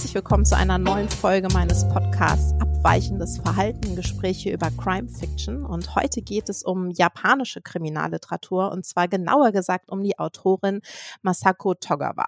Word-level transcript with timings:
Herzlich 0.00 0.14
willkommen 0.14 0.46
zu 0.46 0.56
einer 0.56 0.78
neuen 0.78 1.10
Folge 1.10 1.48
meines 1.52 1.86
Podcasts 1.90 2.54
Abweichendes 2.58 3.36
Verhalten, 3.36 3.96
Gespräche 3.96 4.50
über 4.50 4.70
Crime 4.70 5.10
Fiction. 5.10 5.62
Und 5.66 5.94
heute 5.94 6.22
geht 6.22 6.48
es 6.48 6.62
um 6.62 6.90
japanische 6.90 7.60
Kriminalliteratur 7.60 8.72
und 8.72 8.86
zwar 8.86 9.08
genauer 9.08 9.52
gesagt 9.52 9.90
um 9.90 10.02
die 10.02 10.18
Autorin 10.18 10.80
Masako 11.20 11.74
Togawa. 11.74 12.24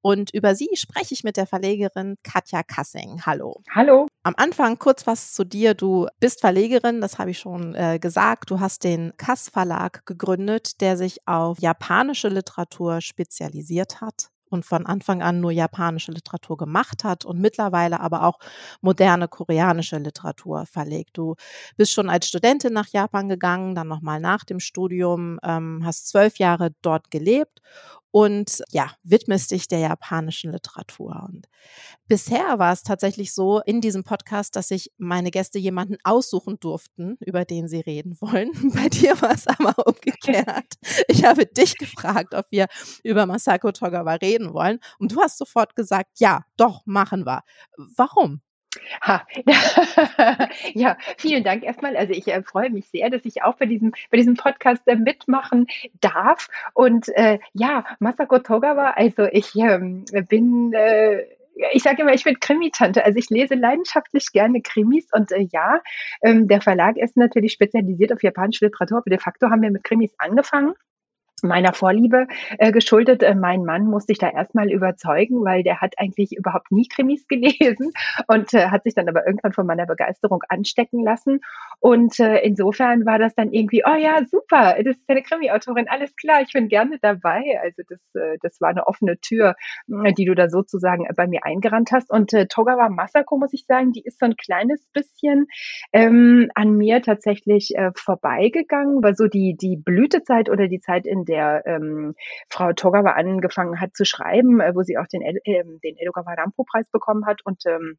Und 0.00 0.32
über 0.32 0.54
sie 0.54 0.70
spreche 0.72 1.12
ich 1.12 1.22
mit 1.22 1.36
der 1.36 1.46
Verlegerin 1.46 2.16
Katja 2.22 2.62
Kassing. 2.62 3.20
Hallo. 3.26 3.60
Hallo. 3.70 4.06
Am 4.22 4.32
Anfang 4.38 4.78
kurz 4.78 5.06
was 5.06 5.34
zu 5.34 5.44
dir. 5.44 5.74
Du 5.74 6.06
bist 6.20 6.40
Verlegerin, 6.40 7.02
das 7.02 7.18
habe 7.18 7.32
ich 7.32 7.38
schon 7.38 7.74
äh, 7.74 7.98
gesagt. 7.98 8.50
Du 8.50 8.60
hast 8.60 8.82
den 8.82 9.12
Kass 9.18 9.50
Verlag 9.50 10.06
gegründet, 10.06 10.80
der 10.80 10.96
sich 10.96 11.18
auf 11.28 11.58
japanische 11.60 12.28
Literatur 12.28 13.02
spezialisiert 13.02 14.00
hat 14.00 14.30
und 14.50 14.64
von 14.66 14.86
Anfang 14.86 15.22
an 15.22 15.40
nur 15.40 15.50
japanische 15.52 16.12
Literatur 16.12 16.56
gemacht 16.56 17.04
hat 17.04 17.24
und 17.24 17.40
mittlerweile 17.40 18.00
aber 18.00 18.24
auch 18.24 18.38
moderne 18.80 19.28
koreanische 19.28 19.98
Literatur 19.98 20.66
verlegt. 20.66 21.10
Du 21.18 21.36
bist 21.76 21.92
schon 21.92 22.10
als 22.10 22.28
Studentin 22.28 22.72
nach 22.72 22.88
Japan 22.88 23.28
gegangen, 23.28 23.74
dann 23.74 23.88
nochmal 23.88 24.20
nach 24.20 24.44
dem 24.44 24.60
Studium, 24.60 25.38
ähm, 25.42 25.82
hast 25.84 26.08
zwölf 26.08 26.38
Jahre 26.38 26.70
dort 26.82 27.10
gelebt 27.10 27.60
und 28.10 28.62
ja, 28.70 28.90
widmest 29.02 29.50
dich 29.50 29.68
der 29.68 29.78
japanischen 29.78 30.52
Literatur. 30.52 31.28
Und 31.28 31.46
bisher 32.06 32.58
war 32.58 32.72
es 32.72 32.82
tatsächlich 32.82 33.32
so 33.32 33.60
in 33.60 33.80
diesem 33.80 34.04
Podcast, 34.04 34.56
dass 34.56 34.68
sich 34.68 34.90
meine 34.98 35.30
Gäste 35.30 35.58
jemanden 35.58 35.96
aussuchen 36.04 36.58
durften, 36.58 37.16
über 37.20 37.44
den 37.44 37.68
sie 37.68 37.80
reden 37.80 38.16
wollen. 38.20 38.50
Bei 38.74 38.88
dir 38.88 39.20
war 39.22 39.32
es 39.32 39.46
aber 39.46 39.74
umgekehrt. 39.86 40.74
Ich 41.08 41.24
habe 41.24 41.46
dich 41.46 41.76
gefragt, 41.76 42.34
ob 42.34 42.46
wir 42.50 42.66
über 43.04 43.26
Masako 43.26 43.72
Togawa 43.72 44.14
reden 44.14 44.52
wollen. 44.52 44.80
Und 44.98 45.12
du 45.12 45.20
hast 45.20 45.38
sofort 45.38 45.76
gesagt, 45.76 46.18
ja, 46.18 46.44
doch, 46.56 46.82
machen 46.86 47.26
wir. 47.26 47.42
Warum? 47.96 48.40
Ha. 49.02 49.26
ja, 50.74 50.96
vielen 51.16 51.42
Dank 51.42 51.64
erstmal. 51.64 51.96
Also 51.96 52.12
ich 52.12 52.28
äh, 52.28 52.42
freue 52.42 52.70
mich 52.70 52.88
sehr, 52.88 53.10
dass 53.10 53.24
ich 53.24 53.42
auch 53.42 53.56
bei 53.56 53.66
diesem, 53.66 53.92
bei 54.10 54.16
diesem 54.16 54.34
Podcast 54.36 54.86
äh, 54.86 54.96
mitmachen 54.96 55.66
darf. 56.00 56.48
Und 56.74 57.08
äh, 57.16 57.38
ja, 57.52 57.84
Masako 57.98 58.38
Togawa, 58.38 58.90
also 58.90 59.24
ich 59.24 59.54
ähm, 59.56 60.04
bin 60.28 60.72
äh, 60.72 61.24
ich 61.72 61.82
sage 61.82 62.02
immer, 62.02 62.14
ich 62.14 62.24
bin 62.24 62.40
Krimitante. 62.40 63.04
Also 63.04 63.18
ich 63.18 63.28
lese 63.28 63.54
leidenschaftlich 63.54 64.32
gerne 64.32 64.62
Krimis 64.62 65.08
und 65.12 65.32
äh, 65.32 65.46
ja, 65.50 65.80
ähm, 66.22 66.48
der 66.48 66.60
Verlag 66.60 66.96
ist 66.96 67.16
natürlich 67.16 67.52
spezialisiert 67.52 68.12
auf 68.12 68.22
japanische 68.22 68.66
Literatur, 68.66 68.98
aber 68.98 69.10
de 69.10 69.18
facto 69.18 69.50
haben 69.50 69.62
wir 69.62 69.70
mit 69.70 69.84
Krimis 69.84 70.14
angefangen 70.18 70.74
meiner 71.42 71.72
Vorliebe 71.72 72.26
äh, 72.58 72.72
geschuldet. 72.72 73.22
Äh, 73.22 73.34
mein 73.34 73.64
Mann 73.64 73.86
musste 73.86 74.12
ich 74.12 74.18
da 74.18 74.28
erstmal 74.28 74.70
überzeugen, 74.70 75.44
weil 75.44 75.62
der 75.62 75.80
hat 75.80 75.94
eigentlich 75.98 76.36
überhaupt 76.36 76.72
nie 76.72 76.86
Krimis 76.88 77.26
gelesen 77.28 77.92
und 78.26 78.54
äh, 78.54 78.68
hat 78.68 78.84
sich 78.84 78.94
dann 78.94 79.08
aber 79.08 79.26
irgendwann 79.26 79.52
von 79.52 79.66
meiner 79.66 79.86
Begeisterung 79.86 80.42
anstecken 80.48 81.02
lassen. 81.02 81.40
Und 81.78 82.18
äh, 82.20 82.38
insofern 82.38 83.06
war 83.06 83.18
das 83.18 83.34
dann 83.34 83.52
irgendwie, 83.52 83.82
oh 83.86 83.96
ja, 83.96 84.24
super, 84.26 84.76
das 84.82 84.96
ist 84.96 85.08
eine 85.08 85.22
Krimi-Autorin, 85.22 85.88
alles 85.88 86.14
klar, 86.16 86.42
ich 86.42 86.52
bin 86.52 86.68
gerne 86.68 86.98
dabei. 87.00 87.58
Also 87.62 87.82
das, 87.88 88.00
äh, 88.14 88.38
das 88.42 88.60
war 88.60 88.70
eine 88.70 88.86
offene 88.86 89.18
Tür, 89.20 89.54
äh, 90.04 90.12
die 90.12 90.24
du 90.24 90.34
da 90.34 90.48
sozusagen 90.48 91.06
bei 91.16 91.26
mir 91.26 91.44
eingerannt 91.44 91.90
hast. 91.92 92.10
Und 92.10 92.30
Togawa 92.50 92.88
Masako, 92.88 93.38
muss 93.38 93.52
ich 93.52 93.64
sagen, 93.66 93.92
die 93.92 94.02
ist 94.02 94.18
so 94.18 94.26
ein 94.26 94.36
kleines 94.36 94.86
bisschen 94.92 95.46
ähm, 95.92 96.50
an 96.54 96.76
mir 96.76 97.02
tatsächlich 97.02 97.74
vorbeigegangen, 97.94 99.02
weil 99.02 99.14
so 99.14 99.26
die, 99.26 99.56
die 99.56 99.76
Blütezeit 99.76 100.50
oder 100.50 100.68
die 100.68 100.80
Zeit, 100.80 101.06
in 101.06 101.24
der 101.30 101.62
ähm, 101.66 102.14
Frau 102.50 102.72
Togawa 102.72 103.12
angefangen 103.12 103.80
hat 103.80 103.96
zu 103.96 104.04
schreiben, 104.04 104.60
äh, 104.60 104.74
wo 104.74 104.82
sie 104.82 104.98
auch 104.98 105.06
den, 105.06 105.22
äh, 105.22 105.64
den 105.64 105.96
Edogawa 105.96 106.34
Rampo-Preis 106.34 106.86
bekommen 106.90 107.26
hat 107.26 107.40
und 107.44 107.64
ähm, 107.66 107.98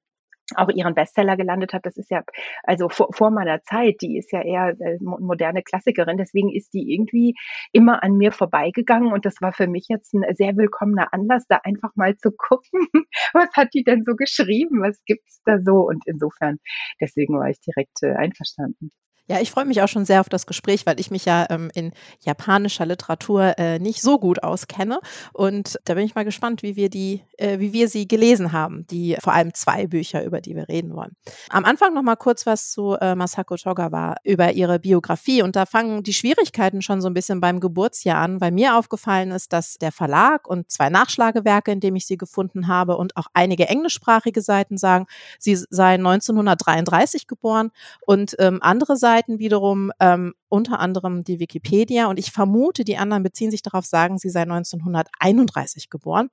auch 0.56 0.70
ihren 0.70 0.96
Bestseller 0.96 1.38
gelandet 1.38 1.74
hat. 1.74 1.86
Das 1.86 1.98
ist 1.98 2.12
ja 2.12 2.24
also 2.64 2.90
vor, 2.90 3.10
vor 3.14 3.32
meiner 3.32 3.62
Zeit. 3.64 4.02
Die 4.02 4.18
ist 4.18 4.32
ja 4.32 4.42
eher 4.42 4.76
äh, 4.80 4.98
moderne 5.00 5.64
Klassikerin. 5.64 6.18
Deswegen 6.18 6.54
ist 6.54 6.74
die 6.74 6.94
irgendwie 6.94 7.36
immer 7.72 8.04
an 8.04 8.18
mir 8.18 8.32
vorbeigegangen 8.32 9.12
und 9.14 9.26
das 9.26 9.42
war 9.42 9.54
für 9.54 9.68
mich 9.68 9.86
jetzt 9.90 10.14
ein 10.14 10.24
sehr 10.36 10.56
willkommener 10.58 11.14
Anlass, 11.14 11.46
da 11.48 11.60
einfach 11.64 11.96
mal 11.96 12.16
zu 12.18 12.32
gucken, 12.32 12.88
was 13.34 13.50
hat 13.54 13.70
die 13.74 13.84
denn 13.84 14.04
so 14.06 14.16
geschrieben, 14.16 14.82
was 14.82 15.02
gibt's 15.06 15.42
da 15.46 15.60
so 15.60 15.88
und 15.88 16.04
insofern 16.06 16.58
deswegen 17.00 17.38
war 17.40 17.50
ich 17.50 17.60
direkt 17.62 18.04
äh, 18.04 18.14
einverstanden. 18.14 18.92
Ja, 19.28 19.40
ich 19.40 19.52
freue 19.52 19.66
mich 19.66 19.82
auch 19.82 19.88
schon 19.88 20.04
sehr 20.04 20.20
auf 20.20 20.30
das 20.30 20.46
Gespräch, 20.46 20.86
weil 20.86 21.00
ich 21.00 21.10
mich 21.10 21.26
ja 21.26 21.46
ähm, 21.50 21.72
in 21.74 21.94
japanischer 22.20 22.86
Literatur 22.86 23.58
äh, 23.58 23.80
nicht 23.80 24.02
so 24.02 24.20
gut 24.20 24.44
auskenne. 24.44 25.00
Und 25.32 25.80
da 25.86 25.94
bin 25.94 26.06
ich 26.06 26.16
mal 26.16 26.26
gespannt, 26.26 26.64
wie 26.64 26.76
wir 26.76 26.90
die, 26.90 27.24
äh, 27.38 27.60
wie 27.60 27.72
wir 27.72 27.88
sie 27.88 28.08
gelesen 28.08 28.52
haben, 28.52 28.86
die 28.88 29.16
vor 29.22 29.34
allem 29.34 29.54
zwei 29.54 29.88
Bücher, 29.88 30.26
über 30.26 30.42
die 30.42 30.56
wir 30.56 30.68
reden 30.68 30.96
wollen. 30.96 31.16
Am 31.50 31.66
Anfang 31.66 31.94
noch 31.94 32.02
mal 32.02 32.16
kurz 32.16 32.46
was 32.46 32.72
zu 32.72 32.98
äh, 33.00 33.16
Masako 33.16 33.56
Togawa 33.56 34.16
über 34.24 34.52
ihre 34.54 34.80
Biografie. 34.80 35.44
Und 35.44 35.56
da 35.56 35.66
fangen 35.66 36.04
die 36.04 36.14
Schwierigkeiten 36.14 36.82
schon 36.82 37.00
so 37.00 37.08
ein 37.08 37.14
bisschen 37.14 37.40
beim 37.40 37.60
Geburtsjahr 37.60 38.18
an, 38.18 38.42
weil 38.42 38.52
mir 38.52 38.76
aufgefallen 38.76 39.32
ist, 39.32 39.54
dass 39.54 39.76
der 39.76 39.92
Verlag 39.92 40.48
und 40.48 40.72
zwei 40.72 40.90
Nachschlagewerke, 40.90 41.72
in 41.72 41.80
dem 41.80 41.96
ich 41.96 42.06
sie 42.06 42.18
gefunden 42.18 42.68
habe, 42.68 42.98
und 42.98 43.16
auch 43.16 43.28
einige 43.34 43.70
englischsprachige 43.70 44.42
Seiten 44.42 44.78
sagen, 44.78 45.06
sie 45.40 45.56
sei 45.56 45.94
1933 45.94 47.28
geboren 47.28 47.72
und 48.06 48.36
ähm, 48.40 48.60
andere 48.62 48.98
Seiten 48.98 49.11
Seiten 49.12 49.40
wiederum 49.40 49.92
ähm, 50.00 50.34
unter 50.48 50.80
anderem 50.80 51.26
die 51.26 51.40
Wikipedia 51.40 52.08
und 52.08 52.18
ich 52.18 52.32
vermute, 52.32 52.86
die 52.86 52.98
anderen 52.98 53.24
beziehen 53.24 53.52
sich 53.52 53.62
darauf, 53.62 53.86
sagen, 53.86 54.18
sie 54.18 54.30
sei 54.30 54.44
1931 54.44 55.90
geboren. 55.90 56.30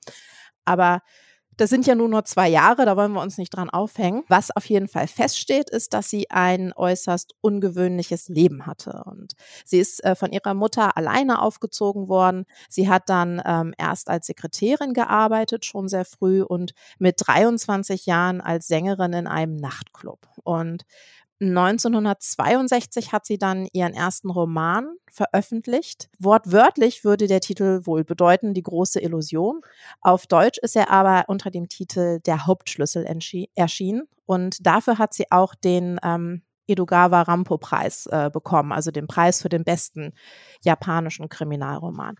Aber 0.64 1.02
das 1.56 1.70
sind 1.70 1.88
ja 1.88 1.96
nur 1.96 2.08
nur 2.08 2.24
zwei 2.24 2.48
Jahre, 2.48 2.84
da 2.84 2.96
wollen 2.96 3.12
wir 3.12 3.20
uns 3.20 3.36
nicht 3.36 3.50
dran 3.50 3.68
aufhängen. 3.68 4.22
Was 4.28 4.54
auf 4.54 4.64
jeden 4.66 4.86
Fall 4.86 5.08
feststeht, 5.08 5.70
ist, 5.70 5.92
dass 5.92 6.08
sie 6.08 6.30
ein 6.30 6.72
äußerst 6.72 7.34
ungewöhnliches 7.40 8.28
Leben 8.28 8.64
hatte. 8.64 9.02
Und 9.06 9.32
sie 9.64 9.80
ist 9.80 10.04
äh, 10.04 10.14
von 10.14 10.30
ihrer 10.30 10.54
Mutter 10.54 10.96
alleine 10.96 11.42
aufgezogen 11.42 12.08
worden. 12.08 12.44
Sie 12.68 12.88
hat 12.88 13.08
dann 13.08 13.42
ähm, 13.44 13.74
erst 13.76 14.08
als 14.08 14.28
Sekretärin 14.28 14.92
gearbeitet, 14.94 15.64
schon 15.64 15.88
sehr 15.88 16.04
früh, 16.04 16.42
und 16.42 16.74
mit 17.00 17.16
23 17.18 18.06
Jahren 18.06 18.40
als 18.40 18.68
Sängerin 18.68 19.12
in 19.12 19.26
einem 19.26 19.56
Nachtclub. 19.56 20.28
Und 20.44 20.84
1962 21.40 23.12
hat 23.12 23.24
sie 23.24 23.38
dann 23.38 23.68
ihren 23.72 23.94
ersten 23.94 24.30
Roman 24.30 24.96
veröffentlicht. 25.10 26.10
Wortwörtlich 26.18 27.04
würde 27.04 27.28
der 27.28 27.40
Titel 27.40 27.82
wohl 27.84 28.04
bedeuten 28.04 28.54
Die 28.54 28.62
große 28.62 29.00
Illusion. 29.00 29.60
Auf 30.00 30.26
Deutsch 30.26 30.58
ist 30.58 30.74
er 30.74 30.90
aber 30.90 31.24
unter 31.28 31.50
dem 31.50 31.68
Titel 31.68 32.20
Der 32.20 32.46
Hauptschlüssel 32.46 33.06
erschienen. 33.54 34.08
Und 34.26 34.66
dafür 34.66 34.98
hat 34.98 35.14
sie 35.14 35.30
auch 35.30 35.54
den 35.54 35.98
ähm, 36.02 36.42
Edogawa 36.68 37.22
Rampo 37.22 37.56
Preis 37.56 38.06
äh, 38.06 38.30
bekommen, 38.30 38.72
also 38.72 38.90
den 38.90 39.06
Preis 39.06 39.40
für 39.40 39.48
den 39.48 39.64
besten 39.64 40.12
japanischen 40.62 41.28
Kriminalroman. 41.28 42.16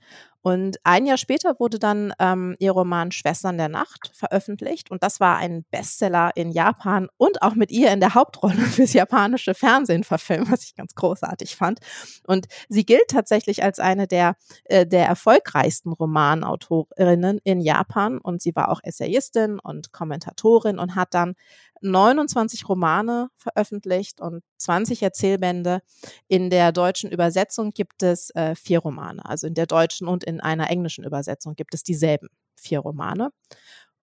Und 0.49 0.79
ein 0.83 1.05
Jahr 1.05 1.19
später 1.19 1.61
wurde 1.61 1.79
dann 1.79 2.15
ähm, 2.19 2.57
ihr 2.59 2.73
Roman 2.73 3.13
Schwestern 3.13 3.59
der 3.59 3.69
Nacht 3.69 4.11
veröffentlicht 4.15 4.91
und 4.91 5.03
das 5.03 5.21
war 5.21 5.37
ein 5.37 5.67
Bestseller 5.71 6.31
in 6.37 6.53
Japan 6.53 7.11
und 7.19 7.43
auch 7.43 7.55
mit 7.55 7.71
ihr 7.71 7.93
in 7.93 8.01
der 8.01 8.15
Hauptrolle 8.15 8.55
fürs 8.55 8.95
japanische 8.95 9.53
Fernsehen 9.53 10.05
verfilmt, 10.05 10.51
was 10.51 10.65
ich 10.65 10.75
ganz 10.75 10.95
großartig 10.95 11.55
fand. 11.55 11.81
Und 12.27 12.47
sie 12.71 12.87
gilt 12.87 13.09
tatsächlich 13.09 13.63
als 13.63 13.79
eine 13.79 14.07
der, 14.07 14.37
äh, 14.65 14.87
der 14.87 15.05
erfolgreichsten 15.05 15.93
Romanautorinnen 15.93 17.41
in 17.45 17.61
Japan 17.61 18.17
und 18.17 18.41
sie 18.41 18.57
war 18.57 18.71
auch 18.71 18.81
Essayistin 18.83 19.59
und 19.59 19.93
Kommentatorin 19.93 20.79
und 20.79 20.95
hat 20.95 21.13
dann 21.13 21.35
29 21.81 22.69
Romane 22.69 23.29
veröffentlicht 23.37 24.21
und 24.21 24.43
20 24.59 25.03
Erzählbände. 25.03 25.81
In 26.27 26.51
der 26.51 26.73
deutschen 26.73 27.11
Übersetzung 27.11 27.71
gibt 27.71 28.03
es 28.03 28.31
äh, 28.31 28.55
vier 28.55 28.81
Romane. 28.81 29.25
Also 29.25 29.47
in 29.47 29.55
der 29.55 29.67
deutschen 29.67 30.09
und 30.09 30.25
in 30.25 30.41
einer 30.41 30.71
englischen 30.71 31.05
Übersetzung 31.05 31.55
gibt 31.55 31.75
es 31.75 31.83
dieselben 31.83 32.29
vier 32.57 32.81
Romane. 32.81 33.31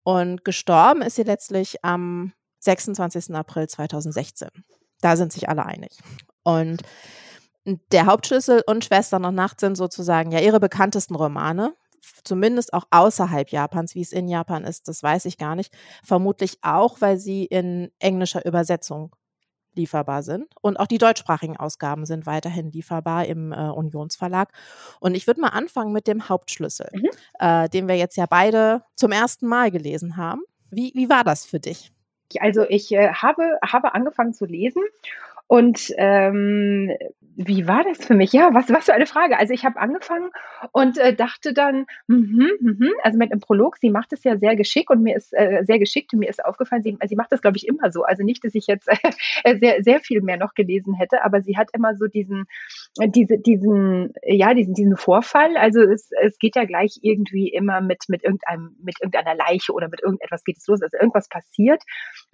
Und 0.03 0.45
gestorben 0.45 1.03
ist 1.03 1.17
sie 1.17 1.23
letztlich 1.23 1.85
am 1.85 2.33
26. 2.61 3.35
April 3.35 3.69
2016. 3.69 4.49
Da 5.01 5.17
sind 5.17 5.33
sich 5.33 5.49
alle 5.49 5.65
einig. 5.65 5.99
Und 6.43 6.83
der 7.65 8.07
Hauptschlüssel 8.07 8.63
und 8.67 8.85
Schwestern 8.85 9.25
und 9.25 9.35
Nacht 9.35 9.61
sind 9.61 9.77
sozusagen 9.77 10.33
ja 10.33 10.41
ihre 10.41 10.61
bekanntesten 10.61 11.15
Romane 11.15 11.75
zumindest 12.25 12.73
auch 12.73 12.85
außerhalb 12.91 13.51
Japans, 13.51 13.95
wie 13.95 14.03
es 14.03 14.13
in 14.13 14.29
Japan 14.29 14.65
ist, 14.65 14.89
das 14.89 15.03
weiß 15.03 15.25
ich 15.27 15.39
gar 15.39 15.55
nicht. 15.55 15.73
Vermutlich 16.05 16.59
auch, 16.63 17.01
weil 17.01 17.19
sie 17.19 17.45
in 17.45 17.91
englischer 17.99 18.45
Übersetzung 18.45 19.15
lieferbar 19.75 20.23
sind. 20.23 20.47
Und 20.61 20.79
auch 20.79 20.87
die 20.87 20.99
deutschsprachigen 20.99 21.57
Ausgaben 21.57 22.05
sind 22.07 22.27
weiterhin 22.27 22.71
lieferbar 22.73 23.27
im 23.27 23.53
äh, 23.53 23.57
Unionsverlag. 23.57 24.51
Und 25.01 25.15
ich 25.15 25.27
würde 25.27 25.41
mal 25.41 25.49
anfangen 25.49 25.93
mit 25.93 26.07
dem 26.07 26.29
Hauptschlüssel, 26.29 26.89
mhm. 26.93 27.09
äh, 27.39 27.69
den 27.69 27.89
wir 27.89 27.97
jetzt 27.97 28.17
ja 28.17 28.27
beide 28.29 28.83
zum 28.97 29.13
ersten 29.13 29.47
Mal 29.47 29.71
gelesen 29.71 30.17
haben. 30.17 30.43
Wie, 30.71 30.93
wie 30.95 31.09
war 31.09 31.25
das 31.25 31.45
für 31.45 31.61
dich? 31.61 31.93
Also 32.39 32.63
ich 32.69 32.93
äh, 32.93 33.13
habe, 33.13 33.59
habe 33.65 33.95
angefangen 33.95 34.33
zu 34.33 34.45
lesen 34.45 34.83
Und 35.51 35.93
ähm, 35.97 36.93
wie 37.35 37.67
war 37.67 37.83
das 37.83 38.05
für 38.05 38.15
mich? 38.15 38.33
Ja, 38.33 38.51
was, 38.53 38.69
was 38.71 38.85
für 38.85 38.95
eine 38.95 39.07
Frage. 39.07 39.37
Also 39.37 39.53
ich 39.53 39.65
habe 39.65 39.81
angefangen 39.81 40.31
und 40.73 40.99
äh, 40.99 41.15
dachte 41.15 41.53
dann, 41.53 41.87
mh, 42.07 42.49
mh, 42.61 42.91
also 43.03 43.19
mit 43.19 43.33
einem 43.33 43.41
Prolog, 43.41 43.77
sie 43.79 43.91
macht 43.91 44.13
es 44.13 44.23
ja 44.23 44.37
sehr 44.37 44.55
geschickt 44.55 44.91
und 44.91 45.03
mir 45.03 45.17
ist 45.17 45.33
äh, 45.33 45.65
sehr 45.65 45.81
geschickt 45.81 46.13
und 46.13 46.21
mir 46.21 46.29
ist 46.29 46.45
aufgefallen, 46.45 46.83
sie, 46.83 46.97
sie 47.09 47.17
macht 47.17 47.33
das, 47.33 47.41
glaube 47.41 47.57
ich, 47.57 47.67
immer 47.67 47.91
so. 47.91 48.05
Also 48.05 48.23
nicht, 48.23 48.45
dass 48.45 48.55
ich 48.55 48.67
jetzt 48.67 48.89
äh, 49.45 49.59
sehr, 49.59 49.83
sehr 49.83 50.01
viel 50.01 50.21
mehr 50.23 50.37
noch 50.37 50.55
gelesen 50.55 50.95
hätte, 50.95 51.25
aber 51.25 51.41
sie 51.41 51.57
hat 51.57 51.71
immer 51.73 51.97
so 51.97 52.07
diesen, 52.07 52.45
diese, 53.07 53.39
diesen, 53.39 54.13
ja, 54.23 54.55
diesen, 54.55 54.75
diesen 54.75 54.97
Vorfall. 54.97 55.57
Also 55.57 55.81
es, 55.81 56.11
es 56.23 56.39
geht 56.39 56.57
ja 56.57 56.65
gleich 56.65 56.99
irgendwie 57.03 57.49
immer 57.49 57.81
mit, 57.81 58.05
mit 58.09 58.23
irgendeinem, 58.23 58.77
mit 58.83 59.01
irgendeiner 59.01 59.35
Leiche 59.35 59.73
oder 59.73 59.89
mit 59.89 60.01
irgendetwas 60.03 60.45
geht 60.45 60.59
es 60.59 60.67
los. 60.69 60.83
Also 60.83 60.97
irgendwas 60.97 61.29
passiert. 61.29 61.83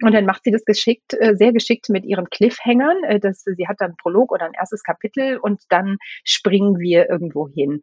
Und 0.03 0.13
dann 0.13 0.25
macht 0.25 0.43
sie 0.43 0.51
das 0.51 0.65
geschickt, 0.65 1.15
äh, 1.19 1.35
sehr 1.35 1.53
geschickt 1.53 1.89
mit 1.89 2.05
ihren 2.05 2.29
Cliffhängern. 2.29 2.97
Äh, 3.07 3.19
das, 3.19 3.43
sie 3.43 3.67
hat 3.67 3.77
dann 3.79 3.95
Prolog 3.97 4.31
oder 4.31 4.45
ein 4.45 4.53
erstes 4.53 4.83
Kapitel 4.83 5.37
und 5.37 5.61
dann 5.69 5.97
springen 6.23 6.79
wir 6.79 7.09
irgendwo 7.09 7.47
hin. 7.47 7.81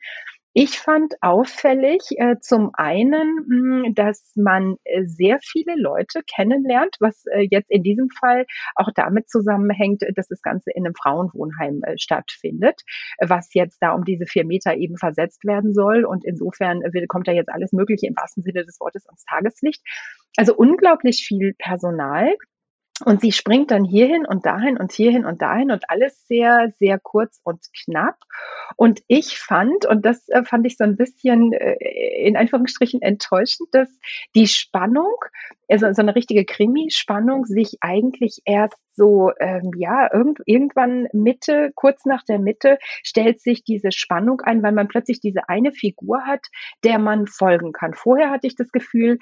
Ich 0.56 0.78
fand 0.78 1.14
auffällig 1.20 2.02
äh, 2.16 2.36
zum 2.40 2.70
einen, 2.74 3.44
mh, 3.48 3.86
hm, 3.86 3.94
dass 3.96 4.32
man 4.36 4.76
äh, 4.84 5.04
sehr 5.04 5.40
viele 5.42 5.74
Leute 5.76 6.20
kennenlernt, 6.32 6.94
was 7.00 7.24
äh, 7.26 7.48
jetzt 7.50 7.72
in 7.72 7.82
diesem 7.82 8.08
Fall 8.08 8.46
auch 8.76 8.88
damit 8.94 9.28
zusammenhängt, 9.28 10.02
dass 10.14 10.28
das 10.28 10.42
Ganze 10.42 10.70
in 10.70 10.86
einem 10.86 10.94
Frauenwohnheim 10.94 11.82
äh, 11.82 11.98
stattfindet, 11.98 12.82
was 13.20 13.52
jetzt 13.52 13.78
da 13.80 13.94
um 13.94 14.04
diese 14.04 14.26
vier 14.26 14.46
Meter 14.46 14.76
eben 14.76 14.96
versetzt 14.96 15.44
werden 15.44 15.74
soll. 15.74 16.04
Und 16.04 16.24
insofern 16.24 16.82
kommt 17.08 17.26
da 17.26 17.32
jetzt 17.32 17.50
alles 17.50 17.72
Mögliche 17.72 18.06
im 18.06 18.14
wahrsten 18.16 18.44
Sinne 18.44 18.64
des 18.64 18.78
Wortes 18.78 19.06
ans 19.06 19.24
Tageslicht. 19.24 19.82
Also 20.36 20.54
unglaublich 20.54 21.24
viel 21.26 21.54
Personal. 21.58 22.36
Und 23.04 23.20
sie 23.20 23.32
springt 23.32 23.72
dann 23.72 23.84
hierhin 23.84 24.24
und 24.24 24.46
dahin 24.46 24.76
und 24.76 24.92
hierhin 24.92 25.24
und 25.24 25.42
dahin 25.42 25.72
und 25.72 25.90
alles 25.90 26.28
sehr, 26.28 26.72
sehr 26.78 27.00
kurz 27.00 27.40
und 27.42 27.60
knapp. 27.84 28.16
Und 28.76 29.02
ich 29.08 29.38
fand, 29.38 29.84
und 29.84 30.06
das 30.06 30.28
äh, 30.28 30.44
fand 30.44 30.64
ich 30.64 30.76
so 30.76 30.84
ein 30.84 30.96
bisschen 30.96 31.52
äh, 31.52 31.74
in 32.24 32.36
Anführungsstrichen 32.36 33.02
enttäuschend, 33.02 33.68
dass 33.72 33.88
die 34.36 34.46
Spannung, 34.46 35.16
also 35.68 35.92
so 35.92 36.02
eine 36.02 36.14
richtige 36.14 36.44
Krimi-Spannung, 36.44 37.46
sich 37.46 37.78
eigentlich 37.80 38.42
erst 38.44 38.78
so, 38.94 39.30
ähm, 39.40 39.70
ja, 39.76 40.08
irgend, 40.12 40.40
irgendwann 40.46 41.08
Mitte, 41.12 41.70
kurz 41.74 42.04
nach 42.04 42.22
der 42.24 42.38
Mitte, 42.38 42.78
stellt 43.02 43.40
sich 43.40 43.64
diese 43.64 43.92
Spannung 43.92 44.40
ein, 44.42 44.62
weil 44.62 44.72
man 44.72 44.88
plötzlich 44.88 45.20
diese 45.20 45.48
eine 45.48 45.72
Figur 45.72 46.24
hat, 46.26 46.46
der 46.84 46.98
man 46.98 47.26
folgen 47.26 47.72
kann. 47.72 47.94
Vorher 47.94 48.30
hatte 48.30 48.46
ich 48.46 48.56
das 48.56 48.70
Gefühl, 48.72 49.18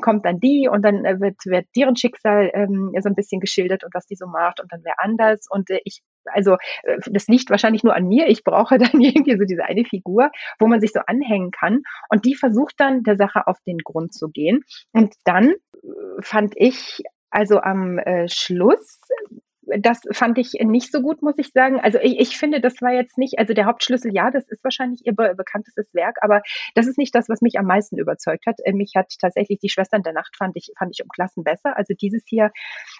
kommt 0.00 0.24
dann 0.24 0.40
die 0.40 0.68
und 0.70 0.82
dann 0.82 1.04
äh, 1.04 1.20
wird, 1.20 1.44
wird 1.46 1.66
deren 1.76 1.96
Schicksal 1.96 2.50
ähm, 2.54 2.92
so 3.00 3.08
ein 3.08 3.14
bisschen 3.14 3.40
geschildert 3.40 3.84
und 3.84 3.94
was 3.94 4.06
die 4.06 4.16
so 4.16 4.26
macht 4.26 4.60
und 4.60 4.72
dann 4.72 4.80
wer 4.84 4.94
anders. 4.98 5.46
Und 5.50 5.70
äh, 5.70 5.80
ich, 5.84 6.02
also 6.26 6.56
äh, 6.82 6.98
das 7.10 7.26
liegt 7.26 7.50
wahrscheinlich 7.50 7.84
nur 7.84 7.94
an 7.94 8.06
mir. 8.06 8.28
Ich 8.28 8.44
brauche 8.44 8.78
dann 8.78 9.00
irgendwie 9.00 9.36
so 9.36 9.44
diese 9.44 9.64
eine 9.64 9.84
Figur, 9.84 10.30
wo 10.58 10.66
man 10.66 10.80
sich 10.80 10.92
so 10.92 11.00
anhängen 11.06 11.50
kann. 11.50 11.82
Und 12.08 12.24
die 12.24 12.34
versucht 12.34 12.74
dann 12.78 13.02
der 13.02 13.16
Sache 13.16 13.46
auf 13.46 13.58
den 13.66 13.78
Grund 13.78 14.14
zu 14.14 14.28
gehen. 14.28 14.62
Und 14.92 15.14
dann 15.24 15.50
äh, 15.50 15.56
fand 16.20 16.54
ich 16.56 17.02
also 17.36 17.60
am 17.60 17.98
äh, 17.98 18.28
Schluss 18.28 18.98
das 19.66 20.00
fand 20.12 20.38
ich 20.38 20.52
nicht 20.60 20.92
so 20.92 21.00
gut, 21.02 21.22
muss 21.22 21.38
ich 21.38 21.48
sagen. 21.52 21.80
Also 21.80 21.98
ich, 22.00 22.18
ich 22.20 22.38
finde, 22.38 22.60
das 22.60 22.80
war 22.80 22.92
jetzt 22.92 23.18
nicht, 23.18 23.38
also 23.38 23.52
der 23.52 23.66
Hauptschlüssel, 23.66 24.14
ja, 24.14 24.30
das 24.30 24.48
ist 24.48 24.62
wahrscheinlich 24.62 25.04
ihr 25.04 25.14
be 25.14 25.34
bekanntestes 25.36 25.92
Werk, 25.92 26.16
aber 26.20 26.42
das 26.74 26.86
ist 26.86 26.98
nicht 26.98 27.14
das, 27.14 27.28
was 27.28 27.40
mich 27.40 27.58
am 27.58 27.66
meisten 27.66 27.98
überzeugt 27.98 28.46
hat. 28.46 28.56
Äh, 28.64 28.72
mich 28.72 28.92
hat 28.94 29.12
tatsächlich 29.20 29.58
die 29.58 29.68
Schwestern 29.68 30.02
der 30.02 30.12
Nacht 30.12 30.36
fand 30.36 30.56
ich, 30.56 30.70
fand 30.78 30.92
ich 30.94 31.02
um 31.02 31.08
Klassen 31.08 31.42
besser. 31.42 31.76
Also 31.76 31.94
dieses 31.94 32.22
hier 32.26 32.50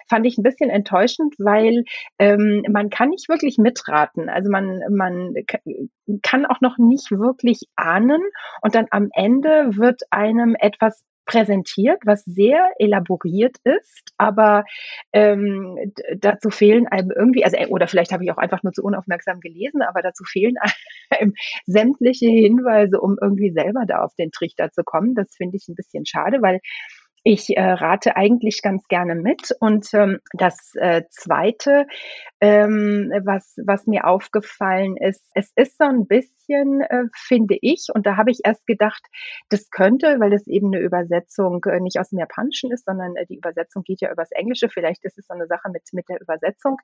fand 0.09 0.27
ich 0.27 0.39
ein 0.39 0.43
bisschen 0.43 0.71
enttäuschend, 0.71 1.35
weil 1.39 1.85
ähm, 2.19 2.65
man 2.69 2.91
kann 2.91 3.11
nicht 3.11 3.29
wirklich 3.29 3.59
mitraten. 3.59 4.29
Also 4.29 4.51
man, 4.51 4.81
man 4.91 5.35
kann 6.23 6.47
auch 6.47 6.61
noch 6.61 6.79
nicht 6.79 7.11
wirklich 7.11 7.61
ahnen 7.77 8.23
und 8.63 8.75
dann 8.75 8.87
am 8.91 9.09
Ende 9.13 9.77
wird 9.77 10.03
einem 10.11 10.57
etwas 10.59 11.05
präsentiert, 11.27 12.01
was 12.05 12.25
sehr 12.25 12.71
elaboriert 12.79 13.57
ist, 13.65 14.13
aber 14.17 14.65
ähm, 15.13 15.93
dazu 16.17 16.51
fehlen 16.51 16.87
einem 16.87 17.11
irgendwie, 17.11 17.45
also 17.45 17.59
oder 17.69 17.89
vielleicht 17.89 18.13
habe 18.13 18.25
ich 18.25 18.31
auch 18.31 18.39
einfach 18.39 18.63
nur 18.63 18.73
zu 18.73 18.83
unaufmerksam 18.83 19.41
gelesen, 19.41 19.83
aber 19.83 20.03
dazu 20.03 20.25
fehlen 20.25 20.55
einem 21.11 21.35
sämtliche 21.67 22.29
Hinweise, 22.29 23.01
um 23.01 23.17
irgendwie 23.21 23.51
selber 23.51 23.85
da 23.87 24.03
auf 24.03 24.15
den 24.15 24.31
Trichter 24.31 24.71
zu 24.71 24.85
kommen. 24.85 25.15
Das 25.15 25.35
finde 25.37 25.57
ich 25.57 25.69
ein 25.69 25.75
bisschen 25.75 26.07
schade, 26.07 26.41
weil 26.41 26.61
ich 27.27 27.57
äh, 27.57 27.61
rate 27.61 28.17
eigentlich 28.17 28.63
ganz 28.63 28.87
gerne 28.87 29.17
mit. 29.17 29.51
Und 29.59 29.93
ähm, 29.95 30.21
das 30.33 30.77
äh, 30.77 31.03
Zweite, 31.11 31.89
ähm, 32.41 33.11
was, 33.25 33.57
was 33.67 33.89
mir 33.89 34.07
aufgefallen 34.07 34.97
ist, 34.97 35.29
es 35.35 35.51
ist 35.57 35.77
so 35.77 35.87
ein 35.87 36.07
bisschen, 36.07 36.83
äh, 36.83 37.03
finde 37.17 37.59
ich, 37.61 37.89
und 37.93 38.07
da 38.07 38.17
habe 38.17 38.31
ich 38.31 38.43
erst 38.45 38.65
gedacht, 38.69 39.03
das 39.49 39.71
könnte, 39.71 40.21
weil 40.21 40.31
das 40.31 40.47
eben 40.47 40.73
eine 40.73 40.81
Übersetzung 40.81 41.65
äh, 41.65 41.81
nicht 41.81 41.99
aus 41.99 42.11
dem 42.11 42.21
Japanischen 42.21 42.71
ist, 42.71 42.85
sondern 42.85 43.17
äh, 43.17 43.27
die 43.27 43.39
Übersetzung 43.39 43.83
geht 43.83 44.03
ja 44.03 44.13
übers 44.13 44.31
Englische, 44.31 44.69
vielleicht 44.69 45.05
ist 45.05 45.19
es 45.19 45.27
so 45.27 45.35
eine 45.35 45.49
Sache 45.49 45.69
mit, 45.73 45.83
mit 45.93 46.09
der 46.09 46.21
Übersetzung. 46.21 46.77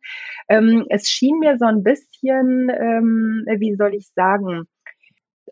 Ähm, 0.48 0.86
es 0.88 1.06
schien 1.06 1.38
mir 1.38 1.56
so 1.56 1.66
ein 1.66 1.84
bisschen, 1.84 2.68
ähm, 2.68 3.44
wie 3.46 3.76
soll 3.76 3.94
ich 3.94 4.08
sagen, 4.16 4.64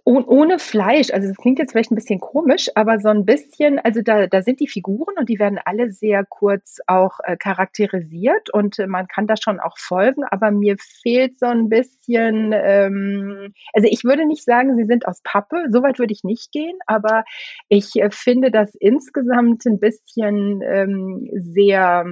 ohne 0.04 0.58
Fleisch, 0.58 1.10
also 1.10 1.28
das 1.28 1.36
klingt 1.36 1.58
jetzt 1.58 1.72
vielleicht 1.72 1.90
ein 1.90 1.96
bisschen 1.96 2.20
komisch, 2.20 2.68
aber 2.74 3.00
so 3.00 3.08
ein 3.08 3.24
bisschen, 3.24 3.78
also 3.78 4.02
da, 4.02 4.26
da 4.26 4.42
sind 4.42 4.60
die 4.60 4.68
Figuren 4.68 5.14
und 5.18 5.28
die 5.28 5.38
werden 5.38 5.58
alle 5.64 5.90
sehr 5.90 6.24
kurz 6.24 6.78
auch 6.86 7.18
äh, 7.24 7.36
charakterisiert 7.36 8.50
und 8.52 8.78
äh, 8.78 8.86
man 8.86 9.08
kann 9.08 9.26
da 9.26 9.34
schon 9.36 9.60
auch 9.60 9.78
folgen, 9.78 10.24
aber 10.24 10.50
mir 10.50 10.76
fehlt 10.78 11.38
so 11.38 11.46
ein 11.46 11.68
bisschen, 11.68 12.52
ähm, 12.54 13.52
also 13.72 13.88
ich 13.90 14.04
würde 14.04 14.26
nicht 14.26 14.44
sagen, 14.44 14.76
sie 14.76 14.86
sind 14.86 15.06
aus 15.06 15.20
Pappe, 15.22 15.66
soweit 15.70 15.98
würde 15.98 16.12
ich 16.12 16.24
nicht 16.24 16.52
gehen, 16.52 16.78
aber 16.86 17.24
ich 17.68 17.96
äh, 17.96 18.10
finde 18.10 18.50
das 18.50 18.74
insgesamt 18.74 19.66
ein 19.66 19.80
bisschen 19.80 20.62
ähm, 20.62 21.28
sehr 21.32 22.06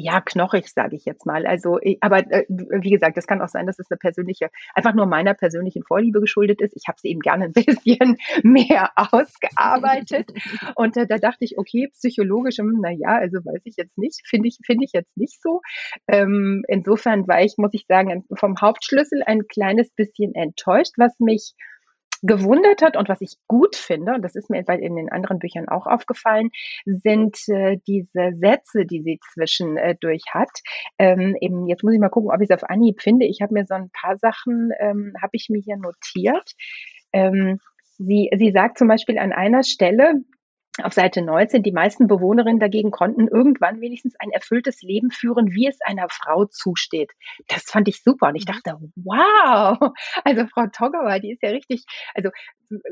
ja, 0.00 0.20
knochig, 0.20 0.68
sage 0.68 0.94
ich 0.94 1.04
jetzt 1.04 1.26
mal. 1.26 1.44
Also, 1.44 1.80
aber 2.00 2.18
äh, 2.30 2.44
wie 2.48 2.90
gesagt, 2.90 3.16
das 3.16 3.26
kann 3.26 3.42
auch 3.42 3.48
sein, 3.48 3.66
dass 3.66 3.80
es 3.80 3.90
eine 3.90 3.98
persönliche, 3.98 4.48
einfach 4.72 4.94
nur 4.94 5.06
meiner 5.06 5.34
persönlichen 5.34 5.82
Vorliebe 5.82 6.20
geschuldet 6.20 6.60
ist. 6.60 6.76
Ich 6.76 6.84
habe 6.86 6.98
sie 7.00 7.08
eben 7.08 7.18
gerne 7.18 7.46
ein 7.46 7.52
bisschen 7.52 8.16
mehr 8.44 8.92
ausgearbeitet. 8.94 10.30
Und 10.76 10.96
äh, 10.96 11.08
da 11.08 11.18
dachte 11.18 11.44
ich, 11.44 11.58
okay, 11.58 11.88
psychologisch, 11.92 12.58
hm, 12.58 12.78
na 12.80 12.92
ja, 12.92 13.18
also 13.18 13.38
weiß 13.38 13.62
ich 13.64 13.74
jetzt 13.76 13.98
nicht, 13.98 14.20
finde 14.24 14.46
ich, 14.46 14.58
finde 14.64 14.84
ich 14.84 14.92
jetzt 14.92 15.16
nicht 15.16 15.42
so. 15.42 15.62
Ähm, 16.06 16.62
insofern 16.68 17.26
war 17.26 17.42
ich, 17.42 17.54
muss 17.58 17.74
ich 17.74 17.86
sagen, 17.88 18.24
vom 18.36 18.54
Hauptschlüssel 18.60 19.24
ein 19.26 19.48
kleines 19.48 19.90
bisschen 19.90 20.32
enttäuscht, 20.36 20.92
was 20.96 21.18
mich 21.18 21.54
gewundert 22.22 22.82
hat 22.82 22.96
und 22.96 23.08
was 23.08 23.20
ich 23.20 23.36
gut 23.46 23.76
finde, 23.76 24.14
und 24.14 24.22
das 24.22 24.34
ist 24.34 24.50
mir 24.50 24.58
in 24.68 24.96
den 24.96 25.10
anderen 25.10 25.38
Büchern 25.38 25.68
auch 25.68 25.86
aufgefallen, 25.86 26.50
sind 26.84 27.36
äh, 27.48 27.78
diese 27.86 28.32
Sätze, 28.40 28.84
die 28.84 29.02
sie 29.02 29.20
zwischendurch 29.32 30.22
äh, 30.26 30.30
hat. 30.30 30.50
Ähm, 30.98 31.36
eben, 31.40 31.66
jetzt 31.66 31.84
muss 31.84 31.94
ich 31.94 32.00
mal 32.00 32.08
gucken, 32.08 32.30
ob 32.30 32.40
ich 32.40 32.50
es 32.50 32.56
auf 32.56 32.68
Anhieb 32.68 33.00
finde. 33.00 33.26
Ich 33.26 33.40
habe 33.40 33.54
mir 33.54 33.64
so 33.66 33.74
ein 33.74 33.90
paar 33.90 34.16
Sachen, 34.18 34.70
ähm, 34.78 35.14
habe 35.20 35.32
ich 35.32 35.48
mir 35.48 35.60
hier 35.60 35.76
notiert. 35.76 36.52
Ähm, 37.12 37.58
sie, 37.98 38.30
sie 38.36 38.52
sagt 38.52 38.78
zum 38.78 38.88
Beispiel 38.88 39.18
an 39.18 39.32
einer 39.32 39.62
Stelle, 39.62 40.22
auf 40.82 40.92
Seite 40.92 41.22
19, 41.22 41.62
die 41.62 41.72
meisten 41.72 42.06
Bewohnerinnen 42.06 42.60
dagegen 42.60 42.90
konnten 42.90 43.28
irgendwann 43.28 43.80
wenigstens 43.80 44.14
ein 44.18 44.30
erfülltes 44.30 44.82
Leben 44.82 45.10
führen, 45.10 45.52
wie 45.52 45.66
es 45.66 45.78
einer 45.84 46.08
Frau 46.10 46.44
zusteht. 46.46 47.12
Das 47.48 47.64
fand 47.64 47.88
ich 47.88 48.02
super. 48.02 48.28
Und 48.28 48.36
ich 48.36 48.46
mhm. 48.46 48.52
dachte, 48.52 48.76
wow, 48.96 49.92
also 50.24 50.46
Frau 50.46 50.66
Togawa, 50.66 51.18
die 51.18 51.32
ist 51.32 51.42
ja 51.42 51.50
richtig, 51.50 51.84
also 52.14 52.30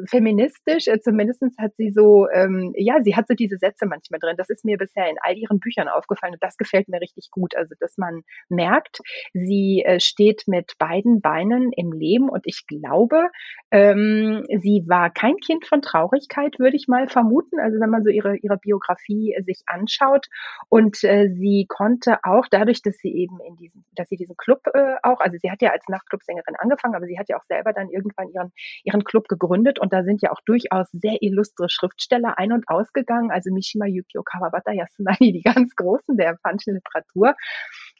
feministisch, 0.09 0.87
äh, 0.89 1.01
zumindest 1.01 1.43
hat 1.59 1.73
sie 1.77 1.91
so, 1.91 2.29
ähm, 2.31 2.73
ja, 2.77 3.03
sie 3.03 3.15
hat 3.15 3.29
so 3.29 3.35
diese 3.35 3.59
Sätze 3.59 3.87
manchmal 3.87 4.21
drin. 4.21 4.37
Das 4.37 4.49
ist 4.49 4.65
mir 4.65 4.79
bisher 4.79 5.09
in 5.11 5.17
all 5.21 5.37
ihren 5.37 5.61
Büchern 5.61 5.89
aufgefallen 5.89 6.35
und 6.35 6.43
das 6.43 6.57
gefällt 6.57 6.89
mir 6.89 7.01
richtig 7.01 7.31
gut. 7.31 7.55
Also, 7.57 7.75
dass 7.79 7.97
man 7.99 8.23
merkt, 8.49 9.01
sie 9.33 9.83
äh, 9.85 10.01
steht 10.01 10.45
mit 10.47 10.73
beiden 10.79 11.21
Beinen 11.21 11.73
im 11.73 11.93
Leben 11.93 12.29
und 12.29 12.43
ich 12.47 12.67
glaube, 12.67 13.29
ähm, 13.71 14.45
sie 14.49 14.85
war 14.87 15.11
kein 15.11 15.37
Kind 15.37 15.67
von 15.67 15.83
Traurigkeit, 15.83 16.59
würde 16.59 16.77
ich 16.77 16.89
mal 16.89 17.09
vermuten. 17.09 17.61
Also, 17.61 17.76
wenn 17.81 17.91
man 17.91 18.05
so 18.05 18.11
ihre, 18.11 18.37
ihre 18.37 18.59
Biografie 18.59 19.35
äh, 19.35 19.43
sich 19.43 19.63
anschaut 19.67 20.27
und 20.69 21.03
äh, 21.05 21.29
sie 21.29 21.67
konnte 21.69 22.19
auch 22.23 22.47
dadurch, 22.51 22.83
dass 22.83 22.97
sie 22.99 23.15
eben 23.15 23.39
in 23.47 23.57
diesem, 23.57 23.85
dass 23.95 24.09
sie 24.09 24.17
diesen 24.17 24.37
Club 24.37 24.61
äh, 24.75 24.97
auch, 25.03 25.21
also 25.21 25.37
sie 25.41 25.51
hat 25.51 25.63
ja 25.63 25.71
als 25.71 25.85
Nachtclubsängerin 25.89 26.57
angefangen, 26.57 26.95
aber 26.95 27.07
sie 27.07 27.19
hat 27.19 27.29
ja 27.29 27.37
auch 27.39 27.45
selber 27.45 27.73
dann 27.73 27.89
irgendwann 27.91 28.29
ihren, 28.29 28.53
ihren 28.85 29.05
Club 29.05 29.29
gegründet 29.29 29.79
und 29.79 29.93
da 29.93 30.05
sind 30.05 30.23
ja 30.23 30.33
auch 30.33 30.41
durchaus 30.45 30.89
sehr 30.93 31.23
illustre 31.23 31.69
Schriftsteller 31.69 32.39
ein- 32.39 32.53
und 32.53 32.69
ausgegangen, 32.69 33.31
also 33.31 33.53
Mishima 33.53 33.87
Yukio 33.87 34.23
Kawabata 34.23 34.73
Yasunani, 34.73 35.33
die 35.33 35.43
ganz 35.43 35.75
Großen 35.77 36.17
der 36.17 36.27
japanischen 36.27 36.75
Literatur. 36.75 37.35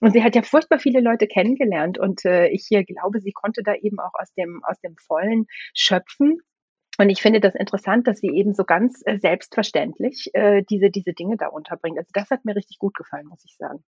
Und 0.01 0.13
sie 0.13 0.23
hat 0.23 0.35
ja 0.35 0.43
furchtbar 0.43 0.79
viele 0.79 1.01
Leute 1.01 1.27
kennengelernt 1.27 1.99
und 1.99 2.25
äh, 2.25 2.49
ich 2.49 2.67
hier 2.69 2.85
glaube, 2.85 3.21
sie 3.21 3.33
konnte 3.33 3.63
da 3.63 3.75
eben 3.75 3.99
auch 3.99 4.13
aus 4.15 4.33
dem, 4.35 4.63
aus 4.65 4.79
dem 4.81 4.97
Vollen 4.99 5.47
schöpfen. 5.75 6.41
Und 6.99 7.11
ich 7.11 7.21
finde 7.21 7.41
das 7.41 7.55
interessant, 7.55 8.07
dass 8.07 8.19
sie 8.19 8.29
eben 8.29 8.55
so 8.55 8.65
ganz 8.65 9.03
äh, 9.05 9.19
selbstverständlich 9.19 10.31
äh, 10.33 10.63
diese, 10.69 10.91
diese 10.91 11.13
Dinge 11.13 11.37
da 11.37 11.49
unterbringt. 11.49 11.99
Also 11.99 12.11
das 12.13 12.31
hat 12.31 12.45
mir 12.45 12.57
richtig 12.57 12.79
gut 12.79 12.95
gefallen, 12.95 13.27
muss 13.27 13.45
ich 13.45 13.57
sagen. 13.57 13.85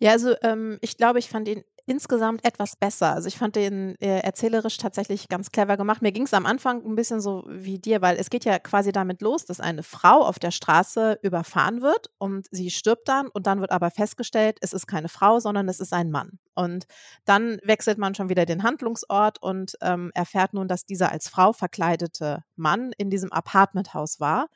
Ja, 0.00 0.12
also 0.12 0.34
ähm, 0.42 0.78
ich 0.80 0.96
glaube, 0.96 1.18
ich 1.18 1.28
fand 1.28 1.48
ihn 1.48 1.64
insgesamt 1.88 2.44
etwas 2.44 2.76
besser. 2.76 3.14
Also 3.14 3.28
ich 3.28 3.38
fand 3.38 3.56
den 3.56 3.96
äh, 4.00 4.20
erzählerisch 4.20 4.76
tatsächlich 4.76 5.28
ganz 5.28 5.50
clever 5.50 5.76
gemacht. 5.76 6.02
Mir 6.02 6.12
ging 6.12 6.24
es 6.24 6.34
am 6.34 6.46
Anfang 6.46 6.84
ein 6.84 6.94
bisschen 6.94 7.20
so 7.20 7.44
wie 7.48 7.78
dir, 7.78 8.02
weil 8.02 8.16
es 8.16 8.30
geht 8.30 8.44
ja 8.44 8.58
quasi 8.58 8.92
damit 8.92 9.22
los, 9.22 9.46
dass 9.46 9.58
eine 9.58 9.82
Frau 9.82 10.24
auf 10.24 10.38
der 10.38 10.50
Straße 10.50 11.18
überfahren 11.22 11.80
wird 11.80 12.10
und 12.18 12.46
sie 12.50 12.70
stirbt 12.70 13.08
dann 13.08 13.28
und 13.28 13.46
dann 13.46 13.60
wird 13.60 13.70
aber 13.70 13.90
festgestellt, 13.90 14.58
es 14.60 14.72
ist 14.72 14.86
keine 14.86 15.08
Frau, 15.08 15.40
sondern 15.40 15.68
es 15.68 15.80
ist 15.80 15.92
ein 15.92 16.10
Mann. 16.10 16.38
Und 16.54 16.86
dann 17.24 17.58
wechselt 17.62 17.98
man 17.98 18.14
schon 18.14 18.28
wieder 18.28 18.44
den 18.44 18.64
Handlungsort 18.64 19.40
und 19.40 19.76
ähm, 19.80 20.10
erfährt 20.14 20.54
nun, 20.54 20.68
dass 20.68 20.84
dieser 20.84 21.12
als 21.12 21.28
Frau 21.28 21.52
verkleidete 21.52 22.42
Mann 22.56 22.92
in 22.98 23.10
diesem 23.10 23.32
Apartmenthaus 23.32 24.18
war 24.18 24.48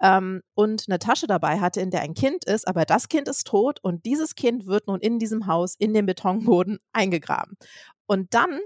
ähm, 0.00 0.42
und 0.54 0.86
eine 0.88 0.98
Tasche 0.98 1.26
dabei 1.26 1.60
hatte, 1.60 1.80
in 1.80 1.90
der 1.90 2.00
ein 2.00 2.14
Kind 2.14 2.44
ist, 2.46 2.66
aber 2.66 2.84
das 2.84 3.08
Kind 3.08 3.28
ist 3.28 3.46
tot 3.46 3.78
und 3.82 4.06
dieses 4.06 4.34
Kind 4.34 4.66
wird 4.66 4.86
nun 4.86 5.00
in 5.00 5.18
diesem 5.18 5.46
Haus 5.46 5.74
in 5.78 5.92
den 5.92 6.06
Betonboden 6.06 6.79
eingegraben. 6.92 7.56
Und 8.06 8.34
dann 8.34 8.60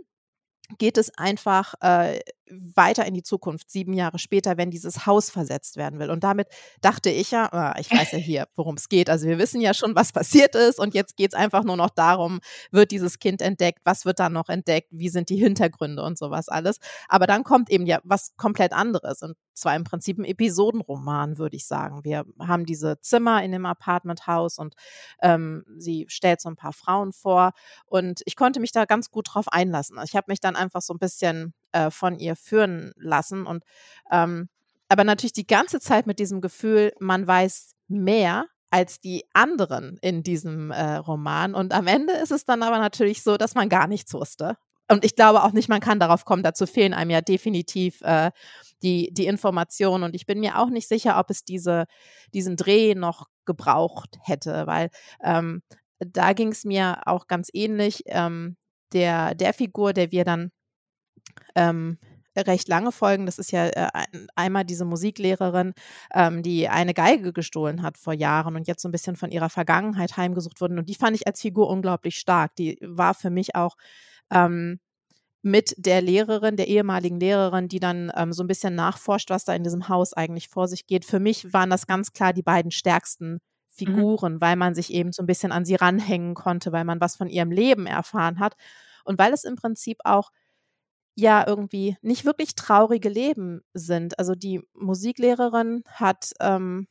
geht 0.78 0.98
es 0.98 1.16
einfach 1.16 1.74
äh, 1.80 2.20
weiter 2.50 3.06
in 3.06 3.14
die 3.14 3.22
Zukunft, 3.22 3.70
sieben 3.70 3.92
Jahre 3.92 4.18
später, 4.18 4.56
wenn 4.56 4.70
dieses 4.70 5.06
Haus 5.06 5.30
versetzt 5.30 5.76
werden 5.76 5.98
will. 5.98 6.10
Und 6.10 6.24
damit 6.24 6.48
dachte 6.80 7.10
ich 7.10 7.30
ja, 7.30 7.52
ah, 7.52 7.74
ich 7.78 7.90
weiß 7.90 8.12
ja 8.12 8.18
hier, 8.18 8.48
worum 8.56 8.76
es 8.76 8.88
geht. 8.88 9.08
Also 9.08 9.26
wir 9.26 9.38
wissen 9.38 9.60
ja 9.60 9.74
schon, 9.74 9.94
was 9.94 10.12
passiert 10.12 10.54
ist 10.54 10.78
und 10.78 10.94
jetzt 10.94 11.16
geht 11.16 11.32
es 11.32 11.38
einfach 11.38 11.64
nur 11.64 11.76
noch 11.76 11.90
darum, 11.90 12.40
wird 12.70 12.90
dieses 12.90 13.18
Kind 13.18 13.40
entdeckt, 13.42 13.80
was 13.84 14.04
wird 14.04 14.18
dann 14.18 14.32
noch 14.32 14.48
entdeckt, 14.48 14.88
wie 14.90 15.08
sind 15.08 15.30
die 15.30 15.36
Hintergründe 15.36 16.02
und 16.02 16.18
sowas 16.18 16.48
alles. 16.48 16.78
Aber 17.08 17.26
dann 17.26 17.44
kommt 17.44 17.70
eben 17.70 17.86
ja 17.86 18.00
was 18.04 18.36
komplett 18.36 18.72
anderes 18.72 19.22
und 19.22 19.36
zwar 19.54 19.76
im 19.76 19.84
Prinzip 19.84 20.18
ein 20.18 20.24
Episodenroman, 20.24 21.38
würde 21.38 21.56
ich 21.56 21.66
sagen. 21.66 22.04
Wir 22.04 22.24
haben 22.40 22.66
diese 22.66 23.00
Zimmer 23.00 23.42
in 23.42 23.52
dem 23.52 23.66
Apartmenthaus 23.66 24.58
und 24.58 24.74
ähm, 25.22 25.64
sie 25.78 26.06
stellt 26.08 26.40
so 26.40 26.48
ein 26.48 26.56
paar 26.56 26.72
Frauen 26.72 27.12
vor 27.12 27.52
und 27.86 28.22
ich 28.26 28.36
konnte 28.36 28.60
mich 28.60 28.72
da 28.72 28.84
ganz 28.84 29.10
gut 29.10 29.28
drauf 29.32 29.46
einlassen. 29.48 29.98
Ich 30.04 30.16
habe 30.16 30.26
mich 30.28 30.40
dann 30.40 30.56
einfach 30.56 30.82
so 30.82 30.92
ein 30.92 30.98
bisschen 30.98 31.54
äh, 31.74 31.90
von 31.90 32.18
ihr 32.18 32.36
führen 32.36 32.92
lassen. 32.96 33.46
Und 33.46 33.64
ähm, 34.10 34.48
aber 34.88 35.04
natürlich 35.04 35.32
die 35.32 35.46
ganze 35.46 35.80
Zeit 35.80 36.06
mit 36.06 36.18
diesem 36.18 36.40
Gefühl, 36.40 36.92
man 37.00 37.26
weiß 37.26 37.74
mehr 37.88 38.46
als 38.70 39.00
die 39.00 39.24
anderen 39.32 39.98
in 40.02 40.22
diesem 40.22 40.70
äh, 40.70 40.96
Roman. 40.96 41.54
Und 41.54 41.72
am 41.72 41.86
Ende 41.86 42.12
ist 42.14 42.32
es 42.32 42.44
dann 42.44 42.62
aber 42.62 42.78
natürlich 42.78 43.22
so, 43.22 43.36
dass 43.36 43.54
man 43.54 43.68
gar 43.68 43.86
nichts 43.86 44.12
wusste. 44.14 44.56
Und 44.90 45.04
ich 45.04 45.16
glaube 45.16 45.42
auch 45.42 45.52
nicht, 45.52 45.68
man 45.68 45.80
kann 45.80 46.00
darauf 46.00 46.24
kommen. 46.24 46.42
Dazu 46.42 46.66
fehlen 46.66 46.92
einem 46.92 47.10
ja 47.10 47.20
definitiv 47.20 48.00
äh, 48.02 48.30
die, 48.82 49.10
die 49.12 49.26
Informationen. 49.26 50.04
Und 50.04 50.14
ich 50.14 50.26
bin 50.26 50.40
mir 50.40 50.58
auch 50.58 50.68
nicht 50.68 50.88
sicher, 50.88 51.18
ob 51.18 51.30
es 51.30 51.44
diese, 51.44 51.86
diesen 52.34 52.56
Dreh 52.56 52.94
noch 52.94 53.28
gebraucht 53.46 54.18
hätte, 54.22 54.66
weil 54.66 54.90
ähm, 55.22 55.62
da 55.98 56.32
ging 56.34 56.48
es 56.48 56.64
mir 56.64 57.02
auch 57.06 57.26
ganz 57.26 57.48
ähnlich. 57.52 58.02
Ähm, 58.06 58.56
der, 58.92 59.34
der 59.34 59.54
Figur, 59.54 59.92
der 59.92 60.12
wir 60.12 60.24
dann 60.24 60.50
ähm, 61.54 61.98
recht 62.36 62.68
lange 62.68 62.92
Folgen. 62.92 63.26
Das 63.26 63.38
ist 63.38 63.52
ja 63.52 63.66
äh, 63.66 63.88
einmal 64.34 64.64
diese 64.64 64.84
Musiklehrerin, 64.84 65.74
ähm, 66.12 66.42
die 66.42 66.68
eine 66.68 66.94
Geige 66.94 67.32
gestohlen 67.32 67.82
hat 67.82 67.98
vor 67.98 68.12
Jahren 68.12 68.56
und 68.56 68.66
jetzt 68.66 68.82
so 68.82 68.88
ein 68.88 68.92
bisschen 68.92 69.16
von 69.16 69.30
ihrer 69.30 69.50
Vergangenheit 69.50 70.16
heimgesucht 70.16 70.60
wurde. 70.60 70.76
Und 70.76 70.88
die 70.88 70.94
fand 70.94 71.16
ich 71.16 71.26
als 71.26 71.40
Figur 71.40 71.68
unglaublich 71.68 72.16
stark. 72.16 72.56
Die 72.56 72.78
war 72.82 73.14
für 73.14 73.30
mich 73.30 73.54
auch 73.54 73.76
ähm, 74.30 74.80
mit 75.42 75.74
der 75.76 76.00
Lehrerin, 76.00 76.56
der 76.56 76.68
ehemaligen 76.68 77.20
Lehrerin, 77.20 77.68
die 77.68 77.80
dann 77.80 78.10
ähm, 78.16 78.32
so 78.32 78.42
ein 78.42 78.46
bisschen 78.46 78.74
nachforscht, 78.74 79.30
was 79.30 79.44
da 79.44 79.54
in 79.54 79.62
diesem 79.62 79.88
Haus 79.88 80.14
eigentlich 80.14 80.48
vor 80.48 80.68
sich 80.68 80.86
geht. 80.86 81.04
Für 81.04 81.20
mich 81.20 81.52
waren 81.52 81.70
das 81.70 81.86
ganz 81.86 82.12
klar 82.12 82.32
die 82.32 82.42
beiden 82.42 82.70
stärksten 82.70 83.34
mhm. 83.34 83.40
Figuren, 83.68 84.34
mhm. 84.34 84.40
weil 84.40 84.56
man 84.56 84.74
sich 84.74 84.92
eben 84.92 85.12
so 85.12 85.22
ein 85.22 85.26
bisschen 85.26 85.52
an 85.52 85.66
sie 85.66 85.74
ranhängen 85.74 86.34
konnte, 86.34 86.72
weil 86.72 86.84
man 86.84 87.00
was 87.00 87.16
von 87.16 87.28
ihrem 87.28 87.50
Leben 87.50 87.86
erfahren 87.86 88.38
hat 88.38 88.54
und 89.04 89.18
weil 89.18 89.34
es 89.34 89.44
im 89.44 89.56
Prinzip 89.56 89.98
auch 90.04 90.30
ja 91.16 91.46
irgendwie 91.46 91.96
nicht 92.02 92.24
wirklich 92.24 92.54
traurige 92.54 93.08
Leben 93.08 93.62
sind. 93.74 94.18
Also 94.18 94.34
die 94.34 94.60
Musiklehrerin 94.74 95.84
hat 95.88 96.32
ähm, 96.40 96.88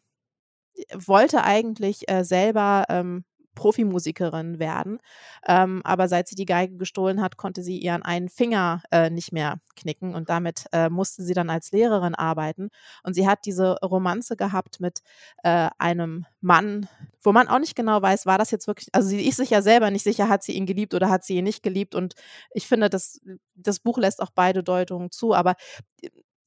wollte 0.94 1.44
eigentlich 1.44 2.10
äh, 2.10 2.24
selber 2.24 2.86
ähm, 2.90 3.26
Profimusikerin 3.56 4.60
werden. 4.60 5.00
Ähm, 5.48 5.82
aber 5.84 6.08
seit 6.08 6.28
sie 6.28 6.36
die 6.36 6.46
Geige 6.46 6.78
gestohlen 6.78 7.22
hat, 7.22 7.38
konnte 7.38 7.64
sie 7.64 7.78
ihren 7.78 8.04
einen 8.04 8.30
Finger 8.30 8.84
äh, 8.92 9.10
nicht 9.10 9.32
mehr 9.32 9.60
knicken 9.76 10.16
und 10.16 10.30
damit 10.30 10.66
äh, 10.72 10.90
musste 10.90 11.24
sie 11.24 11.34
dann 11.34 11.50
als 11.50 11.72
Lehrerin 11.72 12.16
arbeiten. 12.16 12.70
Und 13.04 13.14
sie 13.14 13.28
hat 13.28 13.40
diese 13.46 13.78
Romanze 13.82 14.36
gehabt 14.36 14.80
mit 14.80 15.02
äh, 15.44 15.70
einem 15.78 16.26
Mann, 16.42 16.88
wo 17.22 17.32
man 17.32 17.48
auch 17.48 17.60
nicht 17.60 17.76
genau 17.76 18.02
weiß, 18.02 18.26
war 18.26 18.38
das 18.38 18.52
jetzt 18.52 18.68
wirklich, 18.68 18.90
also 18.92 19.08
sie 19.08 19.26
ist 19.26 19.38
sich 19.38 19.50
ja 19.50 19.62
selber 19.62 19.92
nicht 19.92 20.04
sicher, 20.04 20.30
hat 20.30 20.44
sie 20.44 20.54
ihn 20.54 20.66
geliebt 20.66 20.94
oder 20.94 21.10
hat 21.10 21.24
sie 21.24 21.38
ihn 21.38 21.44
nicht 21.44 21.64
geliebt. 21.64 21.96
Und 21.96 22.16
ich 22.52 22.68
finde, 22.68 22.90
das, 22.90 23.22
das 23.56 23.80
Buch 23.80 23.98
lässt 23.98 24.22
auch 24.22 24.32
beide 24.34 24.64
Deutungen 24.64 25.12
zu, 25.12 25.34
aber 25.34 25.56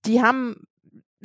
die 0.05 0.23
haben 0.23 0.67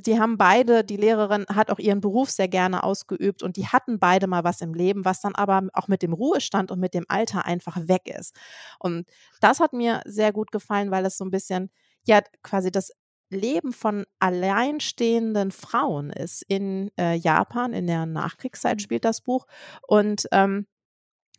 die 0.01 0.20
haben 0.20 0.38
beide, 0.38 0.84
die 0.84 0.98
Lehrerin 0.98 1.46
hat 1.48 1.72
auch 1.72 1.79
ihren 1.79 2.01
Beruf 2.01 2.29
sehr 2.29 2.48
gerne 2.48 2.84
ausgeübt 2.84 3.43
und 3.43 3.58
die 3.58 3.67
hatten 3.67 4.00
beide 4.00 4.27
mal 4.27 4.43
was 4.43 4.62
im 4.62 4.74
Leben, 4.74 5.05
was 5.05 5.22
dann 5.22 5.36
aber 5.36 5.67
auch 5.74 5.88
mit 5.88 6.01
dem 6.01 6.13
Ruhestand 6.13 6.72
und 6.72 6.79
mit 6.79 6.93
dem 6.93 7.05
Alter 7.08 7.46
einfach 7.46 7.88
weg 7.88 8.08
ist. 8.08 8.36
Und 8.79 9.08
das 9.39 9.60
hat 9.60 9.74
mir 9.74 10.01
sehr 10.05 10.34
gut 10.34 10.51
gefallen, 10.51 10.91
weil 10.91 11.05
es 11.05 11.17
so 11.17 11.25
ein 11.25 11.31
bisschen, 11.31 11.72
ja, 12.05 12.22
quasi 12.43 12.72
das 12.72 12.91
Leben 13.29 13.72
von 13.72 14.05
alleinstehenden 14.20 15.51
Frauen 15.51 16.10
ist. 16.10 16.43
In 16.48 16.91
äh, 17.00 17.15
Japan, 17.15 17.74
in 17.74 17.88
der 17.88 18.05
Nachkriegszeit 18.05 18.81
spielt 18.81 19.05
das 19.05 19.22
Buch. 19.22 19.48
Und 19.88 20.27
ähm, 20.31 20.67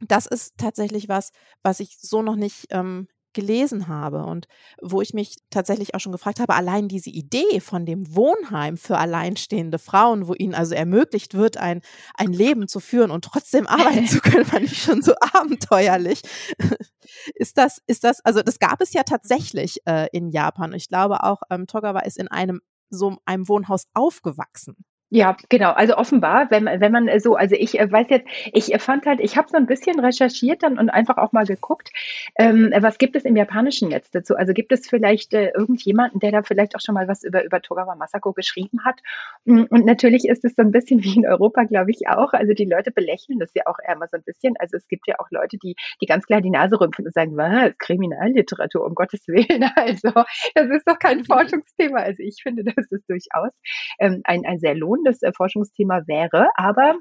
das 0.00 0.26
ist 0.26 0.54
tatsächlich 0.57 1.09
was, 1.09 1.31
was 1.62 1.81
ich 1.81 1.99
so 2.00 2.23
noch 2.23 2.37
nicht 2.37 2.66
ähm, 2.71 3.09
gelesen 3.32 3.88
habe 3.88 4.24
und 4.24 4.46
wo 4.80 5.00
ich 5.00 5.14
mich 5.14 5.36
tatsächlich 5.50 5.94
auch 5.94 6.00
schon 6.00 6.12
gefragt 6.12 6.40
habe, 6.40 6.54
allein 6.54 6.88
diese 6.88 7.10
Idee 7.10 7.60
von 7.60 7.86
dem 7.86 8.14
Wohnheim 8.14 8.76
für 8.76 8.98
alleinstehende 8.98 9.78
Frauen, 9.78 10.28
wo 10.28 10.34
ihnen 10.34 10.54
also 10.54 10.74
ermöglicht 10.74 11.34
wird, 11.34 11.56
ein, 11.56 11.80
ein 12.14 12.32
Leben 12.32 12.68
zu 12.68 12.80
führen 12.80 13.10
und 13.10 13.24
trotzdem 13.24 13.66
arbeiten 13.66 14.06
zu 14.08 14.20
können, 14.20 14.44
fand 14.44 14.64
ich 14.64 14.82
schon 14.82 15.02
so 15.02 15.14
abenteuerlich. 15.34 16.22
ist 17.34 17.58
das, 17.58 17.80
ist 17.86 18.04
das, 18.04 18.24
also 18.24 18.42
das 18.42 18.58
gab 18.58 18.80
es 18.80 18.92
ja 18.92 19.02
tatsächlich 19.02 19.78
äh, 19.86 20.08
in 20.12 20.28
Japan. 20.28 20.72
Ich 20.72 20.88
glaube 20.88 21.22
auch, 21.22 21.42
ähm, 21.50 21.66
Togawa 21.66 22.00
ist 22.00 22.18
in 22.18 22.28
einem 22.28 22.60
so 22.90 23.16
einem 23.24 23.48
Wohnhaus 23.48 23.86
aufgewachsen. 23.94 24.76
Ja, 25.14 25.37
genau. 25.50 25.73
Also 25.73 25.99
offenbar, 25.99 26.50
wenn 26.50 26.64
man, 26.64 26.81
wenn 26.81 26.90
man 26.90 27.21
so, 27.21 27.37
also 27.37 27.54
ich 27.54 27.78
äh, 27.78 27.92
weiß 27.92 28.07
jetzt, 28.09 28.26
ich 28.54 28.73
äh, 28.73 28.78
fand 28.78 29.04
halt, 29.04 29.21
ich 29.21 29.37
habe 29.37 29.47
so 29.50 29.59
ein 29.59 29.66
bisschen 29.66 30.00
recherchiert 30.00 30.62
dann 30.62 30.78
und 30.78 30.88
einfach 30.88 31.19
auch 31.19 31.33
mal 31.33 31.45
geguckt, 31.45 31.90
ähm, 32.38 32.73
was 32.81 32.97
gibt 32.97 33.14
es 33.14 33.26
im 33.26 33.37
japanischen 33.37 33.90
Netz 33.90 34.11
dazu? 34.11 34.37
Also 34.37 34.54
gibt 34.54 34.73
es 34.73 34.88
vielleicht 34.88 35.35
äh, 35.35 35.50
irgendjemanden, 35.54 36.19
der 36.19 36.33
da 36.33 36.42
vielleicht 36.42 36.75
auch 36.76 36.81
schon 36.81 36.95
mal 36.95 37.09
was 37.09 37.25
über 37.25 37.45
über 37.45 37.61
Togawa 37.61 37.95
Masako 37.95 38.33
geschrieben 38.33 38.87
hat? 38.87 39.00
Mm, 39.45 39.64
und 39.69 39.85
natürlich 39.85 40.25
ist 40.26 40.47
es 40.47 40.54
so 40.57 40.62
ein 40.62 40.71
bisschen 40.71 41.02
wie 41.04 41.14
in 41.14 41.26
Europa, 41.26 41.64
glaube 41.64 41.90
ich 41.90 42.09
auch. 42.09 42.33
Also 42.33 42.54
die 42.54 42.64
Leute 42.64 42.90
belächeln 42.90 43.38
das 43.38 43.50
ja 43.54 43.64
auch 43.66 43.76
immer 43.87 44.09
so 44.09 44.16
ein 44.16 44.23
bisschen. 44.25 44.54
Also 44.61 44.78
es 44.78 44.88
gibt 44.88 45.07
ja 45.07 45.16
auch 45.19 45.31
Leute, 45.31 45.59
die 45.62 45.75
die 46.00 46.07
ganz 46.07 46.25
klar 46.25 46.40
die 46.40 46.49
Nase 46.49 46.81
rümpfen 46.81 47.04
und 47.04 47.12
sagen, 47.12 47.37
was 47.37 47.73
Kriminalliteratur 47.78 48.83
um 48.87 48.95
Gottes 48.95 49.28
willen. 49.28 49.71
Also 49.76 50.11
das 50.54 50.71
ist 50.71 50.88
doch 50.88 50.99
kein 50.99 51.25
Forschungsthema. 51.26 51.99
Also 52.00 52.23
ich 52.23 52.40
finde, 52.42 52.64
das 52.64 52.87
ist 52.90 53.09
durchaus 53.11 53.52
ähm, 53.99 54.23
ein 54.25 54.47
ein 54.47 54.59
sehr 54.59 54.75
lohnendes 54.75 55.01
spannendes 55.02 55.23
äh, 55.23 55.32
Forschungsthema 55.32 56.02
wäre. 56.06 56.49
Aber 56.54 56.94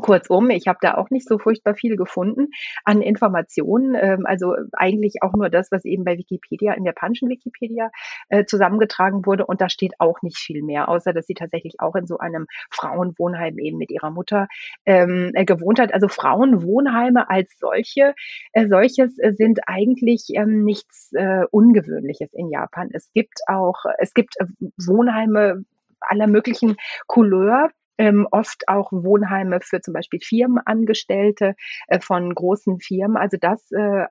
Kurzum, 0.00 0.50
ich 0.50 0.68
habe 0.68 0.78
da 0.82 0.94
auch 0.96 1.08
nicht 1.08 1.26
so 1.26 1.38
furchtbar 1.38 1.74
viel 1.74 1.96
gefunden 1.96 2.48
an 2.84 3.00
Informationen. 3.00 3.94
Ähm, 3.94 4.26
also 4.26 4.54
eigentlich 4.72 5.22
auch 5.22 5.32
nur 5.32 5.48
das, 5.48 5.72
was 5.72 5.84
eben 5.84 6.04
bei 6.04 6.18
Wikipedia, 6.18 6.74
im 6.74 6.84
japanischen 6.84 7.28
Wikipedia 7.28 7.90
äh, 8.28 8.44
zusammengetragen 8.44 9.24
wurde. 9.24 9.46
Und 9.46 9.60
da 9.60 9.68
steht 9.68 9.94
auch 9.98 10.20
nicht 10.22 10.36
viel 10.36 10.62
mehr, 10.62 10.88
außer 10.88 11.12
dass 11.14 11.26
sie 11.26 11.34
tatsächlich 11.34 11.76
auch 11.78 11.94
in 11.94 12.06
so 12.06 12.18
einem 12.18 12.46
Frauenwohnheim 12.70 13.58
eben 13.58 13.78
mit 13.78 13.90
ihrer 13.90 14.10
Mutter 14.10 14.48
ähm, 14.84 15.30
äh, 15.34 15.44
gewohnt 15.44 15.80
hat. 15.80 15.94
Also 15.94 16.08
Frauenwohnheime 16.08 17.30
als 17.30 17.58
solche, 17.58 18.14
äh, 18.52 18.68
solches 18.68 19.18
äh, 19.18 19.32
sind 19.32 19.60
eigentlich 19.66 20.26
ähm, 20.34 20.64
nichts 20.64 21.10
äh, 21.14 21.44
Ungewöhnliches 21.50 22.34
in 22.34 22.50
Japan. 22.50 22.90
Es 22.92 23.10
gibt 23.14 23.40
auch, 23.46 23.84
es 23.98 24.12
gibt 24.12 24.34
äh, 24.38 24.44
Wohnheime 24.76 25.64
aller 26.00 26.26
möglichen 26.26 26.76
Couleur. 27.06 27.70
Ähm, 27.98 28.28
oft 28.30 28.68
auch 28.68 28.92
Wohnheime 28.92 29.60
für 29.62 29.80
zum 29.80 29.94
Beispiel 29.94 30.20
Firmenangestellte 30.20 31.54
äh, 31.88 31.98
von 31.98 32.34
großen 32.34 32.78
Firmen. 32.78 33.16
Also 33.16 33.38
das 33.40 33.70
äh, 33.72 34.04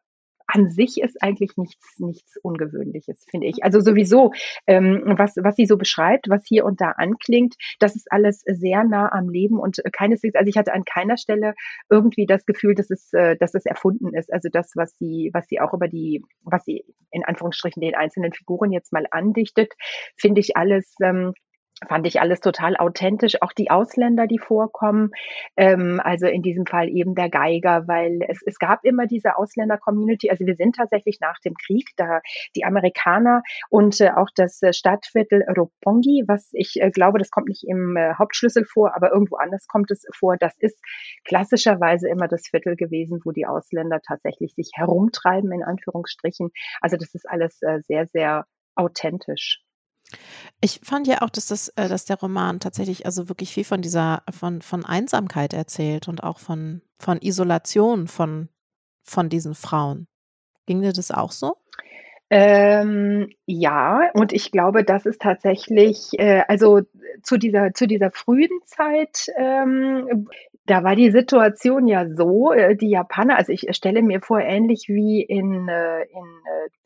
an 0.48 0.70
sich 0.70 1.01
ist 1.01 1.22
eigentlich 1.22 1.58
nichts, 1.58 2.00
nichts 2.00 2.38
Ungewöhnliches, 2.42 3.25
finde 3.30 3.48
ich. 3.48 3.63
Also 3.63 3.80
sowieso, 3.80 4.32
ähm, 4.68 5.04
was, 5.18 5.36
was 5.38 5.56
sie 5.56 5.65
so 5.65 5.77
beschreibt, 5.77 6.30
was 6.30 6.44
hier 6.46 6.65
und 6.65 6.82
da 6.82 6.92
anklingt, 6.92 7.56
das 7.80 7.96
ist 7.96 8.12
alles 8.12 8.42
sehr 8.46 8.84
nah 8.84 9.12
am 9.12 9.30
Leben 9.30 9.60
und 9.60 9.82
keineswegs, 9.92 10.36
also 10.36 10.50
ich 10.50 10.58
hatte 10.58 10.74
an 10.74 10.84
keiner 10.86 11.18
Stelle 11.18 11.54
irgendwie 11.89 12.25
das 12.25 12.46
Gefühl, 12.46 12.75
dass 12.75 12.89
es, 12.89 13.12
äh, 13.13 13.36
dass 13.38 13.56
es 13.56 13.65
erfunden 13.65 14.13
ist. 14.13 14.32
Also 14.32 14.50
das, 14.51 14.72
was 14.75 14.96
sie, 14.98 15.32
was 15.34 15.48
sie 15.48 15.60
auch 15.60 15.74
über 15.74 15.88
die, 15.88 16.24
was 16.44 16.63
sie 16.65 16.86
in 17.12 17.24
Anführungsstrichen 17.24 17.82
den 17.82 17.96
einzelnen 17.96 18.34
Figuren 18.34 18.72
jetzt 18.72 18.94
mal 18.94 19.06
andichtet, 19.12 19.74
finde 20.15 20.42
ich 20.42 20.58
alles 20.58 20.94
ähm, 21.01 21.34
fand 21.88 22.08
ich 22.08 22.22
alles 22.22 22.39
total 22.39 22.77
authentisch. 22.77 23.41
Auch 23.41 23.51
die 23.51 23.70
Ausländer, 23.70 24.27
die 24.27 24.39
vorkommen, 24.39 25.12
ähm, 25.58 26.00
also 26.03 26.27
in 26.27 26.41
diesem 26.41 26.65
Fall 26.65 26.89
eben 26.89 27.15
der 27.15 27.29
Geiger, 27.29 27.88
weil 27.88 28.20
es, 28.27 28.41
es 28.46 28.60
gab 28.60 28.86
immer 28.86 29.08
diese 29.08 29.38
Ausländer-Community. 29.38 30.29
Also 30.29 30.46
wir 30.46 30.55
sind 30.55 30.75
tatsächlich 30.75 31.20
nach 31.20 31.39
dem 31.39 31.53
Krieg, 31.55 31.89
da 31.98 32.22
die 32.55 32.63
Amerikaner 32.63 33.44
und 33.70 34.00
äh, 34.00 34.12
auch 34.12 34.29
das 34.36 34.62
Stadtviertel 34.72 35.44
Roppongi, 35.55 36.24
was 36.27 36.50
ich 36.53 36.75
äh, 36.82 36.91
glaube, 36.91 37.20
das 37.20 37.29
kommt 37.29 37.50
nicht 37.50 37.65
im 37.67 37.98
äh, 37.98 38.13
Hauptschlüssel 38.17 38.65
vor, 38.65 38.96
aber 38.96 39.12
irgendwo 39.12 39.36
anders 39.36 39.67
kommt 39.67 39.91
es 39.91 40.05
vor. 40.17 40.38
Das 40.38 40.53
ist 40.60 40.79
klassischerweise 41.25 42.08
immer 42.08 42.27
das 42.27 42.48
Viertel 42.48 42.75
gewesen, 42.75 43.20
wo 43.25 43.32
die 43.32 43.46
Ausländer 43.46 44.00
tatsächlich 44.05 44.53
sich 44.55 44.72
herumtreiben, 44.75 45.51
in 45.51 45.63
Anführungsstrichen. 45.63 46.51
Also 46.82 46.96
das 46.98 47.13
ist 47.13 47.29
alles 47.29 47.62
äh, 47.62 47.82
sehr, 47.82 48.08
sehr 48.08 48.46
authentisch. 48.75 49.64
Ich 50.62 50.81
fand 50.84 51.07
ja 51.07 51.22
auch, 51.22 51.29
dass 51.29 51.48
das, 51.48 51.69
äh, 51.69 51.88
dass 51.88 52.05
der 52.05 52.19
Roman 52.19 52.60
tatsächlich 52.60 53.05
also 53.05 53.29
wirklich 53.29 53.53
viel 53.53 53.63
von 53.63 53.81
dieser, 53.81 54.24
von, 54.31 54.62
von 54.62 54.86
Einsamkeit 54.86 55.53
erzählt 55.53 56.07
und 56.07 56.24
auch 56.24 56.39
von, 56.39 56.81
von 56.98 57.22
Isolation 57.22 58.07
von, 58.07 58.50
von 59.03 59.29
diesen 59.29 59.55
Frauen. 59.55 60.07
Ging 60.65 60.81
dir 60.81 60.93
das 60.93 61.12
auch 61.12 61.31
so? 61.31 61.57
Ähm, 62.31 63.29
ja, 63.45 64.10
und 64.13 64.34
ich 64.34 64.51
glaube, 64.51 64.84
das 64.84 65.05
ist 65.05 65.22
tatsächlich, 65.22 66.10
äh, 66.17 66.41
also 66.48 66.81
zu 67.22 67.38
dieser, 67.38 67.74
zu 67.74 67.86
dieser 67.86 68.10
frühen 68.10 68.50
Zeit, 68.65 69.27
ähm, 69.38 70.27
da 70.65 70.84
war 70.84 70.95
die 70.95 71.12
Situation 71.12 71.88
ja 71.88 72.07
so, 72.10 72.51
äh, 72.51 72.75
die 72.75 72.89
Japaner, 72.89 73.38
also 73.38 73.51
ich 73.51 73.67
stelle 73.75 74.01
mir 74.01 74.22
vor, 74.22 74.39
ähnlich 74.39 74.86
wie 74.88 75.22
in, 75.22 75.67
äh, 75.67 76.01
in 76.01 76.25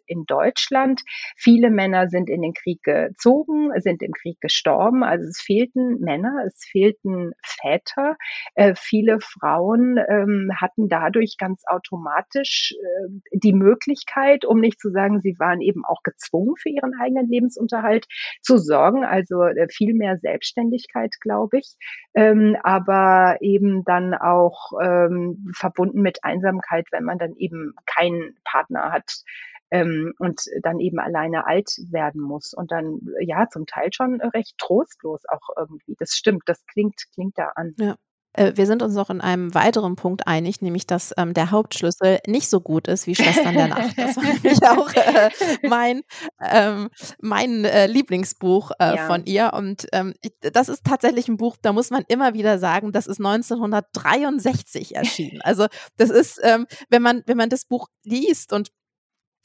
in 0.10 0.26
Deutschland. 0.26 1.02
Viele 1.38 1.70
Männer 1.70 2.10
sind 2.10 2.30
in 2.30 2.42
den 2.42 2.54
Krieg 2.54 2.84
gezogen, 2.84 3.72
sind 3.82 4.02
im 4.02 4.12
Krieg 4.12 4.42
gestorben. 4.42 5.04
Also 5.04 5.26
es 5.28 5.40
fehlten 5.40 6.00
Männer, 6.00 6.44
es 6.46 6.66
fehlten 6.70 7.32
Väter. 7.44 8.18
Äh, 8.56 8.74
viele 8.76 9.20
Frauen 9.20 9.98
ähm, 10.10 10.52
hatten 10.60 10.90
dadurch 10.90 11.38
ganz 11.38 11.64
automatisch 11.68 12.74
äh, 12.74 13.10
die 13.32 13.54
Möglichkeit, 13.54 14.46
um 14.46 14.60
nicht 14.60 14.80
zu 14.80 14.90
sagen, 14.90 15.22
sie 15.22 15.36
waren 15.40 15.62
eben 15.62 15.86
auch 15.86 16.02
gezwungen 16.04 16.56
für 16.58 16.70
ihren 16.70 16.94
eigenen 17.00 17.30
Lebensunterhalt 17.30 18.06
zu 18.42 18.58
sorgen. 18.58 19.04
Also 19.06 19.44
äh, 19.44 19.68
viel 19.70 19.94
mehr 19.94 20.18
Selbstständigkeit, 20.18 21.16
glaube 21.22 21.60
ich. 21.60 21.76
Ähm, 22.16 22.58
aber 22.64 23.38
eben 23.42 23.84
dann 23.84 24.14
auch 24.14 24.72
ähm, 24.82 25.52
verbunden 25.56 26.02
mit 26.02 26.24
Einsamkeit, 26.24 26.88
wenn 26.92 27.04
man 27.04 27.18
dann 27.18 27.36
eben 27.36 27.74
keinen 27.86 28.36
Partner 28.44 28.92
hat, 28.92 29.24
ähm, 29.72 30.14
und 30.20 30.42
dann 30.62 30.80
eben 30.80 31.00
alleine 31.00 31.46
alt 31.46 31.70
werden 31.90 32.22
muss 32.22 32.54
und 32.54 32.72
dann 32.72 33.00
ja 33.22 33.48
zum 33.50 33.66
Teil 33.66 33.90
schon 33.94 34.22
recht 34.22 34.58
trostlos 34.58 35.22
auch 35.28 35.56
irgendwie. 35.58 35.96
Das 36.00 36.12
stimmt, 36.12 36.44
das 36.46 36.66
klingt 36.66 37.04
klingt 37.14 37.38
da 37.38 37.52
an. 37.56 37.76
Ja. 37.78 37.96
Äh, 38.34 38.54
wir 38.56 38.68
sind 38.68 38.82
uns 38.82 38.94
noch 38.94 39.10
in 39.10 39.22
einem 39.22 39.54
weiteren 39.56 39.96
Punkt 39.96 40.28
einig, 40.28 40.62
nämlich 40.62 40.86
dass 40.86 41.14
ähm, 41.18 41.34
der 41.34 41.52
Hauptschlüssel 41.52 42.20
nicht 42.28 42.50
so 42.50 42.62
gut 42.62 42.88
ist 42.88 43.08
wie 43.08 43.16
Schwestern 43.16 43.56
der 43.56 43.68
Nacht. 43.68 43.98
Das 43.98 44.18
war 44.18 44.24
nämlich 44.44 44.62
auch 44.64 44.94
äh, 44.94 45.30
mein, 45.68 46.02
ähm, 46.40 46.90
mein 47.20 47.66
äh, 47.66 47.88
Lieblingsbuch 47.88 48.72
äh, 48.80 48.98
ja. 48.98 49.08
von 49.08 49.26
ihr. 49.26 49.54
Und 49.54 49.88
ähm, 49.94 50.14
das 50.42 50.70
ist 50.70 50.86
tatsächlich 50.86 51.28
ein 51.28 51.38
Buch, 51.38 51.58
da 51.62 51.74
muss 51.74 51.90
man 51.90 52.04
immer 52.08 52.34
wieder 52.34 52.60
sagen, 52.60 52.92
das 52.92 53.08
ist 53.08 53.20
1963 53.20 54.96
erschienen. 54.96 55.42
Also 55.42 55.66
das 55.98 56.12
ist, 56.12 56.40
ähm, 56.44 56.68
wenn 56.90 57.02
man, 57.02 57.24
wenn 57.26 57.38
man 57.38 57.50
das 57.50 57.66
Buch 57.66 57.88
liest 58.04 58.54
und 58.54 58.70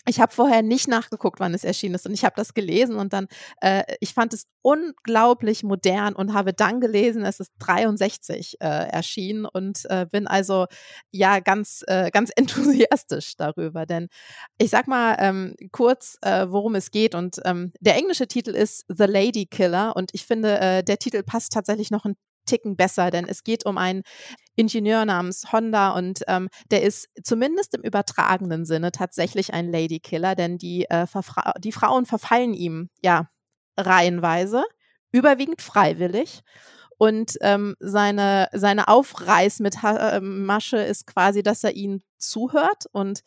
ich 0.07 0.21
habe 0.21 0.33
vorher 0.35 0.63
nicht 0.63 0.89
nachgeguckt, 0.89 1.41
wann 1.41 1.55
es 1.55 1.65
erschienen 1.65 1.95
ist 1.95 2.07
und 2.07 2.13
ich 2.13 2.25
habe 2.25 2.35
das 2.37 2.55
gelesen 2.55 2.97
und 2.97 3.13
dann, 3.13 3.27
äh, 3.61 3.83
ich 4.01 4.13
fand 4.15 4.35
es 4.35 4.47
unglaublich 4.63 5.63
modern 5.63 6.15
und 6.15 6.35
habe 6.35 6.53
dann 6.53 6.81
gelesen, 6.81 7.25
es 7.25 7.41
ist 7.41 7.53
63 7.59 8.61
äh, 8.61 8.67
erschienen 8.67 9.47
und 9.47 9.85
äh, 9.89 10.07
bin 10.11 10.27
also 10.27 10.67
ja 11.11 11.41
ganz, 11.41 11.85
äh, 11.87 12.11
ganz 12.11 12.31
enthusiastisch 12.37 13.37
darüber, 13.37 13.87
denn 13.87 14.09
ich 14.59 14.71
sag 14.71 14.89
mal 14.89 15.17
ähm, 15.19 15.55
kurz, 15.73 16.19
äh, 16.23 16.47
worum 16.49 16.75
es 16.75 16.91
geht 16.91 17.15
und 17.15 17.41
ähm, 17.45 17.73
der 17.81 17.97
englische 17.97 18.27
Titel 18.27 18.51
ist 18.51 18.85
The 18.89 19.05
Lady 19.05 19.47
Killer 19.47 19.97
und 19.97 20.11
ich 20.13 20.27
finde, 20.27 20.59
äh, 20.61 20.83
der 20.85 20.99
Titel 20.99 21.23
passt 21.23 21.53
tatsächlich 21.53 21.91
noch 21.91 22.05
ein 22.05 22.17
Ticken 22.45 22.77
besser, 22.77 23.11
denn 23.11 23.27
es 23.29 23.45
geht 23.45 23.67
um 23.67 23.79
einen 23.79 24.03
Ingenieur 24.57 25.05
namens 25.05 25.53
Honda 25.53 25.91
und 25.91 26.23
ähm, 26.29 26.49
der 26.71 26.83
ist 26.83 27.09
zumindest 27.23 27.75
im 27.75 27.83
übertragenen 27.83 28.65
Sinne 28.65 28.93
tatsächlich 28.93 29.53
ein 29.53 29.71
Ladykiller, 29.71 30.35
denn 30.35 30.59
die, 30.59 30.87
äh, 30.89 31.07
die 31.59 31.73
Frauen 31.73 32.07
verfallen 32.07 32.55
ihm 32.55 32.89
ja 33.03 33.29
reihenweise, 33.77 34.65
überwiegend 35.13 35.63
freiwillig. 35.63 36.43
Und 36.97 37.37
ähm, 37.41 37.75
seine, 37.81 38.49
seine 38.53 38.87
Aufreißmasche 38.87 40.77
äh, 40.77 40.91
ist 40.91 41.07
quasi, 41.07 41.43
dass 41.43 41.65
er 41.65 41.75
ihnen 41.75 42.03
zuhört 42.19 42.87
und 42.93 43.23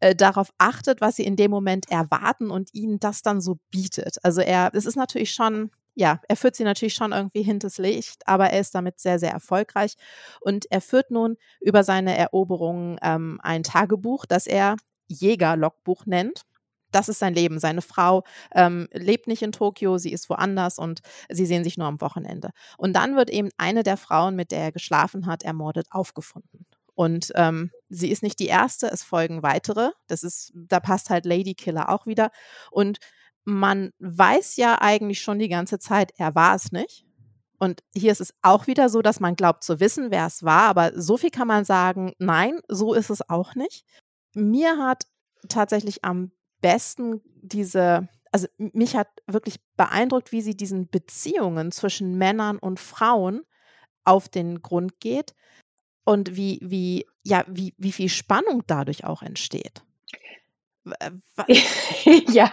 äh, 0.00 0.14
darauf 0.14 0.50
achtet, 0.58 1.00
was 1.00 1.16
sie 1.16 1.24
in 1.24 1.36
dem 1.36 1.50
Moment 1.50 1.90
erwarten 1.90 2.50
und 2.50 2.72
ihnen 2.74 3.00
das 3.00 3.22
dann 3.22 3.40
so 3.40 3.58
bietet. 3.70 4.18
Also 4.22 4.40
er, 4.40 4.70
es 4.72 4.86
ist 4.86 4.96
natürlich 4.96 5.32
schon 5.32 5.70
ja, 5.98 6.20
er 6.28 6.36
führt 6.36 6.54
sie 6.54 6.62
natürlich 6.62 6.94
schon 6.94 7.10
irgendwie 7.10 7.42
hinters 7.42 7.76
Licht, 7.78 8.22
aber 8.28 8.50
er 8.50 8.60
ist 8.60 8.72
damit 8.72 9.00
sehr, 9.00 9.18
sehr 9.18 9.32
erfolgreich. 9.32 9.96
Und 10.40 10.70
er 10.70 10.80
führt 10.80 11.10
nun 11.10 11.36
über 11.60 11.82
seine 11.82 12.16
Eroberungen 12.16 13.00
ähm, 13.02 13.40
ein 13.42 13.64
Tagebuch, 13.64 14.24
das 14.24 14.46
er 14.46 14.76
Jäger-Logbuch 15.08 16.06
nennt. 16.06 16.42
Das 16.92 17.08
ist 17.08 17.18
sein 17.18 17.34
Leben. 17.34 17.58
Seine 17.58 17.82
Frau 17.82 18.22
ähm, 18.54 18.86
lebt 18.92 19.26
nicht 19.26 19.42
in 19.42 19.50
Tokio, 19.50 19.98
sie 19.98 20.12
ist 20.12 20.30
woanders 20.30 20.78
und 20.78 21.00
sie 21.30 21.46
sehen 21.46 21.64
sich 21.64 21.76
nur 21.76 21.88
am 21.88 22.00
Wochenende. 22.00 22.50
Und 22.76 22.92
dann 22.92 23.16
wird 23.16 23.28
eben 23.28 23.48
eine 23.56 23.82
der 23.82 23.96
Frauen, 23.96 24.36
mit 24.36 24.52
der 24.52 24.60
er 24.60 24.72
geschlafen 24.72 25.26
hat, 25.26 25.42
ermordet 25.42 25.88
aufgefunden. 25.90 26.64
Und 26.94 27.32
ähm, 27.34 27.72
sie 27.88 28.10
ist 28.12 28.22
nicht 28.22 28.38
die 28.38 28.46
erste, 28.46 28.86
es 28.86 29.02
folgen 29.02 29.42
weitere. 29.42 29.90
Das 30.06 30.22
ist, 30.22 30.52
da 30.54 30.78
passt 30.78 31.10
halt 31.10 31.26
Lady 31.26 31.54
Killer 31.54 31.88
auch 31.88 32.06
wieder. 32.06 32.30
Und 32.70 32.98
man 33.48 33.92
weiß 33.98 34.56
ja 34.56 34.80
eigentlich 34.82 35.22
schon 35.22 35.38
die 35.38 35.48
ganze 35.48 35.78
Zeit, 35.78 36.12
er 36.18 36.34
war 36.34 36.54
es 36.54 36.70
nicht. 36.70 37.06
Und 37.58 37.82
hier 37.94 38.12
ist 38.12 38.20
es 38.20 38.34
auch 38.42 38.66
wieder 38.66 38.88
so, 38.90 39.00
dass 39.00 39.20
man 39.20 39.36
glaubt 39.36 39.64
zu 39.64 39.80
wissen, 39.80 40.10
wer 40.10 40.26
es 40.26 40.42
war, 40.42 40.64
aber 40.64 40.92
so 40.94 41.16
viel 41.16 41.30
kann 41.30 41.48
man 41.48 41.64
sagen, 41.64 42.12
nein, 42.18 42.60
so 42.68 42.92
ist 42.94 43.10
es 43.10 43.28
auch 43.28 43.54
nicht. 43.54 43.84
Mir 44.34 44.76
hat 44.76 45.04
tatsächlich 45.48 46.04
am 46.04 46.30
besten 46.60 47.22
diese, 47.24 48.08
also 48.32 48.46
mich 48.58 48.94
hat 48.94 49.08
wirklich 49.26 49.56
beeindruckt, 49.76 50.30
wie 50.30 50.42
sie 50.42 50.56
diesen 50.56 50.88
Beziehungen 50.88 51.72
zwischen 51.72 52.18
Männern 52.18 52.58
und 52.58 52.78
Frauen 52.78 53.42
auf 54.04 54.28
den 54.28 54.60
Grund 54.60 55.00
geht 55.00 55.34
und 56.04 56.36
wie, 56.36 56.60
wie, 56.62 57.06
ja, 57.24 57.44
wie, 57.48 57.74
wie 57.78 57.92
viel 57.92 58.10
Spannung 58.10 58.62
dadurch 58.66 59.04
auch 59.04 59.22
entsteht. 59.22 59.82
ja, 62.32 62.50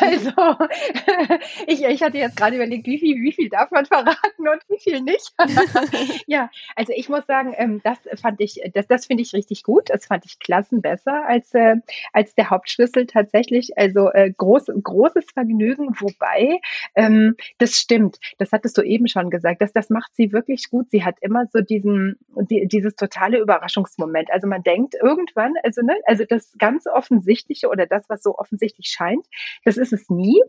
also 0.00 0.30
ich, 1.66 1.82
ich 1.84 2.02
hatte 2.02 2.18
jetzt 2.18 2.36
gerade 2.36 2.56
überlegt, 2.56 2.86
wie 2.86 2.98
viel, 2.98 3.16
wie 3.22 3.32
viel 3.32 3.48
darf 3.48 3.70
man 3.70 3.86
verraten 3.86 4.48
und 4.48 4.62
wie 4.68 4.78
viel 4.78 5.00
nicht. 5.00 5.32
ja, 6.26 6.50
also 6.76 6.92
ich 6.94 7.08
muss 7.08 7.26
sagen, 7.26 7.54
ähm, 7.56 7.80
das 7.84 7.98
fand 8.20 8.40
ich, 8.40 8.60
das, 8.72 8.86
das 8.86 9.06
finde 9.06 9.22
ich 9.22 9.32
richtig 9.32 9.62
gut. 9.62 9.90
Das 9.90 10.06
fand 10.06 10.24
ich 10.24 10.38
klassen 10.38 10.82
besser 10.82 11.26
als, 11.26 11.52
äh, 11.54 11.76
als 12.12 12.34
der 12.34 12.50
Hauptschlüssel 12.50 13.06
tatsächlich. 13.06 13.76
Also 13.76 14.10
äh, 14.10 14.32
groß, 14.36 14.66
großes 14.82 15.26
Vergnügen, 15.32 15.94
wobei 16.00 16.60
ähm, 16.94 17.36
das 17.58 17.76
stimmt. 17.76 18.18
Das 18.38 18.52
hattest 18.52 18.76
du 18.78 18.82
eben 18.82 19.08
schon 19.08 19.30
gesagt. 19.30 19.60
Das, 19.60 19.72
das 19.72 19.90
macht 19.90 20.14
sie 20.14 20.32
wirklich 20.32 20.70
gut. 20.70 20.90
Sie 20.90 21.04
hat 21.04 21.16
immer 21.20 21.46
so 21.52 21.60
diesen, 21.60 22.16
die, 22.50 22.66
dieses 22.66 22.96
totale 22.96 23.38
Überraschungsmoment. 23.38 24.30
Also 24.32 24.46
man 24.46 24.62
denkt 24.62 24.94
irgendwann, 25.00 25.54
also 25.62 25.82
ne, 25.82 25.96
also 26.06 26.24
das 26.28 26.54
ganz 26.58 26.86
offensichtliche 26.86 27.68
oder 27.74 27.86
das, 27.86 28.04
was 28.08 28.22
so 28.22 28.36
offensichtlich 28.36 28.88
scheint. 28.88 29.26
Das 29.64 29.76
ist 29.76 29.92
es 29.92 30.08
nie. 30.08 30.40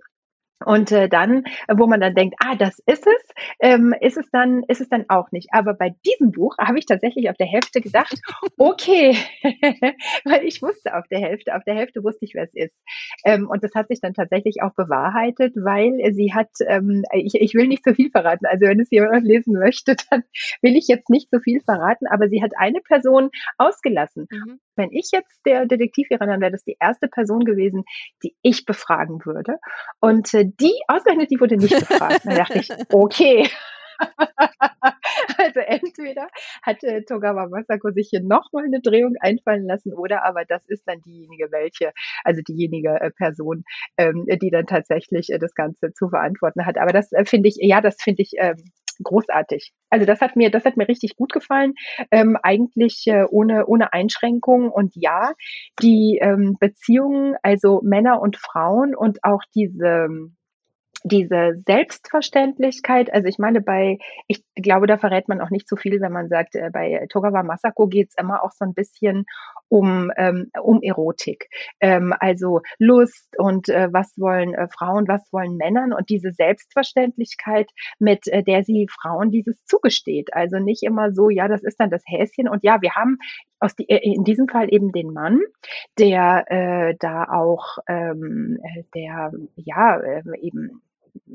Und 0.63 0.91
äh, 0.91 1.09
dann, 1.09 1.43
wo 1.67 1.85
man 1.85 1.99
dann 1.99 2.15
denkt, 2.15 2.35
ah, 2.39 2.55
das 2.55 2.79
ist 2.85 3.05
es, 3.05 3.33
ähm, 3.59 3.93
ist 3.99 4.17
es 4.17 4.29
dann, 4.31 4.63
ist 4.67 4.79
es 4.79 4.87
dann 4.87 5.05
auch 5.09 5.31
nicht. 5.31 5.49
Aber 5.51 5.73
bei 5.73 5.93
diesem 6.05 6.31
Buch 6.31 6.57
habe 6.57 6.79
ich 6.79 6.85
tatsächlich 6.85 7.29
auf 7.29 7.35
der 7.35 7.47
Hälfte 7.47 7.81
gedacht, 7.81 8.19
okay, 8.57 9.17
weil 10.23 10.45
ich 10.45 10.61
wusste 10.61 10.95
auf 10.95 11.07
der 11.09 11.19
Hälfte, 11.19 11.55
auf 11.55 11.63
der 11.65 11.75
Hälfte 11.75 12.03
wusste 12.03 12.23
ich, 12.23 12.35
wer 12.35 12.43
es 12.43 12.53
ist. 12.53 12.75
Ähm, 13.25 13.49
und 13.49 13.63
das 13.63 13.75
hat 13.75 13.89
sich 13.89 13.99
dann 13.99 14.13
tatsächlich 14.13 14.61
auch 14.61 14.73
bewahrheitet, 14.73 15.55
weil 15.57 15.99
sie 16.13 16.33
hat, 16.33 16.49
ähm, 16.65 17.03
ich, 17.13 17.35
ich 17.35 17.53
will 17.53 17.67
nicht 17.67 17.83
so 17.83 17.93
viel 17.93 18.09
verraten. 18.09 18.45
Also 18.45 18.65
wenn 18.65 18.79
es 18.79 18.89
jemand 18.91 19.25
lesen 19.25 19.53
möchte, 19.59 19.95
dann 20.09 20.23
will 20.61 20.77
ich 20.77 20.87
jetzt 20.87 21.09
nicht 21.09 21.29
so 21.31 21.39
viel 21.39 21.59
verraten. 21.59 22.07
Aber 22.07 22.29
sie 22.29 22.41
hat 22.41 22.53
eine 22.57 22.79
Person 22.79 23.29
ausgelassen. 23.57 24.27
Mhm. 24.31 24.59
Wenn 24.75 24.91
ich 24.91 25.09
jetzt 25.11 25.39
der 25.45 25.65
Detektiv 25.65 26.09
wäre, 26.09 26.25
dann 26.25 26.41
wäre 26.41 26.51
das 26.51 26.63
die 26.63 26.77
erste 26.79 27.07
Person 27.07 27.45
gewesen, 27.45 27.83
die 28.23 28.35
ich 28.41 28.65
befragen 28.65 29.25
würde. 29.25 29.57
Und 29.99 30.33
äh, 30.33 30.45
die, 30.45 30.73
ausgerechnet, 30.87 31.31
die 31.31 31.39
wurde 31.39 31.57
nicht 31.57 31.87
befragt. 31.87 32.21
Da 32.25 32.35
dachte 32.35 32.59
ich, 32.59 32.69
okay. 32.93 33.49
also 35.37 35.59
entweder 35.59 36.27
hat 36.63 36.83
äh, 36.83 37.03
Togawa 37.03 37.47
Masako 37.47 37.91
sich 37.91 38.09
hier 38.09 38.21
nochmal 38.21 38.65
eine 38.65 38.81
Drehung 38.81 39.15
einfallen 39.19 39.65
lassen 39.65 39.93
oder 39.93 40.25
aber 40.25 40.45
das 40.45 40.65
ist 40.67 40.83
dann 40.85 41.01
diejenige 41.01 41.51
welche, 41.51 41.91
also 42.23 42.41
diejenige 42.41 42.99
äh, 42.99 43.11
Person, 43.11 43.63
ähm, 43.97 44.25
die 44.27 44.49
dann 44.49 44.65
tatsächlich 44.65 45.29
äh, 45.29 45.39
das 45.39 45.53
Ganze 45.53 45.93
zu 45.93 46.09
verantworten 46.09 46.65
hat. 46.65 46.77
Aber 46.77 46.91
das 46.91 47.11
äh, 47.13 47.25
finde 47.25 47.49
ich, 47.49 47.55
ja, 47.59 47.81
das 47.81 47.95
finde 48.01 48.23
ich 48.23 48.33
ähm, 48.37 48.57
großartig. 49.03 49.73
Also 49.89 50.05
das 50.05 50.21
hat 50.21 50.35
mir, 50.35 50.51
das 50.51 50.65
hat 50.65 50.77
mir 50.77 50.87
richtig 50.87 51.15
gut 51.15 51.31
gefallen. 51.31 51.73
Ähm, 52.11 52.37
eigentlich 52.41 53.03
äh, 53.07 53.25
ohne 53.29 53.65
ohne 53.67 53.93
Einschränkungen 53.93 54.69
und 54.69 54.93
ja, 54.95 55.33
die 55.81 56.19
ähm, 56.21 56.57
Beziehungen, 56.59 57.35
also 57.43 57.81
Männer 57.83 58.21
und 58.21 58.37
Frauen 58.37 58.95
und 58.95 59.23
auch 59.23 59.41
diese 59.53 60.07
diese 61.05 61.61
Selbstverständlichkeit, 61.67 63.13
also 63.13 63.27
ich 63.27 63.37
meine, 63.37 63.61
bei, 63.61 63.99
ich 64.27 64.43
glaube, 64.55 64.87
da 64.87 64.97
verrät 64.97 65.27
man 65.27 65.39
auch 65.39 65.51
nicht 65.51 65.69
so 65.69 65.75
viel, 65.75 66.01
wenn 66.01 66.11
man 66.11 66.29
sagt, 66.29 66.55
äh, 66.55 66.71
bei 66.73 67.05
Togawa 67.09 67.43
Masako 67.43 67.85
geht's 67.87 68.15
immer 68.17 68.43
auch 68.43 68.51
so 68.51 68.65
ein 68.65 68.73
bisschen 68.73 69.25
um, 69.69 70.11
ähm, 70.17 70.49
um 70.59 70.81
Erotik. 70.81 71.47
Ähm, 71.79 72.11
also 72.19 72.61
Lust 72.79 73.37
und 73.37 73.69
äh, 73.69 73.89
was 73.91 74.13
wollen 74.17 74.55
äh, 74.55 74.67
Frauen, 74.67 75.07
was 75.07 75.31
wollen 75.31 75.57
Männern 75.57 75.93
und 75.93 76.09
diese 76.09 76.31
Selbstverständlichkeit, 76.31 77.69
mit 77.99 78.27
äh, 78.27 78.41
der 78.41 78.63
sie 78.63 78.87
Frauen 78.89 79.29
dieses 79.29 79.63
zugesteht. 79.65 80.33
Also 80.33 80.57
nicht 80.57 80.81
immer 80.81 81.13
so, 81.13 81.29
ja, 81.29 81.47
das 81.47 81.63
ist 81.63 81.79
dann 81.79 81.91
das 81.91 82.03
Häschen 82.07 82.49
und 82.49 82.63
ja, 82.63 82.81
wir 82.81 82.95
haben 82.95 83.19
aus 83.59 83.75
die, 83.75 83.87
äh, 83.89 83.99
in 84.01 84.23
diesem 84.23 84.47
Fall 84.47 84.73
eben 84.73 84.91
den 84.91 85.13
Mann, 85.13 85.39
der 85.99 86.45
äh, 86.47 86.95
da 86.99 87.25
auch, 87.25 87.77
ähm, 87.87 88.57
äh, 88.63 88.83
der 88.95 89.31
ja 89.55 89.99
äh, 89.99 90.23
eben 90.41 90.81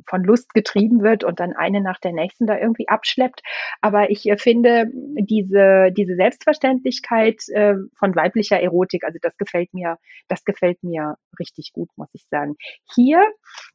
von 0.07 0.25
Lust 0.25 0.55
getrieben 0.55 1.03
wird 1.03 1.25
und 1.25 1.41
dann 1.41 1.53
eine 1.53 1.81
nach 1.81 1.99
der 1.99 2.13
nächsten 2.13 2.47
da 2.47 2.59
irgendwie 2.59 2.89
abschleppt. 2.89 3.43
Aber 3.81 4.11
ich 4.11 4.27
äh, 4.27 4.37
finde 4.37 4.87
diese, 4.93 5.91
diese 5.93 6.17
Selbstverständlichkeit 6.17 7.43
äh, 7.49 7.75
von 7.99 8.15
weiblicher 8.15 8.61
Erotik, 8.61 9.05
also 9.05 9.19
das 9.21 9.37
gefällt 9.37 9.73
mir, 9.75 9.97
das 10.29 10.45
gefällt 10.45 10.83
mir 10.83 11.17
richtig 11.39 11.73
gut, 11.73 11.89
muss 11.97 12.09
ich 12.13 12.25
sagen. 12.31 12.57
Hier, 12.95 13.23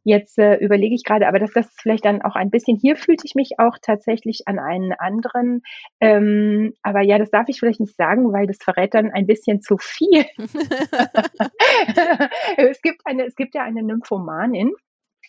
jetzt 0.03 0.37
äh, 0.37 0.55
überlege 0.55 0.95
ich 0.95 1.03
gerade, 1.03 1.27
aber 1.27 1.39
dass 1.39 1.53
das 1.53 1.67
vielleicht 1.81 2.05
dann 2.05 2.21
auch 2.21 2.35
ein 2.35 2.49
bisschen, 2.49 2.77
hier 2.77 2.95
fühlte 2.95 3.23
ich 3.25 3.35
mich 3.35 3.53
auch 3.57 3.77
tatsächlich 3.81 4.43
an 4.45 4.59
einen 4.59 4.93
anderen, 4.93 5.61
ähm, 5.99 6.73
aber 6.81 7.01
ja, 7.01 7.17
das 7.17 7.31
darf 7.31 7.49
ich 7.49 7.59
vielleicht 7.59 7.79
nicht 7.79 7.95
sagen, 7.95 8.31
weil 8.31 8.47
das 8.47 8.57
verrät 8.61 8.93
dann 8.93 9.11
ein 9.11 9.27
bisschen 9.27 9.61
zu 9.61 9.77
viel. 9.77 10.25
es 12.57 12.81
gibt 12.81 13.01
eine, 13.05 13.25
es 13.25 13.35
gibt 13.35 13.55
ja 13.55 13.63
eine 13.63 13.83
Nymphomanin, 13.83 14.73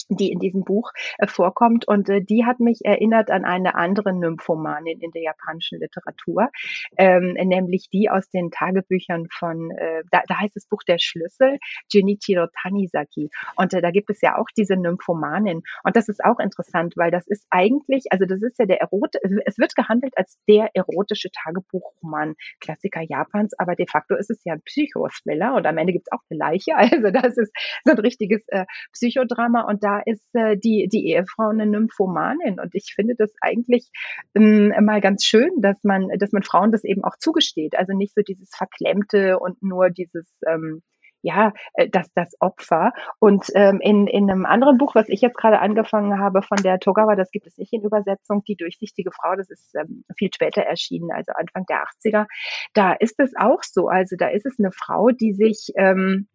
die 0.08 0.30
in 0.30 0.38
diesem 0.38 0.64
Buch 0.64 0.92
äh, 1.18 1.26
vorkommt. 1.26 1.86
Und 1.88 2.08
äh, 2.08 2.22
die 2.22 2.44
hat 2.44 2.60
mich 2.60 2.80
erinnert 2.84 3.30
an 3.30 3.44
eine 3.44 3.74
andere 3.74 4.12
Nymphomanin 4.12 5.00
in 5.00 5.10
der 5.10 5.22
japanischen 5.22 5.80
Literatur, 5.80 6.48
ähm, 6.96 7.34
nämlich 7.34 7.88
die 7.92 8.08
aus 8.10 8.28
den 8.30 8.50
Tagebüchern 8.50 9.26
von, 9.30 9.70
äh, 9.72 10.02
da, 10.10 10.22
da 10.28 10.40
heißt 10.40 10.56
das 10.56 10.66
Buch 10.66 10.82
Der 10.86 10.98
Schlüssel, 10.98 11.58
Junichiro 11.92 12.46
Tanizaki. 12.62 13.30
Und 13.56 13.74
äh, 13.74 13.82
da 13.82 13.90
gibt 13.90 14.10
es 14.10 14.20
ja 14.20 14.38
auch 14.38 14.46
diese 14.56 14.76
Nymphomanin. 14.76 15.62
Und 15.84 15.96
das 15.96 16.08
ist 16.08 16.24
auch 16.24 16.38
interessant, 16.38 16.94
weil 16.96 17.10
das 17.10 17.26
ist 17.26 17.46
eigentlich, 17.50 18.04
also 18.10 18.26
das 18.26 18.42
ist 18.42 18.58
ja 18.58 18.66
der 18.66 18.80
Erot, 18.80 19.14
es 19.44 19.58
wird 19.58 19.74
gehandelt 19.74 20.16
als 20.16 20.38
der 20.48 20.70
erotische 20.74 21.30
Tagebuchroman, 21.30 22.34
Klassiker 22.60 23.02
Japans, 23.02 23.54
aber 23.58 23.74
de 23.74 23.86
facto 23.88 24.14
ist 24.16 24.30
es 24.30 24.42
ja 24.44 24.54
ein 24.54 24.62
Psychothriller 24.62 25.54
und 25.54 25.66
am 25.66 25.78
Ende 25.78 25.92
gibt 25.92 26.08
es 26.08 26.12
auch 26.12 26.22
eine 26.30 26.38
Leiche. 26.38 26.72
Also 26.96 27.10
das 27.10 27.36
ist 27.36 27.52
so 27.84 27.92
ein 27.92 27.98
richtiges 27.98 28.42
äh, 28.48 28.64
Psychodrama 28.92 29.62
und 29.62 29.82
da 29.82 29.95
ist 30.04 30.34
äh, 30.34 30.56
die, 30.56 30.88
die 30.90 31.08
Ehefrau 31.08 31.48
eine 31.48 31.66
Nymphomanin. 31.66 32.60
Und 32.60 32.74
ich 32.74 32.92
finde 32.94 33.14
das 33.16 33.32
eigentlich 33.40 33.90
ähm, 34.34 34.72
mal 34.84 35.00
ganz 35.00 35.24
schön, 35.24 35.50
dass 35.60 35.82
man, 35.84 36.08
dass 36.18 36.32
man 36.32 36.42
Frauen 36.42 36.72
das 36.72 36.84
eben 36.84 37.04
auch 37.04 37.16
zugesteht. 37.18 37.78
Also 37.78 37.92
nicht 37.92 38.14
so 38.14 38.22
dieses 38.22 38.50
Verklemmte 38.54 39.38
und 39.38 39.62
nur 39.62 39.90
dieses, 39.90 40.26
ähm, 40.46 40.82
ja, 41.26 41.52
äh, 41.74 41.88
das, 41.88 42.08
das 42.14 42.34
Opfer. 42.40 42.92
Und 43.18 43.46
ähm, 43.54 43.80
in, 43.80 44.06
in 44.06 44.30
einem 44.30 44.46
anderen 44.46 44.78
Buch, 44.78 44.94
was 44.94 45.08
ich 45.08 45.20
jetzt 45.20 45.36
gerade 45.36 45.58
angefangen 45.58 46.20
habe 46.20 46.42
von 46.42 46.58
der 46.58 46.78
Togawa, 46.78 47.16
das 47.16 47.30
gibt 47.32 47.46
es 47.46 47.58
nicht 47.58 47.72
in 47.72 47.82
Übersetzung, 47.82 48.44
die 48.44 48.56
durchsichtige 48.56 49.10
Frau, 49.10 49.34
das 49.34 49.50
ist 49.50 49.74
ähm, 49.74 50.04
viel 50.16 50.30
später 50.32 50.62
erschienen, 50.62 51.10
also 51.12 51.32
Anfang 51.34 51.64
der 51.68 51.84
80er, 51.84 52.26
da 52.74 52.92
ist 52.92 53.18
es 53.18 53.32
auch 53.36 53.62
so. 53.62 53.88
Also 53.88 54.16
da 54.16 54.28
ist 54.28 54.46
es 54.46 54.58
eine 54.58 54.70
Frau, 54.70 55.10
die 55.10 55.32
sich 55.32 55.72
ähm, 55.76 56.28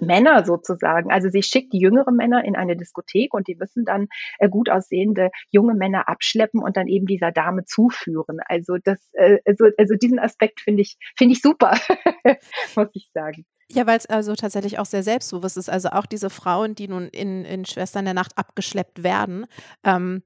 Männer 0.00 0.44
sozusagen. 0.44 1.10
Also 1.10 1.28
sie 1.28 1.42
schickt 1.42 1.72
die 1.72 1.80
jüngeren 1.80 2.16
Männer 2.16 2.44
in 2.44 2.56
eine 2.56 2.76
Diskothek 2.76 3.34
und 3.34 3.48
die 3.48 3.56
müssen 3.56 3.84
dann 3.84 4.08
äh, 4.38 4.48
gut 4.48 4.70
aussehende 4.70 5.30
junge 5.50 5.74
Männer 5.74 6.08
abschleppen 6.08 6.62
und 6.62 6.76
dann 6.76 6.88
eben 6.88 7.06
dieser 7.06 7.32
Dame 7.32 7.64
zuführen. 7.64 8.40
Also 8.46 8.76
das, 8.82 8.98
äh, 9.12 9.38
also, 9.44 9.66
also 9.78 9.94
diesen 9.94 10.18
Aspekt 10.18 10.60
finde 10.60 10.82
ich 10.82 10.96
finde 11.16 11.34
ich 11.34 11.42
super, 11.42 11.72
muss 12.76 12.88
ich 12.94 13.10
sagen. 13.12 13.44
Ja, 13.74 13.86
weil 13.86 13.96
es 13.96 14.04
also 14.04 14.34
tatsächlich 14.34 14.78
auch 14.78 14.84
sehr 14.84 15.02
selbstbewusst 15.02 15.56
ist. 15.56 15.70
Also 15.70 15.88
auch 15.88 16.04
diese 16.04 16.28
Frauen, 16.28 16.74
die 16.74 16.88
nun 16.88 17.08
in, 17.08 17.46
in 17.46 17.64
Schwestern 17.64 18.04
der 18.04 18.12
Nacht 18.12 18.36
abgeschleppt 18.36 19.02
werden, 19.02 19.46
ähm, 19.82 20.22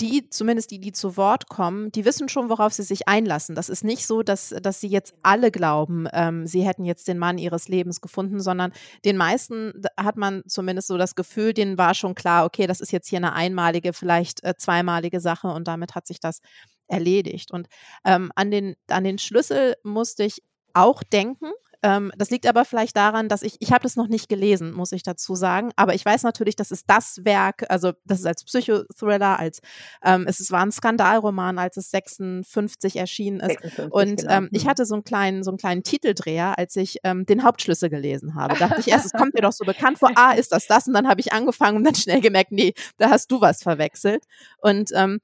die, 0.00 0.28
zumindest 0.28 0.72
die, 0.72 0.80
die 0.80 0.90
zu 0.90 1.16
Wort 1.16 1.48
kommen, 1.48 1.92
die 1.92 2.04
wissen 2.04 2.28
schon, 2.28 2.48
worauf 2.48 2.72
sie 2.72 2.82
sich 2.82 3.06
einlassen. 3.06 3.54
Das 3.54 3.68
ist 3.68 3.84
nicht 3.84 4.08
so, 4.08 4.24
dass, 4.24 4.48
dass 4.60 4.80
sie 4.80 4.88
jetzt 4.88 5.14
alle 5.22 5.52
glauben, 5.52 6.08
ähm, 6.12 6.48
sie 6.48 6.62
hätten 6.66 6.84
jetzt 6.84 7.06
den 7.06 7.18
Mann 7.18 7.38
ihres 7.38 7.68
Lebens 7.68 8.00
gefunden, 8.00 8.40
sondern 8.40 8.72
den 9.04 9.16
meisten 9.16 9.72
hat 9.96 10.16
man 10.16 10.42
zumindest 10.48 10.88
so 10.88 10.98
das 10.98 11.14
Gefühl, 11.14 11.54
denen 11.54 11.78
war 11.78 11.94
schon 11.94 12.16
klar, 12.16 12.44
okay, 12.44 12.66
das 12.66 12.80
ist 12.80 12.90
jetzt 12.90 13.08
hier 13.08 13.18
eine 13.18 13.34
einmalige, 13.34 13.92
vielleicht 13.92 14.42
äh, 14.42 14.56
zweimalige 14.56 15.20
Sache 15.20 15.46
und 15.46 15.68
damit 15.68 15.94
hat 15.94 16.08
sich 16.08 16.18
das 16.18 16.40
erledigt. 16.88 17.52
Und 17.52 17.68
ähm, 18.04 18.32
an, 18.34 18.50
den, 18.50 18.74
an 18.88 19.04
den 19.04 19.18
Schlüssel 19.18 19.76
musste 19.84 20.24
ich 20.24 20.42
auch 20.74 21.04
denken, 21.04 21.52
ähm, 21.82 22.12
das 22.16 22.30
liegt 22.30 22.46
aber 22.46 22.64
vielleicht 22.64 22.96
daran, 22.96 23.28
dass 23.28 23.42
ich, 23.42 23.56
ich 23.60 23.72
habe 23.72 23.82
das 23.82 23.96
noch 23.96 24.08
nicht 24.08 24.28
gelesen, 24.28 24.72
muss 24.72 24.92
ich 24.92 25.02
dazu 25.02 25.34
sagen. 25.34 25.70
Aber 25.76 25.94
ich 25.94 26.04
weiß 26.04 26.22
natürlich, 26.22 26.56
dass 26.56 26.70
es 26.70 26.84
das 26.84 27.24
Werk, 27.24 27.64
also 27.68 27.92
das 28.04 28.20
ist 28.20 28.26
als 28.26 28.44
Psychothriller, 28.44 29.38
als 29.38 29.60
ähm, 30.04 30.26
es 30.28 30.50
war 30.50 30.62
ein 30.62 30.72
Skandalroman, 30.72 31.58
als 31.58 31.76
es 31.76 31.90
56 31.90 32.96
erschienen 32.96 33.40
ist. 33.40 33.60
56, 33.62 33.92
und 33.92 34.16
genau. 34.20 34.32
ähm, 34.32 34.48
ich 34.52 34.64
mhm. 34.64 34.68
hatte 34.68 34.84
so 34.84 34.94
einen 34.94 35.04
kleinen, 35.04 35.42
so 35.42 35.50
einen 35.50 35.58
kleinen 35.58 35.82
Titeldreher, 35.82 36.58
als 36.58 36.76
ich 36.76 36.98
ähm, 37.04 37.24
den 37.24 37.42
Hauptschlüssel 37.42 37.88
gelesen 37.88 38.34
habe. 38.34 38.56
Da 38.58 38.68
dachte 38.68 38.80
ich 38.80 38.88
erst, 38.88 39.06
es 39.06 39.12
kommt 39.12 39.34
mir 39.34 39.42
doch 39.42 39.52
so 39.52 39.64
bekannt 39.64 39.98
vor, 39.98 40.10
ah, 40.16 40.32
ist 40.32 40.52
das 40.52 40.66
das? 40.66 40.86
Und 40.86 40.94
dann 40.94 41.08
habe 41.08 41.20
ich 41.20 41.32
angefangen 41.32 41.78
und 41.78 41.84
dann 41.84 41.94
schnell 41.94 42.20
gemerkt, 42.20 42.52
nee, 42.52 42.74
da 42.98 43.10
hast 43.10 43.30
du 43.30 43.40
was 43.40 43.62
verwechselt. 43.62 44.24
Und 44.60 44.90
ähm, 44.94 45.20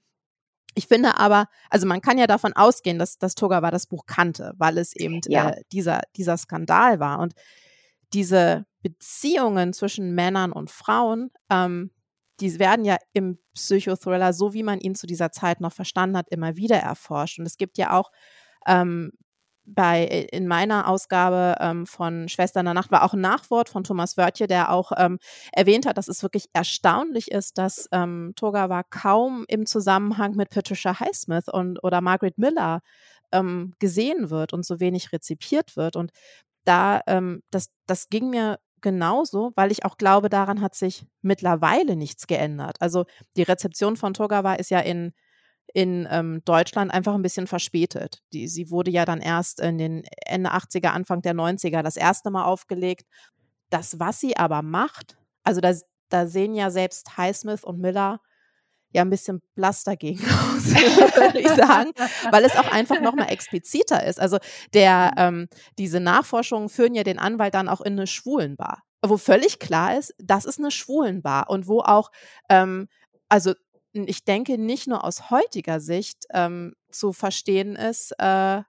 ich 0.76 0.86
finde 0.86 1.18
aber, 1.18 1.48
also 1.70 1.86
man 1.86 2.02
kann 2.02 2.18
ja 2.18 2.26
davon 2.26 2.52
ausgehen, 2.52 2.98
dass, 2.98 3.18
dass 3.18 3.34
Togawa 3.34 3.70
das 3.70 3.86
Buch 3.86 4.04
kannte, 4.06 4.52
weil 4.58 4.76
es 4.76 4.94
eben 4.94 5.20
ja. 5.26 5.50
äh, 5.50 5.62
dieser, 5.72 6.02
dieser 6.16 6.36
Skandal 6.36 7.00
war. 7.00 7.18
Und 7.18 7.32
diese 8.12 8.66
Beziehungen 8.82 9.72
zwischen 9.72 10.14
Männern 10.14 10.52
und 10.52 10.70
Frauen, 10.70 11.30
ähm, 11.50 11.90
die 12.40 12.58
werden 12.58 12.84
ja 12.84 12.98
im 13.14 13.38
Psychothriller, 13.54 14.34
so 14.34 14.52
wie 14.52 14.62
man 14.62 14.78
ihn 14.78 14.94
zu 14.94 15.06
dieser 15.06 15.32
Zeit 15.32 15.60
noch 15.62 15.72
verstanden 15.72 16.18
hat, 16.18 16.28
immer 16.28 16.56
wieder 16.56 16.76
erforscht. 16.76 17.38
Und 17.38 17.46
es 17.46 17.56
gibt 17.56 17.78
ja 17.78 17.92
auch 17.92 18.12
ähm, 18.66 19.12
bei 19.66 20.04
äh, 20.04 20.24
in 20.36 20.46
meiner 20.46 20.88
Ausgabe 20.88 21.56
ähm, 21.60 21.86
von 21.86 22.28
Schwestern 22.28 22.64
der 22.64 22.74
Nacht 22.74 22.90
war 22.90 23.02
auch 23.02 23.14
ein 23.14 23.20
Nachwort 23.20 23.68
von 23.68 23.84
Thomas 23.84 24.16
Wörtje, 24.16 24.46
der 24.46 24.70
auch 24.70 24.92
ähm, 24.96 25.18
erwähnt 25.52 25.86
hat, 25.86 25.98
dass 25.98 26.08
es 26.08 26.22
wirklich 26.22 26.46
erstaunlich 26.52 27.30
ist, 27.30 27.58
dass 27.58 27.88
ähm, 27.92 28.32
Togawa 28.36 28.82
kaum 28.84 29.44
im 29.48 29.66
Zusammenhang 29.66 30.36
mit 30.36 30.50
Patricia 30.50 30.98
Highsmith 31.00 31.48
und 31.52 31.82
oder 31.82 32.00
Margaret 32.00 32.38
Miller 32.38 32.80
ähm, 33.32 33.74
gesehen 33.78 34.30
wird 34.30 34.52
und 34.52 34.64
so 34.64 34.80
wenig 34.80 35.12
rezipiert 35.12 35.76
wird. 35.76 35.96
Und 35.96 36.12
da 36.64 37.00
ähm, 37.06 37.42
das 37.50 37.68
das 37.86 38.08
ging 38.08 38.30
mir 38.30 38.58
genauso, 38.80 39.52
weil 39.56 39.72
ich 39.72 39.84
auch 39.84 39.98
glaube, 39.98 40.28
daran 40.28 40.60
hat 40.60 40.74
sich 40.74 41.06
mittlerweile 41.22 41.96
nichts 41.96 42.26
geändert. 42.26 42.76
Also 42.80 43.04
die 43.36 43.42
Rezeption 43.42 43.96
von 43.96 44.14
Togawa 44.14 44.54
ist 44.54 44.70
ja 44.70 44.80
in 44.80 45.12
in 45.76 46.08
ähm, 46.10 46.40
Deutschland 46.46 46.90
einfach 46.90 47.12
ein 47.14 47.20
bisschen 47.20 47.46
verspätet. 47.46 48.22
Die, 48.32 48.48
sie 48.48 48.70
wurde 48.70 48.90
ja 48.90 49.04
dann 49.04 49.20
erst 49.20 49.60
in 49.60 49.76
den 49.76 50.04
Ende 50.24 50.52
80er, 50.52 50.86
Anfang 50.86 51.20
der 51.20 51.34
90er 51.34 51.82
das 51.82 51.98
erste 51.98 52.30
Mal 52.30 52.44
aufgelegt. 52.44 53.04
Das, 53.68 54.00
was 54.00 54.18
sie 54.18 54.38
aber 54.38 54.62
macht, 54.62 55.18
also 55.44 55.60
da, 55.60 55.74
da 56.08 56.26
sehen 56.28 56.54
ja 56.54 56.70
selbst 56.70 57.18
Highsmith 57.18 57.62
und 57.62 57.78
Miller 57.78 58.22
ja 58.92 59.02
ein 59.02 59.10
bisschen 59.10 59.42
blass 59.54 59.84
dagegen 59.84 60.24
aus, 60.24 60.64
würde 60.64 61.40
ich 61.40 61.48
sagen, 61.48 61.90
weil 62.30 62.46
es 62.46 62.56
auch 62.56 62.72
einfach 62.72 63.02
nochmal 63.02 63.30
expliziter 63.30 64.02
ist. 64.02 64.18
Also 64.18 64.38
der, 64.72 65.12
ähm, 65.18 65.46
diese 65.78 66.00
Nachforschungen 66.00 66.70
führen 66.70 66.94
ja 66.94 67.02
den 67.02 67.18
Anwalt 67.18 67.52
dann 67.52 67.68
auch 67.68 67.82
in 67.82 67.92
eine 67.92 68.06
Schwulenbar, 68.06 68.82
wo 69.02 69.18
völlig 69.18 69.58
klar 69.58 69.98
ist, 69.98 70.14
das 70.16 70.46
ist 70.46 70.58
eine 70.58 70.70
Schwulenbar 70.70 71.50
und 71.50 71.68
wo 71.68 71.80
auch, 71.80 72.10
ähm, 72.48 72.88
also 73.28 73.52
ich 74.06 74.24
denke, 74.24 74.58
nicht 74.58 74.86
nur 74.86 75.04
aus 75.04 75.30
heutiger 75.30 75.80
Sicht 75.80 76.24
ähm, 76.32 76.74
zu 76.90 77.12
verstehen 77.12 77.76
ist, 77.76 78.12
äh, 78.18 78.58
äh 78.58 78.62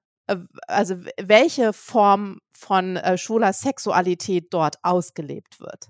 also 0.68 0.96
welche 1.22 1.74
Form 1.74 2.40
von 2.54 2.98
äh, 2.98 3.18
schwuler 3.18 3.54
Sexualität 3.54 4.54
dort 4.54 4.78
ausgelebt 4.84 5.60
wird. 5.60 5.90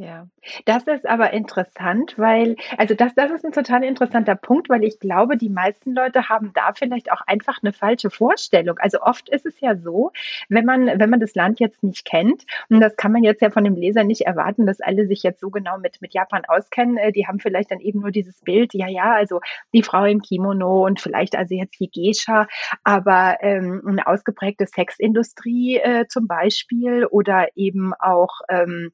Ja, 0.00 0.28
das 0.64 0.84
ist 0.86 1.08
aber 1.08 1.32
interessant, 1.32 2.14
weil 2.18 2.54
also 2.76 2.94
das 2.94 3.16
das 3.16 3.32
ist 3.32 3.44
ein 3.44 3.50
total 3.50 3.82
interessanter 3.82 4.36
Punkt, 4.36 4.68
weil 4.68 4.84
ich 4.84 5.00
glaube, 5.00 5.36
die 5.36 5.48
meisten 5.48 5.92
Leute 5.92 6.28
haben 6.28 6.52
da 6.54 6.72
vielleicht 6.72 7.10
auch 7.10 7.20
einfach 7.26 7.58
eine 7.64 7.72
falsche 7.72 8.08
Vorstellung. 8.08 8.78
Also, 8.78 9.00
oft 9.02 9.28
ist 9.28 9.44
es 9.44 9.60
ja 9.60 9.74
so, 9.76 10.12
wenn 10.48 10.64
man 10.64 10.86
wenn 11.00 11.10
man 11.10 11.18
das 11.18 11.34
Land 11.34 11.58
jetzt 11.58 11.82
nicht 11.82 12.04
kennt 12.04 12.44
und 12.70 12.78
das 12.78 12.94
kann 12.94 13.10
man 13.10 13.24
jetzt 13.24 13.42
ja 13.42 13.50
von 13.50 13.64
dem 13.64 13.74
Leser 13.74 14.04
nicht 14.04 14.20
erwarten, 14.20 14.66
dass 14.66 14.80
alle 14.80 15.04
sich 15.08 15.24
jetzt 15.24 15.40
so 15.40 15.50
genau 15.50 15.78
mit 15.78 16.00
mit 16.00 16.14
Japan 16.14 16.42
auskennen. 16.46 16.96
Äh, 16.96 17.10
die 17.10 17.26
haben 17.26 17.40
vielleicht 17.40 17.72
dann 17.72 17.80
eben 17.80 17.98
nur 18.00 18.12
dieses 18.12 18.40
Bild, 18.42 18.74
ja, 18.74 18.86
ja, 18.86 19.12
also 19.14 19.40
die 19.74 19.82
Frau 19.82 20.04
im 20.04 20.22
Kimono 20.22 20.86
und 20.86 21.00
vielleicht 21.00 21.34
also 21.34 21.56
jetzt 21.56 21.80
die 21.80 21.90
Geisha, 21.90 22.46
aber, 22.84 23.38
ähm, 23.40 23.82
'ne 23.84 24.06
ausgeprägte 24.06 24.66
Sexindustrie, 24.66 25.78
äh, 25.78 26.06
zum 26.06 26.28
Beispiel 26.28 27.04
oder 27.06 27.48
eben 27.56 27.94
auch, 27.98 28.42
ähm 28.48 28.92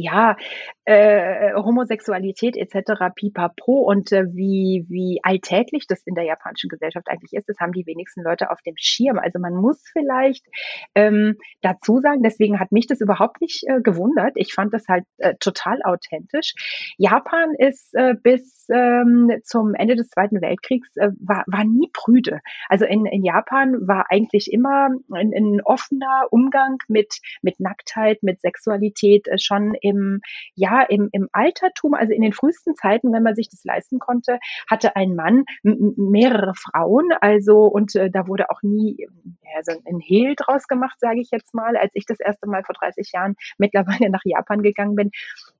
ja, 0.00 0.36
äh, 0.86 1.52
Homosexualität 1.54 2.56
et 2.56 2.70
cetera, 2.70 3.10
pipapo 3.10 3.80
und, 3.82 4.12
äh, 4.12 4.24
wie 4.34 4.86
wie 4.88 5.20
alltäglich 5.22 5.86
das 5.86 6.02
in 6.06 6.14
der 6.14 6.24
japanischen 6.24 6.68
Gesellschaft 6.68 7.06
eigentlich 7.08 7.32
ist, 7.34 7.48
das 7.48 7.58
haben 7.60 7.72
die 7.72 7.86
wenigsten 7.86 8.22
Leute 8.22 8.50
auf 8.50 8.60
dem 8.62 8.74
Schirm. 8.76 9.18
Also, 9.18 9.38
man 9.38 9.54
muss 9.54 9.82
vielleicht, 9.92 10.44
ähm, 10.94 11.36
dazu 11.62 11.98
sagen 12.00 12.22
deswegen 12.22 12.58
hat 12.60 12.72
mich 12.72 12.86
das 12.86 13.00
überhaupt 13.00 13.40
nicht, 13.40 13.62
äh, 13.68 13.80
gewundert. 13.82 14.32
Ich 14.36 14.54
fand 14.54 14.72
das 14.74 14.86
halt, 14.88 15.04
äh, 15.18 15.34
total 15.40 15.78
authentisch. 15.84 16.54
Japan 16.98 17.54
ist, 17.58 17.94
äh, 17.94 18.14
bis, 18.22 18.66
ähm, 18.72 19.30
zum 19.44 19.74
Ende 19.74 19.96
des 19.96 20.08
Zweiten 20.10 20.40
Weltkriegs, 20.40 20.96
äh, 20.96 21.10
war 21.20 21.44
war 21.46 21.64
nie 21.64 21.90
prüde. 21.92 22.40
Also, 22.68 22.84
in 22.86 23.06
in 23.06 23.24
Japan 23.24 23.86
war 23.86 24.06
eigentlich 24.10 24.50
immer 24.52 24.88
ein 25.12 25.32
'n 25.32 25.60
offener 25.64 26.26
Umgang 26.30 26.78
mit 26.88 27.14
mit 27.42 27.60
Nacktheit, 27.60 28.22
mit 28.22 28.40
Sexualität, 28.40 29.28
äh, 29.28 29.38
schon 29.38 29.74
im 29.90 30.20
ja, 30.54 30.82
im 30.82 31.08
im 31.12 31.28
Altertum, 31.32 31.94
also 31.94 32.12
in 32.14 32.22
den 32.22 32.32
frühesten 32.32 32.74
Zeiten, 32.76 33.12
wenn 33.12 33.22
man 33.22 33.34
sich 33.34 33.48
das 33.50 33.64
leisten 33.64 33.98
konnte, 33.98 34.38
hatte 34.70 34.96
ein 34.96 35.14
Mann 35.16 35.44
mehrere 35.64 36.54
Frauen, 36.54 37.10
also 37.20 37.66
und, 37.66 37.94
äh, 37.96 38.10
da 38.10 38.26
wurde 38.28 38.50
auch 38.50 38.62
nie, 38.62 39.06
ja, 39.42 39.62
so 39.62 39.72
'n 39.84 40.00
Hehl 40.00 40.34
draus 40.36 40.66
gemacht, 40.68 40.96
sage 41.00 41.20
ich 41.20 41.30
jetzt 41.32 41.54
mal. 41.54 41.76
Als 41.76 41.92
ich 41.94 42.06
das 42.06 42.20
erste 42.20 42.48
Mal 42.48 42.62
vor 42.64 42.74
30 42.74 43.10
Jahren 43.12 43.34
mittlerweile 43.58 44.10
nach 44.10 44.22
Japan 44.24 44.62
gegangen 44.62 44.94
bin, 44.96 45.10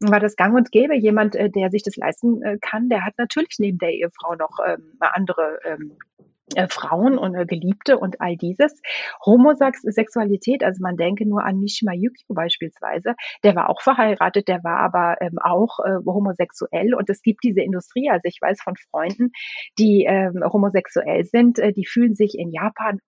war 0.01 0.21
das 0.21 0.37
gang 0.37 0.55
und 0.57 0.71
gäbe. 0.73 0.97
Jemand, 0.97 1.35
äh, 1.37 1.51
der 1.51 1.71
sich 1.71 1.83
das 1.83 1.97
leisten, 1.97 2.43
äh, 2.43 2.59
kann, 2.61 2.89
der 2.89 3.05
hat 3.05 3.15
natürlich 3.19 3.57
neben 3.59 3.79
der 3.79 3.91
Ehefrau 3.93 4.35
noch, 4.37 4.59
ähm, 4.67 4.95
andere, 5.01 5.59
ähm 5.65 5.97
äh, 6.57 6.69
Frauen 6.69 7.19
und 7.19 7.35
äh, 7.35 7.47
Geliebte 7.47 7.99
und 7.99 8.21
all 8.21 8.37
dieses. 8.37 8.81
Homosexualität, 9.25 10.65
also 10.65 10.81
man 10.83 10.97
denke 10.97 11.29
nur 11.29 11.45
an 11.45 11.59
Mishima 11.59 11.93
Yukio 11.93 12.35
beispielsweise, 12.35 13.15
der 13.43 13.55
war 13.55 13.69
auch 13.69 13.83
verheiratet, 13.83 14.49
der 14.49 14.63
war 14.65 14.79
aber 14.79 15.17
ähm, 15.21 15.39
auch 15.43 15.79
äh, 15.81 15.97
homosexuell 16.05 16.95
und 16.95 17.09
es 17.11 17.23
gibt 17.23 17.45
diese 17.45 17.61
Industrie, 17.61 18.11
also 18.11 18.23
ich 18.25 18.39
weiß 18.41 18.61
von 18.63 18.75
Freunden, 18.91 19.31
die 19.79 20.05
ähm, 20.09 20.43
homosexuell 20.53 21.25
sind, 21.25 21.59
äh, 21.59 21.73
die 21.73 21.87
fühlen 21.87 22.15
sich 22.15 22.39
in 22.39 22.51
Japan 22.51 23.01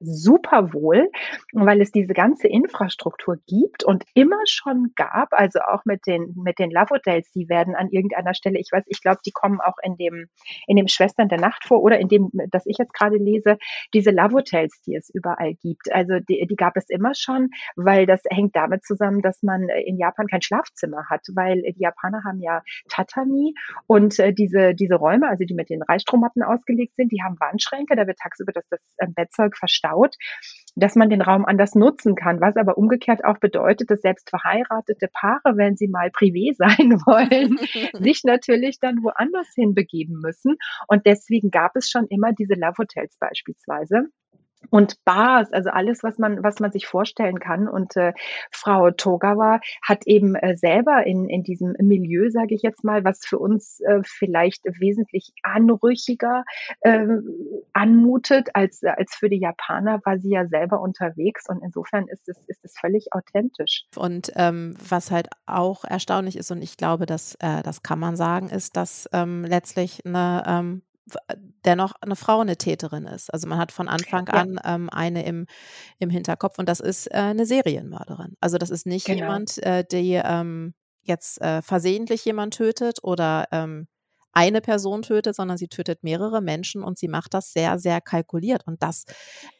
super 0.00 0.72
wohl, 0.72 1.10
weil 1.52 1.80
es 1.80 1.90
diese 1.90 2.12
ganze 2.12 2.48
Infrastruktur 2.48 3.38
gibt 3.46 3.84
und 3.84 4.04
immer 4.14 4.40
schon 4.46 4.92
gab, 4.94 5.28
also 5.30 5.60
auch 5.60 5.84
mit 5.84 6.06
den, 6.06 6.34
mit 6.36 6.58
den 6.58 6.70
Love 6.70 6.96
Hotels, 6.96 7.30
die 7.32 7.48
werden 7.48 7.74
an 7.74 7.88
irgendeiner 7.90 8.34
Stelle, 8.34 8.58
ich 8.58 8.68
weiß, 8.70 8.84
ich 8.86 9.00
glaube, 9.00 9.20
die 9.24 9.32
kommen 9.32 9.60
auch 9.60 9.76
in 9.82 9.96
dem, 9.96 10.26
in 10.66 10.76
dem 10.76 10.88
Schwestern 10.88 11.28
der 11.28 11.40
Nacht 11.40 11.64
vor 11.64 11.82
oder 11.82 11.98
in 11.98 12.08
dem, 12.08 12.30
das 12.50 12.66
ich 12.66 12.76
jetzt 12.78 12.92
gerade 12.92 13.16
lese, 13.16 13.56
diese 13.94 14.10
Love 14.10 14.36
Hotels, 14.36 14.80
die 14.86 14.96
es 14.96 15.08
überall 15.12 15.54
gibt. 15.54 15.92
Also 15.92 16.18
die, 16.28 16.46
die 16.46 16.56
gab 16.56 16.76
es 16.76 16.90
immer 16.90 17.14
schon, 17.14 17.48
weil 17.76 18.06
das 18.06 18.20
hängt 18.28 18.54
damit 18.54 18.84
zusammen, 18.84 19.22
dass 19.22 19.42
man 19.42 19.68
in 19.68 19.96
Japan 19.96 20.26
kein 20.26 20.42
Schlafzimmer 20.42 21.08
hat, 21.08 21.22
weil 21.34 21.62
die 21.62 21.82
Japaner 21.82 22.22
haben 22.24 22.40
ja 22.40 22.62
Tatami 22.90 23.54
und 23.86 24.18
äh, 24.18 24.34
diese, 24.34 24.74
diese 24.74 24.96
Räume, 24.96 25.28
also 25.28 25.44
die 25.44 25.54
mit 25.54 25.70
den 25.70 25.82
Reisstrohmatten 25.82 26.42
ausgelegt 26.42 26.96
sind, 26.96 27.12
die 27.12 27.22
haben 27.22 27.36
Wandschränke, 27.40 27.96
da 27.96 28.06
wird 28.06 28.18
tagsüber 28.18 28.52
das, 28.52 28.64
das 28.68 28.80
äh, 28.98 29.06
Bettzeug 29.08 29.56
verstaut 29.56 29.85
verstaut, 29.86 30.16
dass 30.78 30.94
man 30.94 31.08
den 31.08 31.22
Raum 31.22 31.46
anders 31.46 31.74
nutzen 31.74 32.14
kann, 32.14 32.40
was 32.40 32.56
aber 32.56 32.76
umgekehrt 32.76 33.24
auch 33.24 33.38
bedeutet, 33.38 33.90
dass 33.90 34.02
selbst 34.02 34.28
verheiratete 34.28 35.08
Paare, 35.12 35.56
wenn 35.56 35.76
sie 35.76 35.88
mal 35.88 36.08
privé 36.08 36.54
sein 36.56 37.00
wollen, 37.06 37.58
sich 38.04 38.24
natürlich 38.24 38.78
dann 38.78 39.02
woanders 39.02 39.48
hinbegeben 39.54 40.20
müssen. 40.20 40.56
Und 40.86 41.06
deswegen 41.06 41.50
gab 41.50 41.76
es 41.76 41.88
schon 41.88 42.06
immer 42.08 42.32
diese 42.32 42.54
Love 42.54 42.78
Hotels 42.78 43.16
beispielsweise 43.18 44.08
und 44.70 45.04
Bars, 45.04 45.52
also 45.52 45.70
alles, 45.70 46.02
was 46.02 46.18
man, 46.18 46.42
was 46.42 46.60
man 46.60 46.72
sich 46.72 46.86
vorstellen 46.86 47.40
kann. 47.40 47.68
Und 47.68 47.96
äh, 47.96 48.12
Frau 48.50 48.90
Togawa 48.90 49.60
hat 49.82 50.06
eben 50.06 50.34
äh, 50.34 50.56
selber 50.56 51.06
in, 51.06 51.28
in 51.28 51.42
diesem 51.42 51.74
Milieu, 51.78 52.30
sage 52.30 52.54
ich 52.54 52.62
jetzt 52.62 52.84
mal, 52.84 53.04
was 53.04 53.24
für 53.24 53.38
uns 53.38 53.80
äh, 53.80 54.00
vielleicht 54.04 54.64
wesentlich 54.64 55.32
anrüchiger 55.42 56.44
äh, 56.80 57.06
anmutet 57.72 58.48
als, 58.54 58.82
als 58.84 59.14
für 59.14 59.28
die 59.28 59.40
Japaner, 59.40 60.00
war 60.04 60.18
sie 60.18 60.30
ja 60.30 60.46
selber 60.46 60.80
unterwegs. 60.80 61.48
Und 61.48 61.62
insofern 61.62 62.08
ist 62.08 62.28
es, 62.28 62.38
ist 62.46 62.64
es 62.64 62.78
völlig 62.78 63.12
authentisch. 63.12 63.84
Und 63.96 64.32
ähm, 64.36 64.76
was 64.88 65.10
halt 65.10 65.28
auch 65.46 65.84
erstaunlich 65.84 66.36
ist, 66.36 66.50
und 66.50 66.62
ich 66.62 66.76
glaube, 66.76 67.06
dass, 67.06 67.34
äh, 67.36 67.62
das 67.62 67.82
kann 67.82 67.98
man 67.98 68.16
sagen, 68.16 68.48
ist, 68.48 68.76
dass 68.76 69.08
ähm, 69.12 69.44
letztlich 69.44 70.04
eine 70.04 70.42
ähm, 70.46 70.82
dennoch 71.64 71.92
eine 72.00 72.16
Frau 72.16 72.40
eine 72.40 72.56
Täterin 72.56 73.06
ist. 73.06 73.32
Also 73.32 73.46
man 73.48 73.58
hat 73.58 73.72
von 73.72 73.88
Anfang 73.88 74.26
ja. 74.26 74.34
an 74.34 74.60
ähm, 74.64 74.90
eine 74.90 75.24
im, 75.24 75.46
im 75.98 76.10
Hinterkopf 76.10 76.58
und 76.58 76.68
das 76.68 76.80
ist 76.80 77.06
äh, 77.08 77.14
eine 77.14 77.46
Serienmörderin. 77.46 78.36
Also 78.40 78.58
das 78.58 78.70
ist 78.70 78.86
nicht 78.86 79.06
genau. 79.06 79.20
jemand, 79.20 79.62
äh, 79.62 79.84
die 79.84 80.20
ähm, 80.22 80.74
jetzt 81.02 81.40
äh, 81.40 81.62
versehentlich 81.62 82.24
jemand 82.24 82.54
tötet 82.54 82.98
oder 83.02 83.46
ähm, 83.52 83.86
eine 84.32 84.60
Person 84.60 85.00
tötet, 85.00 85.34
sondern 85.34 85.56
sie 85.56 85.68
tötet 85.68 86.02
mehrere 86.02 86.42
Menschen 86.42 86.82
und 86.82 86.98
sie 86.98 87.08
macht 87.08 87.32
das 87.32 87.52
sehr, 87.52 87.78
sehr 87.78 88.02
kalkuliert. 88.02 88.66
Und 88.66 88.82
das 88.82 89.06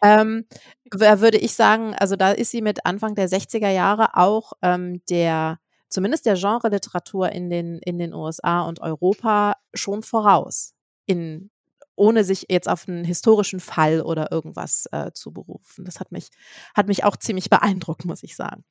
ähm, 0.02 0.46
würde 0.92 1.38
ich 1.38 1.54
sagen, 1.54 1.94
also 1.94 2.14
da 2.16 2.32
ist 2.32 2.50
sie 2.50 2.61
mit 2.61 2.85
Anfang 2.85 3.14
der 3.14 3.28
60er 3.28 3.70
Jahre 3.70 4.16
auch 4.16 4.52
ähm, 4.61 5.00
der 5.09 5.59
zumindest 5.88 6.26
der 6.26 6.35
Genre-Literatur 6.35 7.30
in 7.30 7.48
den, 7.48 7.78
in 7.78 7.98
den 7.98 8.12
USA 8.12 8.62
und 8.62 8.80
Europa 8.80 9.54
schon 9.72 10.02
voraus 10.02 10.75
in 11.06 11.50
ohne 11.96 12.24
sich 12.24 12.46
jetzt 12.50 12.68
auf 12.68 12.86
einen 12.86 13.04
historischen 13.04 13.58
Fall 13.58 14.02
oder 14.02 14.30
irgendwas 14.30 14.86
äh, 14.92 15.12
zu 15.12 15.32
berufen. 15.32 15.86
Das 15.86 15.98
hat 15.98 16.12
mich, 16.12 16.28
hat 16.74 16.88
mich 16.88 17.04
auch 17.04 17.16
ziemlich 17.16 17.50
beeindruckt, 17.50 18.04
muss 18.04 18.22
ich 18.22 18.36
sagen. 18.36 18.64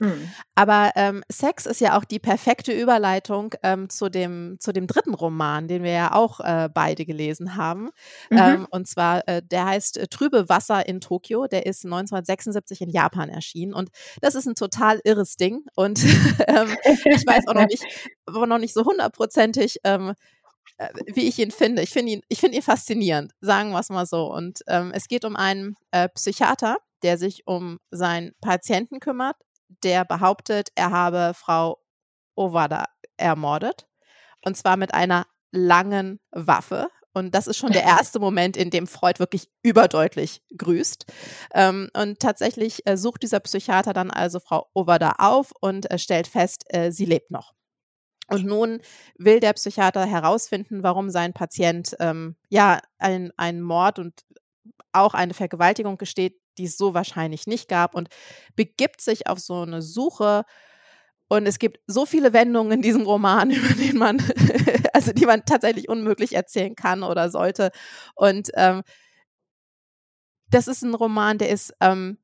Mhm. 0.00 0.30
Aber 0.54 0.92
ähm, 0.96 1.22
Sex 1.30 1.66
ist 1.66 1.80
ja 1.80 1.96
auch 1.96 2.04
die 2.04 2.18
perfekte 2.18 2.72
Überleitung 2.72 3.54
ähm, 3.62 3.88
zu, 3.88 4.08
dem, 4.08 4.56
zu 4.58 4.72
dem 4.72 4.86
dritten 4.86 5.14
Roman, 5.14 5.68
den 5.68 5.82
wir 5.82 5.92
ja 5.92 6.12
auch 6.12 6.40
äh, 6.40 6.68
beide 6.72 7.04
gelesen 7.04 7.56
haben. 7.56 7.90
Mhm. 8.30 8.38
Ähm, 8.38 8.66
und 8.70 8.88
zwar, 8.88 9.26
äh, 9.28 9.42
der 9.42 9.66
heißt 9.66 9.98
äh, 9.98 10.06
Trübe 10.08 10.48
Wasser 10.48 10.88
in 10.88 11.00
Tokio. 11.00 11.46
Der 11.46 11.66
ist 11.66 11.84
1976 11.84 12.80
in 12.80 12.90
Japan 12.90 13.28
erschienen. 13.28 13.74
Und 13.74 13.90
das 14.20 14.34
ist 14.34 14.46
ein 14.46 14.54
total 14.54 15.00
irres 15.04 15.36
Ding. 15.36 15.64
Und 15.74 16.02
ähm, 16.48 16.76
ich 16.84 17.26
weiß 17.26 17.46
auch 17.46 17.54
noch 17.54 17.66
nicht, 17.68 17.84
aber 18.26 18.46
noch 18.46 18.58
nicht 18.58 18.74
so 18.74 18.84
hundertprozentig, 18.84 19.78
ähm, 19.84 20.10
äh, 20.10 20.14
wie 21.06 21.28
ich 21.28 21.38
ihn 21.38 21.50
finde. 21.50 21.82
Ich 21.82 21.90
finde 21.90 22.12
ihn, 22.12 22.22
ich 22.28 22.40
finde 22.40 22.56
ihn 22.56 22.62
faszinierend, 22.62 23.32
sagen 23.40 23.70
wir 23.70 23.80
es 23.80 23.88
mal 23.88 24.06
so. 24.06 24.32
Und 24.32 24.60
ähm, 24.68 24.92
es 24.94 25.08
geht 25.08 25.24
um 25.24 25.36
einen 25.36 25.76
äh, 25.90 26.08
Psychiater, 26.08 26.78
der 27.02 27.18
sich 27.18 27.46
um 27.46 27.78
seinen 27.90 28.32
Patienten 28.40 29.00
kümmert, 29.00 29.36
der 29.82 30.04
behauptet, 30.04 30.68
er 30.74 30.90
habe 30.90 31.32
Frau 31.34 31.78
Ovada 32.34 32.84
ermordet. 33.16 33.86
Und 34.44 34.56
zwar 34.56 34.76
mit 34.76 34.94
einer 34.94 35.26
langen 35.50 36.20
Waffe. 36.30 36.88
Und 37.14 37.34
das 37.34 37.46
ist 37.46 37.58
schon 37.58 37.72
der 37.72 37.82
erste 37.84 38.18
Moment, 38.18 38.56
in 38.56 38.70
dem 38.70 38.86
Freud 38.86 39.18
wirklich 39.18 39.50
überdeutlich 39.62 40.42
grüßt. 40.56 41.06
Ähm, 41.54 41.90
und 41.94 42.20
tatsächlich 42.20 42.86
äh, 42.86 42.96
sucht 42.96 43.22
dieser 43.22 43.40
Psychiater 43.40 43.92
dann 43.92 44.10
also 44.10 44.40
Frau 44.40 44.68
Ovada 44.74 45.16
auf 45.18 45.52
und 45.60 45.90
äh, 45.90 45.98
stellt 45.98 46.26
fest, 46.26 46.64
äh, 46.68 46.90
sie 46.90 47.04
lebt 47.04 47.30
noch. 47.30 47.52
Und 48.28 48.44
nun 48.44 48.80
will 49.18 49.40
der 49.40 49.52
Psychiater 49.52 50.06
herausfinden, 50.06 50.82
warum 50.82 51.10
sein 51.10 51.32
Patient 51.32 51.96
ähm, 52.00 52.36
ja 52.48 52.80
einen 52.98 53.60
Mord 53.60 53.98
und 53.98 54.24
auch 54.92 55.14
eine 55.14 55.34
Vergewaltigung 55.34 55.98
gesteht, 55.98 56.40
die 56.58 56.64
es 56.64 56.76
so 56.76 56.94
wahrscheinlich 56.94 57.46
nicht 57.46 57.68
gab 57.68 57.94
und 57.94 58.08
begibt 58.56 59.00
sich 59.00 59.26
auf 59.26 59.38
so 59.38 59.62
eine 59.62 59.82
Suche. 59.82 60.44
Und 61.28 61.46
es 61.46 61.58
gibt 61.58 61.80
so 61.86 62.04
viele 62.04 62.32
Wendungen 62.32 62.72
in 62.72 62.82
diesem 62.82 63.02
Roman, 63.02 63.50
über 63.50 63.74
den 63.74 63.96
man, 63.96 64.22
also 64.92 65.12
die 65.12 65.26
man 65.26 65.44
tatsächlich 65.44 65.88
unmöglich 65.88 66.34
erzählen 66.34 66.76
kann 66.76 67.02
oder 67.02 67.30
sollte. 67.30 67.70
Und 68.14 68.50
ähm, 68.54 68.82
das 70.50 70.68
ist 70.68 70.82
ein 70.82 70.94
Roman, 70.94 71.38
der 71.38 71.48
ist, 71.48 71.72
ähm, 71.80 72.18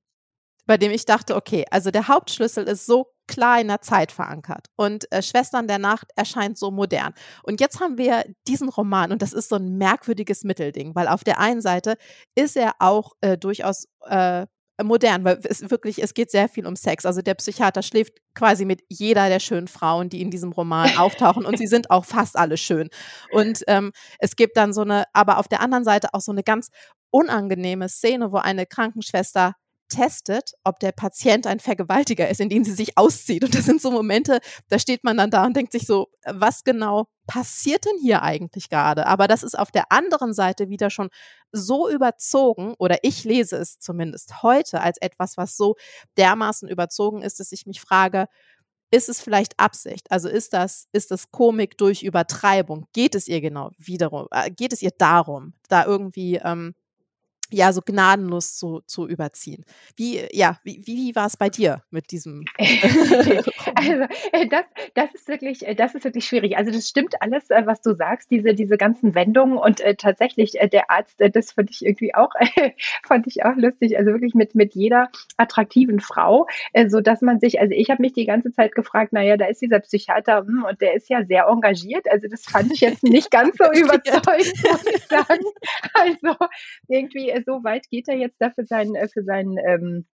bei 0.68 0.76
dem 0.76 0.92
ich 0.92 1.06
dachte, 1.06 1.34
okay, 1.34 1.64
also 1.70 1.90
der 1.90 2.08
Hauptschlüssel 2.08 2.64
ist 2.64 2.84
so 2.84 3.06
klar 3.26 3.58
in 3.58 3.68
der 3.68 3.80
Zeit 3.80 4.12
verankert. 4.12 4.66
Und 4.76 5.10
äh, 5.10 5.22
Schwestern 5.22 5.66
der 5.66 5.78
Nacht 5.78 6.08
erscheint 6.14 6.58
so 6.58 6.70
modern. 6.70 7.14
Und 7.42 7.60
jetzt 7.60 7.80
haben 7.80 7.96
wir 7.96 8.24
diesen 8.46 8.68
Roman 8.68 9.10
und 9.10 9.22
das 9.22 9.32
ist 9.32 9.48
so 9.48 9.56
ein 9.56 9.78
merkwürdiges 9.78 10.44
Mittelding, 10.44 10.94
weil 10.94 11.08
auf 11.08 11.24
der 11.24 11.38
einen 11.40 11.62
Seite 11.62 11.96
ist 12.34 12.54
er 12.54 12.72
auch 12.80 13.12
äh, 13.22 13.38
durchaus 13.38 13.86
äh, 14.06 14.46
modern, 14.82 15.24
weil 15.24 15.40
es 15.42 15.70
wirklich, 15.70 16.02
es 16.02 16.12
geht 16.12 16.30
sehr 16.30 16.50
viel 16.50 16.66
um 16.66 16.76
Sex. 16.76 17.06
Also 17.06 17.22
der 17.22 17.34
Psychiater 17.34 17.82
schläft 17.82 18.18
quasi 18.34 18.66
mit 18.66 18.82
jeder 18.90 19.30
der 19.30 19.40
schönen 19.40 19.68
Frauen, 19.68 20.10
die 20.10 20.20
in 20.20 20.30
diesem 20.30 20.52
Roman 20.52 20.98
auftauchen 20.98 21.46
und 21.46 21.56
sie 21.56 21.66
sind 21.66 21.90
auch 21.90 22.04
fast 22.04 22.36
alle 22.36 22.58
schön. 22.58 22.90
Und 23.32 23.64
ähm, 23.68 23.90
es 24.18 24.36
gibt 24.36 24.58
dann 24.58 24.74
so 24.74 24.82
eine, 24.82 25.04
aber 25.14 25.38
auf 25.38 25.48
der 25.48 25.62
anderen 25.62 25.84
Seite 25.84 26.12
auch 26.12 26.20
so 26.20 26.30
eine 26.32 26.42
ganz 26.42 26.68
unangenehme 27.10 27.88
Szene, 27.88 28.32
wo 28.32 28.36
eine 28.36 28.66
Krankenschwester 28.66 29.54
testet, 29.88 30.52
ob 30.64 30.78
der 30.80 30.92
Patient 30.92 31.46
ein 31.46 31.60
Vergewaltiger 31.60 32.28
ist, 32.28 32.40
indem 32.40 32.64
sie 32.64 32.72
sich 32.72 32.96
auszieht. 32.96 33.44
Und 33.44 33.54
das 33.54 33.64
sind 33.64 33.80
so 33.80 33.90
Momente, 33.90 34.38
da 34.68 34.78
steht 34.78 35.04
man 35.04 35.16
dann 35.16 35.30
da 35.30 35.44
und 35.44 35.56
denkt 35.56 35.72
sich 35.72 35.86
so, 35.86 36.08
was 36.24 36.64
genau 36.64 37.08
passiert 37.26 37.84
denn 37.84 37.98
hier 38.00 38.22
eigentlich 38.22 38.68
gerade? 38.70 39.06
Aber 39.06 39.28
das 39.28 39.42
ist 39.42 39.58
auf 39.58 39.70
der 39.70 39.90
anderen 39.92 40.32
Seite 40.32 40.68
wieder 40.68 40.90
schon 40.90 41.08
so 41.52 41.88
überzogen, 41.88 42.74
oder 42.78 42.98
ich 43.02 43.24
lese 43.24 43.56
es 43.56 43.78
zumindest 43.78 44.42
heute 44.42 44.80
als 44.80 44.98
etwas, 45.00 45.36
was 45.36 45.56
so 45.56 45.76
dermaßen 46.16 46.68
überzogen 46.68 47.22
ist, 47.22 47.40
dass 47.40 47.52
ich 47.52 47.66
mich 47.66 47.80
frage, 47.80 48.26
ist 48.90 49.08
es 49.08 49.20
vielleicht 49.20 49.58
Absicht? 49.58 50.10
Also 50.10 50.28
ist 50.28 50.52
das, 50.52 50.88
ist 50.92 51.10
das 51.10 51.30
Komik 51.30 51.76
durch 51.76 52.02
Übertreibung? 52.02 52.86
Geht 52.92 53.14
es 53.14 53.28
ihr 53.28 53.40
genau 53.40 53.70
wiederum, 53.76 54.26
äh, 54.30 54.50
geht 54.50 54.72
es 54.72 54.82
ihr 54.82 54.92
darum, 54.96 55.54
da 55.68 55.84
irgendwie 55.84 56.36
ähm, 56.36 56.74
ja, 57.50 57.72
so 57.72 57.80
gnadenlos 57.80 58.56
zu, 58.56 58.82
zu 58.86 59.06
überziehen. 59.06 59.64
Wie, 59.96 60.20
ja, 60.32 60.58
wie, 60.64 60.82
wie 60.84 61.14
war 61.14 61.26
es 61.26 61.36
bei 61.36 61.48
dir 61.48 61.82
mit 61.90 62.10
diesem? 62.10 62.44
also, 62.58 64.06
äh, 64.32 64.46
das, 64.48 64.64
das 64.94 65.14
ist 65.14 65.28
wirklich, 65.28 65.66
äh, 65.66 65.74
das 65.74 65.94
ist 65.94 66.04
wirklich 66.04 66.26
schwierig. 66.26 66.56
Also, 66.56 66.70
das 66.70 66.88
stimmt 66.88 67.20
alles, 67.20 67.50
äh, 67.50 67.62
was 67.64 67.80
du 67.80 67.94
sagst, 67.94 68.30
diese, 68.30 68.54
diese 68.54 68.76
ganzen 68.76 69.14
Wendungen 69.14 69.58
und 69.58 69.80
äh, 69.80 69.94
tatsächlich 69.94 70.60
äh, 70.60 70.68
der 70.68 70.90
Arzt, 70.90 71.20
äh, 71.20 71.30
das 71.30 71.52
fand 71.52 71.70
ich 71.70 71.84
irgendwie 71.84 72.14
auch, 72.14 72.30
fand 73.06 73.26
ich 73.26 73.44
auch 73.44 73.56
lustig. 73.56 73.96
Also 73.98 74.12
wirklich 74.12 74.34
mit, 74.34 74.54
mit 74.54 74.74
jeder 74.74 75.08
attraktiven 75.36 76.00
Frau, 76.00 76.46
so 76.88 77.00
dass 77.00 77.22
man 77.22 77.40
sich, 77.40 77.60
also 77.60 77.74
ich 77.74 77.90
habe 77.90 78.02
mich 78.02 78.12
die 78.12 78.26
ganze 78.26 78.52
Zeit 78.52 78.74
gefragt, 78.74 79.12
naja, 79.12 79.36
da 79.36 79.46
ist 79.46 79.62
dieser 79.62 79.80
Psychiater 79.80 80.44
hm, 80.46 80.64
und 80.68 80.80
der 80.80 80.94
ist 80.94 81.08
ja 81.08 81.24
sehr 81.24 81.46
engagiert. 81.46 82.10
Also, 82.10 82.28
das 82.28 82.44
fand 82.44 82.72
ich 82.72 82.80
jetzt 82.80 83.02
nicht 83.02 83.30
ganz 83.30 83.56
so 83.56 83.64
überzeugend, 83.64 84.54
muss 84.70 84.86
ich 84.86 85.04
sagen. 85.04 85.44
Also, 85.94 86.36
irgendwie 86.88 87.30
so 87.44 87.64
weit 87.64 87.88
geht 87.90 88.08
er 88.08 88.16
jetzt 88.16 88.36
da 88.40 88.50
für 88.50 88.64
seinen, 88.64 88.94
äh, 88.94 89.08
für 89.08 89.22
seinen 89.22 89.56
ähm, 89.58 90.06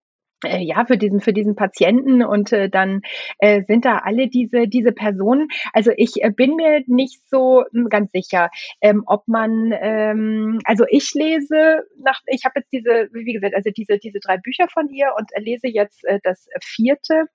äh, 0.43 0.61
ja, 0.61 0.85
für 0.85 0.97
diesen, 0.97 1.21
für 1.21 1.33
diesen 1.33 1.55
Patienten 1.55 2.23
und 2.23 2.51
äh, 2.51 2.69
dann 2.69 3.01
äh, 3.39 3.63
sind 3.63 3.85
da 3.85 3.99
alle 3.99 4.27
diese, 4.27 4.67
diese 4.67 4.91
Personen. 4.91 5.47
Also 5.73 5.91
ich 5.95 6.23
äh, 6.23 6.31
bin 6.31 6.55
mir 6.55 6.83
nicht 6.87 7.21
so 7.29 7.63
hm, 7.71 7.89
ganz 7.89 8.11
sicher, 8.11 8.49
ähm, 8.81 9.03
ob 9.05 9.27
man, 9.27 9.73
ähm, 9.79 10.59
also 10.65 10.85
ich 10.89 11.11
lese 11.13 11.85
nach, 11.97 12.19
ich 12.27 12.43
habe 12.45 12.59
jetzt 12.59 12.71
diese, 12.71 13.09
wie 13.13 13.33
gesagt, 13.33 13.55
also 13.55 13.69
diese, 13.71 13.97
diese 13.97 14.19
drei 14.19 14.37
Bücher 14.37 14.67
von 14.71 14.89
ihr 14.89 15.13
und 15.17 15.29
lese 15.37 15.67
jetzt 15.67 16.03
äh, 16.05 16.19
das 16.23 16.47
vierte 16.61 17.25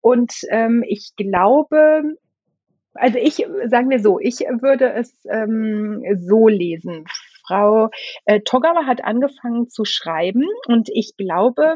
und 0.00 0.32
ähm, 0.50 0.84
ich 0.86 1.12
glaube, 1.16 2.02
also 2.94 3.18
ich, 3.18 3.46
sagen 3.66 3.88
wir 3.88 4.00
so, 4.00 4.18
ich 4.18 4.40
würde 4.40 4.92
es 4.92 5.24
ähm, 5.30 6.02
so 6.16 6.48
lesen. 6.48 7.04
Frau 7.50 7.90
äh, 8.26 8.40
Togawa 8.40 8.86
hat 8.86 9.02
angefangen 9.02 9.68
zu 9.68 9.84
schreiben 9.84 10.46
und 10.68 10.88
ich 10.92 11.16
glaube, 11.16 11.74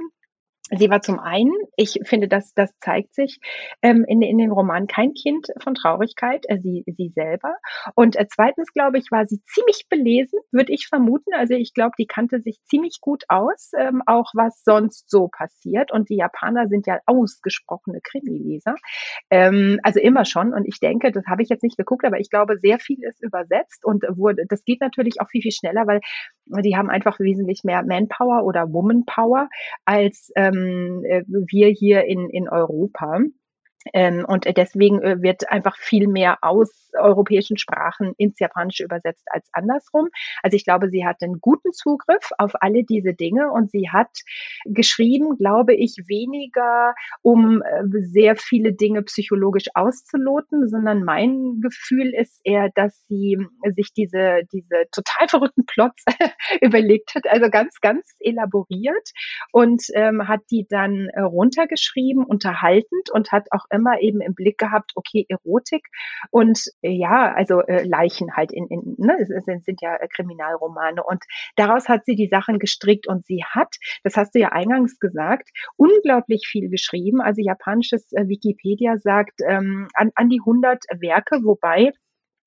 Sie 0.76 0.90
war 0.90 1.02
zum 1.02 1.18
einen, 1.18 1.52
ich 1.76 2.00
finde, 2.04 2.28
dass 2.28 2.54
das 2.54 2.70
zeigt 2.80 3.14
sich 3.14 3.38
ähm, 3.82 4.04
in, 4.06 4.22
in 4.22 4.38
den 4.38 4.50
Roman 4.50 4.87
kein 4.87 5.12
Kind 5.12 5.48
von 5.62 5.74
Traurigkeit, 5.74 6.44
äh, 6.48 6.58
sie, 6.58 6.84
sie 6.87 7.10
selber. 7.14 7.56
Und 7.94 8.16
äh, 8.16 8.26
zweitens, 8.28 8.72
glaube 8.72 8.98
ich, 8.98 9.10
war 9.10 9.26
sie 9.26 9.40
ziemlich 9.46 9.87
belesen, 9.88 10.38
würde 10.52 10.72
ich 10.72 10.87
vermuten. 10.88 11.34
Also 11.34 11.54
ich 11.54 11.74
glaube, 11.74 11.92
die 11.98 12.06
kannte 12.06 12.40
sich 12.40 12.58
ziemlich 12.64 12.98
gut 13.00 13.24
aus, 13.28 13.72
ähm, 13.78 14.02
auch 14.06 14.30
was 14.34 14.62
sonst 14.64 15.10
so 15.10 15.28
passiert. 15.28 15.92
Und 15.92 16.08
die 16.08 16.16
Japaner 16.16 16.68
sind 16.68 16.87
ja 16.87 16.98
ausgesprochene 17.06 18.00
Krimileser. 18.02 18.74
Ähm, 19.30 19.78
also 19.82 20.00
immer 20.00 20.24
schon. 20.24 20.54
Und 20.54 20.66
ich 20.66 20.80
denke, 20.80 21.12
das 21.12 21.26
habe 21.26 21.42
ich 21.42 21.48
jetzt 21.48 21.62
nicht 21.62 21.76
geguckt, 21.76 22.04
aber 22.04 22.18
ich 22.18 22.30
glaube, 22.30 22.58
sehr 22.58 22.78
viel 22.78 23.02
ist 23.02 23.22
übersetzt 23.22 23.84
und 23.84 24.04
wurde, 24.16 24.44
das 24.48 24.64
geht 24.64 24.80
natürlich 24.80 25.20
auch 25.20 25.28
viel, 25.28 25.42
viel 25.42 25.52
schneller, 25.52 25.87
weil 25.87 26.00
die 26.46 26.76
haben 26.76 26.90
einfach 26.90 27.18
wesentlich 27.20 27.64
mehr 27.64 27.83
Manpower 27.85 28.44
oder 28.44 28.72
Womanpower 28.72 29.48
als 29.85 30.30
ähm, 30.37 31.02
äh, 31.04 31.24
wir 31.26 31.68
hier 31.68 32.04
in, 32.04 32.28
in 32.30 32.48
Europa. 32.48 33.20
Ähm, 33.92 34.25
und 34.27 34.47
deswegen 34.57 35.03
äh, 35.03 35.23
wird 35.23 35.51
einfach 35.51 35.77
viel 35.77 36.09
mehr 36.09 36.38
aus 36.42 36.85
europäischen 36.94 37.59
Sprachen 37.59 38.14
ins 38.16 38.38
Japanische 38.38 38.85
übersetzt 38.85 39.27
als 39.31 39.49
andersrum. 39.53 40.09
Also 40.42 40.57
ich 40.57 40.64
glaube, 40.64 40.88
sie 40.88 41.05
hat 41.05 41.16
einen 41.23 41.40
guten 41.40 41.73
Zugriff 41.73 42.31
auf 42.38 42.53
alle 42.61 42.85
diese 42.85 43.14
Dinge 43.14 43.51
und 43.51 43.70
sie 43.70 43.90
hat 43.90 44.11
geschrieben, 44.64 45.37
glaube 45.37 45.75
ich, 45.75 45.97
weniger, 46.07 46.94
um 47.23 47.62
äh, 47.62 47.83
sehr 47.90 48.37
viele 48.37 48.73
Dinge 48.73 49.03
psychologisch 49.03 49.66
auszuloten, 49.75 50.68
sondern 50.68 51.05
mein 51.05 51.61
Gefühl 51.61 52.14
ist 52.14 52.40
eher, 52.44 52.70
dass 52.75 53.05
sie 53.09 53.38
sich 53.75 53.92
diese, 53.92 54.42
diese 54.53 54.85
total 54.92 55.29
verrückten 55.29 55.66
Plots 55.66 56.05
überlegt 56.61 57.14
hat, 57.14 57.27
also 57.27 57.51
ganz, 57.51 57.81
ganz 57.81 58.14
elaboriert 58.20 59.11
und 59.53 59.83
ähm, 59.94 60.29
hat 60.29 60.40
die 60.51 60.66
dann 60.68 61.09
äh, 61.12 61.20
runtergeschrieben, 61.20 62.25
unterhaltend 62.25 63.11
und 63.12 63.33
hat 63.33 63.47
auch 63.51 63.64
immer 63.74 64.00
eben 64.00 64.20
im 64.20 64.34
Blick 64.34 64.58
gehabt, 64.58 64.92
okay, 64.94 65.26
Erotik 65.28 65.87
und 66.30 66.58
äh, 66.82 66.90
ja, 66.90 67.32
also 67.32 67.60
äh, 67.60 67.84
Leichen 67.84 68.37
halt 68.37 68.52
in, 68.52 68.66
in 68.68 68.94
ne, 68.98 69.18
es 69.20 69.44
sind 69.44 69.80
ja 69.80 69.96
äh, 69.96 70.08
Kriminalromane 70.08 71.02
und 71.02 71.22
daraus 71.56 71.88
hat 71.88 72.04
sie 72.04 72.16
die 72.16 72.28
Sachen 72.28 72.58
gestrickt 72.58 73.06
und 73.06 73.26
sie 73.26 73.44
hat, 73.44 73.74
das 74.02 74.16
hast 74.16 74.34
du 74.34 74.40
ja 74.40 74.50
eingangs 74.50 74.98
gesagt, 74.98 75.50
unglaublich 75.76 76.46
viel 76.46 76.68
geschrieben. 76.68 77.20
Also 77.20 77.42
japanisches 77.42 78.12
äh, 78.12 78.28
Wikipedia 78.28 78.98
sagt 78.98 79.40
ähm, 79.46 79.88
an, 79.94 80.10
an 80.14 80.28
die 80.28 80.40
100 80.40 80.84
Werke, 81.00 81.40
wobei 81.44 81.92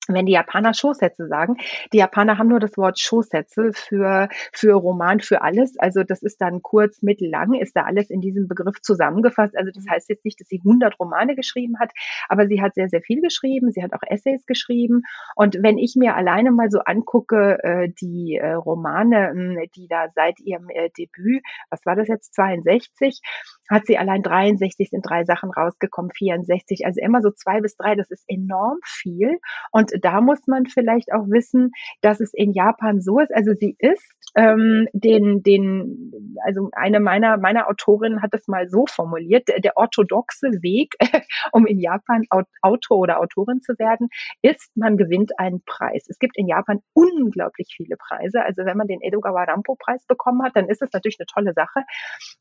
wenn 0.08 0.26
die 0.26 0.32
Japaner 0.32 0.74
Showsätze 0.74 1.28
sagen. 1.28 1.56
Die 1.92 1.98
Japaner 1.98 2.38
haben 2.38 2.48
nur 2.48 2.60
das 2.60 2.76
Wort 2.76 2.98
Showsätze 2.98 3.70
für, 3.74 4.28
für 4.52 4.72
Roman, 4.74 5.20
für 5.20 5.42
alles. 5.42 5.78
Also 5.78 6.02
das 6.02 6.22
ist 6.22 6.40
dann 6.40 6.62
kurz, 6.62 7.02
mittel, 7.02 7.28
lang, 7.28 7.54
ist 7.54 7.76
da 7.76 7.82
alles 7.82 8.10
in 8.10 8.20
diesem 8.20 8.48
Begriff 8.48 8.80
zusammengefasst. 8.80 9.56
Also 9.56 9.70
das 9.72 9.84
heißt 9.88 10.08
jetzt 10.08 10.24
nicht, 10.24 10.40
dass 10.40 10.48
sie 10.48 10.60
100 10.64 10.98
Romane 10.98 11.36
geschrieben 11.36 11.78
hat, 11.78 11.92
aber 12.28 12.46
sie 12.46 12.62
hat 12.62 12.74
sehr, 12.74 12.88
sehr 12.88 13.02
viel 13.02 13.20
geschrieben. 13.20 13.70
Sie 13.70 13.82
hat 13.82 13.92
auch 13.92 14.02
Essays 14.06 14.46
geschrieben. 14.46 15.02
Und 15.36 15.62
wenn 15.62 15.78
ich 15.78 15.94
mir 15.96 16.16
alleine 16.16 16.50
mal 16.50 16.70
so 16.70 16.80
angucke, 16.80 17.58
äh, 17.62 17.88
die 18.00 18.36
äh, 18.36 18.52
Romane, 18.52 19.30
hm, 19.30 19.58
die 19.76 19.88
da 19.88 20.06
seit 20.14 20.40
ihrem 20.40 20.68
äh, 20.70 20.90
Debüt, 20.96 21.42
was 21.70 21.84
war 21.84 21.96
das 21.96 22.08
jetzt, 22.08 22.34
62, 22.34 23.20
hat 23.68 23.86
sie 23.86 23.98
allein 23.98 24.22
63 24.22 24.90
sind 24.90 25.02
drei 25.02 25.24
Sachen 25.24 25.50
rausgekommen, 25.50 26.10
64, 26.12 26.86
also 26.86 27.00
immer 27.00 27.20
so 27.22 27.30
zwei 27.30 27.60
bis 27.60 27.76
drei, 27.76 27.94
das 27.94 28.10
ist 28.10 28.24
enorm 28.28 28.78
viel. 28.84 29.38
Und 29.72 29.92
da 30.02 30.20
muss 30.20 30.46
man 30.46 30.66
vielleicht 30.66 31.12
auch 31.12 31.26
wissen, 31.28 31.72
dass 32.00 32.20
es 32.20 32.32
in 32.34 32.52
Japan 32.52 33.00
so 33.00 33.20
ist, 33.20 33.34
also 33.34 33.52
sie 33.54 33.76
ist 33.78 34.04
ähm, 34.34 34.88
den, 34.92 35.42
den, 35.42 36.12
also 36.44 36.68
eine 36.72 37.00
meiner, 37.00 37.38
meiner 37.38 37.68
Autorinnen 37.68 38.22
hat 38.22 38.34
es 38.34 38.46
mal 38.46 38.68
so 38.68 38.86
formuliert, 38.86 39.48
der, 39.48 39.60
der 39.60 39.76
orthodoxe 39.76 40.48
Weg, 40.62 40.94
um 41.52 41.66
in 41.66 41.78
Japan 41.78 42.24
Autor 42.62 42.98
oder 42.98 43.20
Autorin 43.20 43.60
zu 43.60 43.78
werden, 43.78 44.08
ist, 44.42 44.70
man 44.76 44.96
gewinnt 44.96 45.38
einen 45.38 45.62
Preis. 45.64 46.06
Es 46.08 46.18
gibt 46.18 46.36
in 46.36 46.46
Japan 46.46 46.80
unglaublich 46.92 47.74
viele 47.76 47.96
Preise. 47.96 48.44
Also 48.44 48.64
wenn 48.64 48.76
man 48.76 48.86
den 48.86 49.00
Edogawa 49.00 49.44
Rampo 49.44 49.76
Preis 49.76 50.04
bekommen 50.06 50.42
hat, 50.42 50.56
dann 50.56 50.68
ist 50.68 50.82
das 50.82 50.92
natürlich 50.92 51.18
eine 51.18 51.26
tolle 51.26 51.52
Sache. 51.54 51.84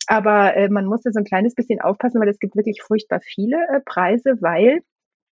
Aber 0.08 0.56
äh, 0.56 0.70
man 0.70 0.86
muss 0.86 1.04
ja 1.04 1.12
so 1.18 1.22
ein 1.22 1.26
kleines 1.26 1.56
bisschen 1.56 1.82
aufpassen, 1.82 2.22
weil 2.22 2.30
es 2.30 2.40
gibt 2.40 2.56
wirklich 2.56 2.82
furchtbar 2.84 3.20
viele 3.22 3.58
äh, 3.70 3.80
Preise, 3.84 4.38
weil 4.40 4.82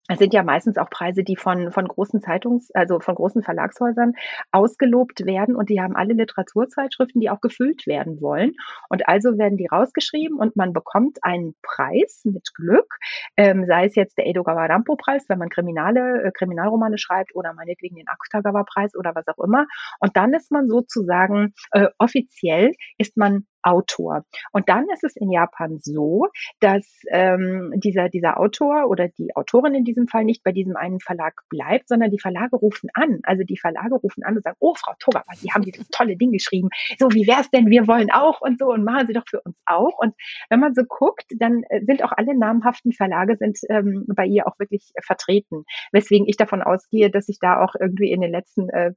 es 0.10 0.19
sind 0.19 0.34
ja 0.34 0.43
meistens 0.43 0.78
auch 0.78 0.89
Preise, 0.89 1.24
die 1.24 1.38
von, 1.38 1.72
von 1.72 1.88
großen 1.88 2.19
Zeitungs-, 2.19 2.72
also 2.74 3.00
von 3.00 3.15
großen 3.15 3.41
Verlagshäusern 3.41 4.13
ausgelobt 4.52 5.26
werden 5.26 5.56
und 5.56 5.69
die 5.69 5.80
haben 5.80 5.96
alle 5.96 6.13
Literaturzeitschriften, 6.13 7.22
die 7.22 7.30
auch 7.30 7.39
gefüllt 7.39 7.88
werden 7.88 8.19
wollen. 8.19 8.52
Und 8.89 9.08
also 9.08 9.38
werden 9.38 9.58
die 9.58 9.67
rausgeschrieben 9.67 10.38
und 10.38 10.58
man 10.58 10.74
bekommt 10.74 11.19
einen 11.22 11.56
Preis 11.62 12.22
mit 12.26 12.54
Glück, 12.54 12.98
ähm, 13.38 13.65
sei 13.65 13.86
es 13.86 13.96
jetzt 13.96 14.17
der 14.17 14.28
Edogawa 14.28 14.65
Rampo 14.65 14.98
Preis, 14.98 15.24
wenn 15.30 15.39
man 15.39 15.50
Kriminale, 15.50 16.24
äh, 16.24 16.32
Kriminalromane 16.32 16.98
schreibt 16.98 17.34
oder 17.34 17.54
meinetwegen 17.54 17.96
den 17.96 18.10
Akutagawa 18.10 18.63
Preis 18.63 18.96
oder 18.96 19.15
was 19.15 19.28
auch 19.30 19.41
immer. 19.41 19.67
Und 20.02 20.17
dann 20.17 20.34
ist 20.34 20.52
man 20.52 20.67
sozusagen 20.67 21.54
äh, 21.72 21.88
offiziell 21.98 22.74
ist 22.98 23.15
man 23.15 23.46
Autor. 23.63 24.26
Und 24.52 24.69
dann 24.69 24.86
ist 24.93 25.04
es 25.04 25.15
in 25.15 25.32
Japan 25.32 25.80
so, 25.82 26.28
dass 26.60 26.86
ähm, 27.10 27.71
dieser, 27.76 28.10
dieser 28.10 28.39
Autor 28.39 28.88
oder 28.89 29.08
die 29.08 29.36
Autorin 29.36 29.73
in 29.73 29.84
diesem 29.84 30.08
Fall 30.08 30.26
nicht 30.26 30.43
bei 30.43 30.52
diesem 30.52 30.76
einen 30.76 30.99
Verlag 30.99 31.41
bleibt, 31.49 31.88
sondern 31.88 32.12
die 32.12 32.19
Verlage 32.19 32.56
rufen 32.56 32.89
an. 32.93 33.19
Also 33.23 33.43
die 33.43 33.58
Verlage 33.58 33.95
rufen 33.95 34.23
an 34.23 34.36
und 34.36 34.43
sagen, 34.43 34.58
oh, 34.60 34.76
Frau 34.76 34.93
Togawa, 34.99 35.34
Sie 35.36 35.52
haben 35.52 35.63
dieses 35.63 35.87
tolle 35.90 36.17
Ding 36.17 36.31
geschrieben. 36.31 36.69
So, 37.00 37.12
wie 37.12 37.27
wäre 37.27 37.42
es 37.42 37.50
denn? 37.50 37.67
Wir 37.67 37.87
wollen 37.87 38.12
auch 38.12 38.42
und 38.42 38.60
so 38.60 38.67
und 38.67 38.83
machen 38.83 39.08
Sie 39.08 39.13
doch 39.13 39.27
für 39.27 39.42
uns 39.42 39.56
auch. 39.65 39.98
Und 40.00 40.13
wenn 40.50 40.60
man 40.60 40.73
so 40.73 40.83
guckt, 40.83 41.25
dann 41.37 41.63
äh, 41.69 41.81
sind 41.85 42.04
auch 42.04 42.12
alle 42.12 42.37
namhaften 42.37 42.92
Verlage 42.92 43.37
sind 43.37 43.60
ähm, 43.69 44.06
bei 44.08 44.25
ihr 44.25 44.48
auch 44.48 44.60
wirklich 44.60 44.92
vertreten. 45.02 45.63
Weswegen 45.92 46.27
ich 46.27 46.37
davon 46.37 46.62
ausgehe, 46.62 47.10
dass 47.10 47.27
sich 47.27 47.40
da 47.40 47.63
auch 47.63 47.75
irgendwie 47.79 48.12
in 48.12 48.21
den 48.21 48.31
letzten 48.31 48.69
äh, 48.69 48.92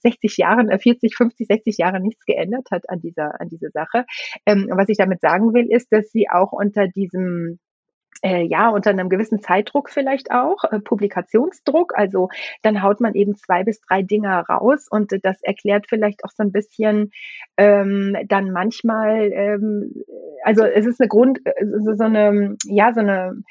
60 0.00 0.38
äh, 0.38 0.42
Jahren, 0.42 0.70
äh, 0.70 0.78
40, 0.78 1.14
50, 1.16 1.46
60 1.46 1.78
Jahren 1.78 2.02
nichts 2.02 2.24
geändert 2.24 2.68
hat 2.70 2.88
an 2.88 3.00
dieser, 3.00 3.40
an 3.40 3.48
dieser 3.48 3.70
Sache. 3.70 4.01
Ähm, 4.46 4.68
was 4.70 4.88
ich 4.88 4.98
damit 4.98 5.20
sagen 5.20 5.54
will, 5.54 5.66
ist, 5.70 5.92
dass 5.92 6.10
sie 6.10 6.28
auch 6.30 6.52
unter 6.52 6.88
diesem 6.88 7.58
äh, 8.22 8.44
ja, 8.44 8.68
unter 8.68 8.90
einem 8.90 9.08
gewissen 9.08 9.40
Zeitdruck 9.40 9.90
vielleicht 9.90 10.30
auch, 10.30 10.64
äh, 10.70 10.78
Publikationsdruck. 10.80 11.92
Also 11.96 12.28
dann 12.62 12.82
haut 12.82 13.00
man 13.00 13.14
eben 13.14 13.34
zwei 13.36 13.64
bis 13.64 13.80
drei 13.80 14.02
Dinger 14.02 14.44
raus 14.48 14.86
und 14.88 15.12
äh, 15.12 15.18
das 15.20 15.42
erklärt 15.42 15.86
vielleicht 15.88 16.24
auch 16.24 16.30
so 16.30 16.42
ein 16.42 16.52
bisschen 16.52 17.10
ähm, 17.56 18.16
dann 18.28 18.52
manchmal, 18.52 19.32
ähm, 19.32 20.04
also 20.44 20.64
es 20.64 20.86
ist 20.86 21.00
eine 21.00 21.08
Grund, 21.08 21.40
äh, 21.44 21.64
so 21.80 22.04
eine, 22.04 22.56
ja, 22.64 22.92
so 22.94 23.00
eine 23.00 23.42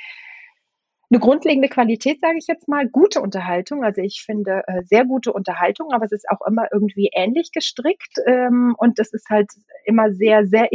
eine 1.12 1.20
grundlegende 1.20 1.68
Qualität, 1.68 2.22
sage 2.22 2.38
ich 2.38 2.48
jetzt 2.48 2.70
mal, 2.70 2.88
gute 2.88 3.22
Unterhaltung. 3.22 3.84
Also 3.84 4.02
ich 4.02 4.24
finde 4.26 4.64
äh, 4.68 4.82
sehr 4.84 5.06
gute 5.06 5.34
Unterhaltung, 5.34 5.92
aber 5.92 6.06
es 6.06 6.14
ist 6.14 6.30
auch 6.30 6.40
immer 6.48 6.68
irgendwie 6.72 7.10
ähnlich 7.14 7.52
gestrickt 7.52 8.18
ähm, 8.26 8.76
und 8.78 8.98
es 8.98 9.12
ist 9.12 9.30
halt 9.30 9.50
immer 9.84 10.14
sehr, 10.14 10.48
sehr 10.48 10.70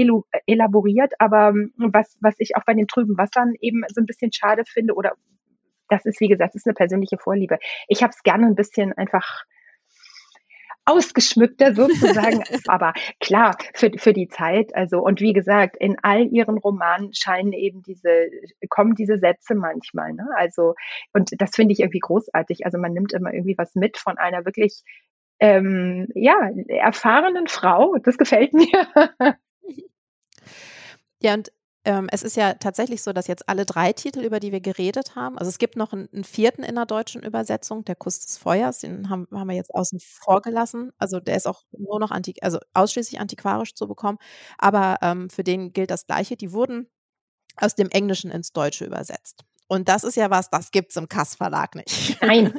elaboriert. 0.46 1.14
Aber 1.18 1.48
ähm, 1.48 1.72
was, 1.76 2.18
was 2.20 2.34
ich 2.38 2.54
auch 2.54 2.64
bei 2.66 2.74
den 2.74 2.86
trüben 2.86 3.16
Wassern 3.16 3.54
eben 3.60 3.82
so 3.88 4.02
ein 4.02 4.06
bisschen 4.06 4.30
schade 4.30 4.64
finde 4.66 4.94
oder 4.94 5.12
das 5.88 6.04
ist, 6.04 6.20
wie 6.20 6.28
gesagt, 6.28 6.54
das 6.54 6.62
ist 6.62 6.66
eine 6.66 6.74
persönliche 6.74 7.16
Vorliebe. 7.16 7.58
Ich 7.88 8.02
habe 8.02 8.10
es 8.10 8.22
gerne 8.22 8.46
ein 8.46 8.56
bisschen 8.56 8.92
einfach 8.92 9.44
ausgeschmückter 10.86 11.74
sozusagen. 11.74 12.42
Aber 12.66 12.94
klar, 13.20 13.56
für, 13.74 13.90
für 13.96 14.12
die 14.12 14.28
Zeit, 14.28 14.74
also, 14.74 15.00
und 15.00 15.20
wie 15.20 15.32
gesagt, 15.32 15.76
in 15.76 15.96
all 16.02 16.26
ihren 16.26 16.58
Romanen 16.58 17.12
scheinen 17.12 17.52
eben 17.52 17.82
diese, 17.82 18.30
kommen 18.68 18.94
diese 18.94 19.18
Sätze 19.18 19.54
manchmal, 19.54 20.12
ne? 20.12 20.26
Also, 20.36 20.74
und 21.12 21.30
das 21.40 21.54
finde 21.54 21.72
ich 21.72 21.80
irgendwie 21.80 22.00
großartig. 22.00 22.64
Also 22.64 22.78
man 22.78 22.92
nimmt 22.92 23.12
immer 23.12 23.34
irgendwie 23.34 23.58
was 23.58 23.74
mit 23.74 23.98
von 23.98 24.16
einer 24.16 24.44
wirklich, 24.44 24.82
ähm, 25.40 26.08
ja, 26.14 26.50
erfahrenen 26.68 27.46
Frau. 27.48 27.96
Das 28.02 28.16
gefällt 28.16 28.54
mir. 28.54 28.66
Ja, 31.22 31.34
und 31.34 31.50
ähm, 31.86 32.08
es 32.10 32.22
ist 32.24 32.36
ja 32.36 32.54
tatsächlich 32.54 33.02
so, 33.02 33.12
dass 33.12 33.28
jetzt 33.28 33.48
alle 33.48 33.64
drei 33.64 33.92
Titel, 33.92 34.20
über 34.20 34.40
die 34.40 34.50
wir 34.50 34.60
geredet 34.60 35.14
haben, 35.14 35.38
also 35.38 35.48
es 35.48 35.58
gibt 35.58 35.76
noch 35.76 35.92
einen, 35.92 36.08
einen 36.12 36.24
vierten 36.24 36.64
in 36.64 36.74
der 36.74 36.84
deutschen 36.84 37.22
Übersetzung, 37.22 37.84
der 37.84 37.94
Kuss 37.94 38.20
des 38.26 38.36
Feuers, 38.36 38.80
den 38.80 39.08
haben, 39.08 39.28
haben 39.32 39.48
wir 39.48 39.54
jetzt 39.54 39.72
außen 39.72 40.00
vor 40.00 40.42
gelassen. 40.42 40.90
Also 40.98 41.20
der 41.20 41.36
ist 41.36 41.46
auch 41.46 41.62
nur 41.70 42.00
noch 42.00 42.10
antik, 42.10 42.38
also 42.42 42.58
ausschließlich 42.74 43.20
antiquarisch 43.20 43.74
zu 43.74 43.86
bekommen. 43.86 44.18
Aber 44.58 44.96
ähm, 45.00 45.30
für 45.30 45.44
den 45.44 45.72
gilt 45.72 45.90
das 45.90 46.06
Gleiche. 46.06 46.36
Die 46.36 46.52
wurden 46.52 46.88
aus 47.56 47.76
dem 47.76 47.88
Englischen 47.90 48.32
ins 48.32 48.52
Deutsche 48.52 48.84
übersetzt. 48.84 49.44
Und 49.68 49.88
das 49.88 50.04
ist 50.04 50.16
ja 50.16 50.30
was, 50.30 50.50
das 50.50 50.70
gibt 50.72 50.90
es 50.90 50.96
im 50.96 51.08
Kass-Verlag 51.08 51.74
nicht. 51.76 52.20
Nein. 52.22 52.52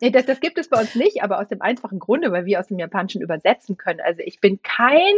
das, 0.00 0.26
das 0.26 0.40
gibt 0.40 0.58
es 0.58 0.68
bei 0.68 0.80
uns 0.80 0.94
nicht, 0.94 1.22
aber 1.22 1.40
aus 1.40 1.48
dem 1.48 1.62
einfachen 1.62 1.98
Grunde, 1.98 2.30
weil 2.30 2.44
wir 2.44 2.60
aus 2.60 2.68
dem 2.68 2.78
Japanischen 2.78 3.22
übersetzen 3.22 3.76
können. 3.76 4.00
Also 4.00 4.20
ich 4.24 4.40
bin 4.40 4.62
kein 4.62 5.14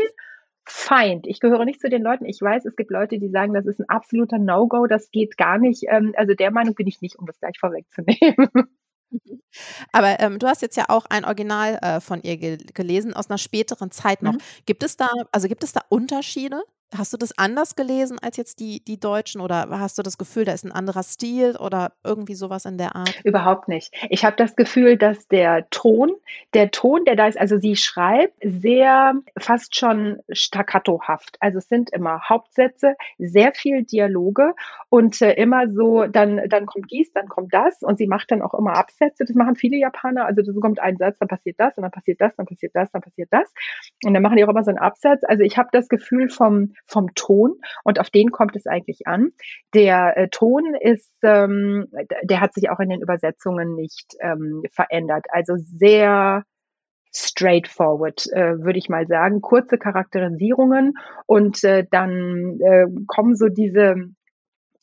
Feind. 0.64 1.26
Ich 1.26 1.40
gehöre 1.40 1.64
nicht 1.64 1.80
zu 1.80 1.88
den 1.88 2.02
Leuten. 2.02 2.24
Ich 2.24 2.40
weiß, 2.40 2.64
es 2.64 2.76
gibt 2.76 2.90
Leute, 2.90 3.18
die 3.18 3.28
sagen, 3.28 3.52
das 3.52 3.66
ist 3.66 3.80
ein 3.80 3.88
absoluter 3.88 4.38
No-Go, 4.38 4.86
das 4.86 5.10
geht 5.10 5.36
gar 5.36 5.58
nicht. 5.58 5.84
Ähm, 5.88 6.14
also 6.16 6.34
der 6.34 6.50
Meinung 6.50 6.74
bin 6.74 6.86
ich 6.86 7.00
nicht, 7.00 7.18
um 7.18 7.26
das 7.26 7.38
gleich 7.40 7.58
vorwegzunehmen. 7.58 8.48
Aber 9.92 10.20
ähm, 10.20 10.38
du 10.38 10.46
hast 10.46 10.62
jetzt 10.62 10.76
ja 10.76 10.86
auch 10.88 11.04
ein 11.10 11.24
Original 11.24 11.78
äh, 11.82 12.00
von 12.00 12.22
ihr 12.22 12.36
ge 12.36 12.58
gelesen 12.72 13.12
aus 13.12 13.28
einer 13.28 13.38
späteren 13.38 13.90
Zeit 13.90 14.22
noch. 14.22 14.34
Mhm. 14.34 14.38
Gibt 14.66 14.82
es 14.82 14.96
da, 14.96 15.08
also 15.32 15.48
gibt 15.48 15.64
es 15.64 15.72
da 15.72 15.82
Unterschiede 15.88 16.62
Hast 16.94 17.12
du 17.12 17.16
das 17.16 17.36
anders 17.38 17.74
gelesen 17.74 18.18
als 18.20 18.36
jetzt 18.36 18.60
die, 18.60 18.84
die 18.84 19.00
Deutschen 19.00 19.40
oder 19.40 19.66
hast 19.70 19.96
du 19.96 20.02
das 20.02 20.18
Gefühl, 20.18 20.44
da 20.44 20.52
ist 20.52 20.64
ein 20.64 20.72
anderer 20.72 21.02
Stil 21.02 21.56
oder 21.56 21.92
irgendwie 22.04 22.34
sowas 22.34 22.66
in 22.66 22.76
der 22.76 22.94
Art? 22.94 23.20
Überhaupt 23.24 23.68
nicht. 23.68 23.94
Ich 24.10 24.24
habe 24.24 24.36
das 24.36 24.56
Gefühl, 24.56 24.98
dass 24.98 25.26
der 25.28 25.68
Ton, 25.70 26.12
der 26.52 26.70
Ton, 26.70 27.04
der 27.06 27.16
da 27.16 27.26
ist, 27.26 27.40
also 27.40 27.58
sie 27.58 27.76
schreibt 27.76 28.34
sehr 28.42 29.14
fast 29.38 29.74
schon 29.76 30.18
staccatohaft. 30.30 31.38
Also 31.40 31.58
es 31.58 31.68
sind 31.68 31.90
immer 31.90 32.28
Hauptsätze, 32.28 32.94
sehr 33.18 33.52
viel 33.54 33.84
Dialoge 33.84 34.54
und 34.90 35.22
äh, 35.22 35.32
immer 35.32 35.72
so, 35.72 36.06
dann, 36.06 36.42
dann 36.48 36.66
kommt 36.66 36.90
dies, 36.90 37.10
dann 37.12 37.28
kommt 37.28 37.54
das 37.54 37.82
und 37.82 37.96
sie 37.96 38.06
macht 38.06 38.30
dann 38.30 38.42
auch 38.42 38.52
immer 38.52 38.76
Absätze. 38.76 39.24
Das 39.24 39.34
machen 39.34 39.56
viele 39.56 39.78
Japaner. 39.78 40.26
Also 40.26 40.42
da 40.42 40.52
kommt 40.60 40.78
ein 40.78 40.98
Satz, 40.98 41.18
dann 41.18 41.28
passiert 41.28 41.58
das 41.58 41.76
und 41.78 41.82
dann 41.82 41.90
passiert 41.90 42.20
das, 42.20 42.36
dann 42.36 42.44
passiert 42.44 42.72
das, 42.74 42.90
dann 42.92 43.00
passiert 43.00 43.28
das. 43.30 43.50
Und 44.04 44.12
dann 44.12 44.22
machen 44.22 44.36
die 44.36 44.44
auch 44.44 44.50
immer 44.50 44.64
so 44.64 44.70
einen 44.70 44.78
Absatz. 44.78 45.22
Also 45.24 45.42
ich 45.42 45.56
habe 45.56 45.70
das 45.72 45.88
Gefühl 45.88 46.28
vom 46.28 46.74
vom 46.86 47.14
Ton 47.14 47.54
und 47.84 47.98
auf 48.00 48.10
den 48.10 48.30
kommt 48.30 48.56
es 48.56 48.66
eigentlich 48.66 49.06
an. 49.06 49.32
Der 49.74 50.16
äh, 50.16 50.28
Ton 50.28 50.74
ist, 50.74 51.12
ähm, 51.22 51.86
der 52.22 52.40
hat 52.40 52.54
sich 52.54 52.70
auch 52.70 52.80
in 52.80 52.88
den 52.88 53.02
Übersetzungen 53.02 53.74
nicht 53.74 54.14
ähm, 54.20 54.62
verändert. 54.72 55.26
Also 55.30 55.54
sehr 55.56 56.44
straightforward, 57.14 58.26
äh, 58.32 58.58
würde 58.60 58.78
ich 58.78 58.88
mal 58.88 59.06
sagen. 59.06 59.40
Kurze 59.40 59.78
Charakterisierungen 59.78 60.94
und 61.26 61.62
äh, 61.64 61.84
dann 61.90 62.58
äh, 62.60 62.86
kommen 63.06 63.36
so 63.36 63.48
diese 63.48 63.96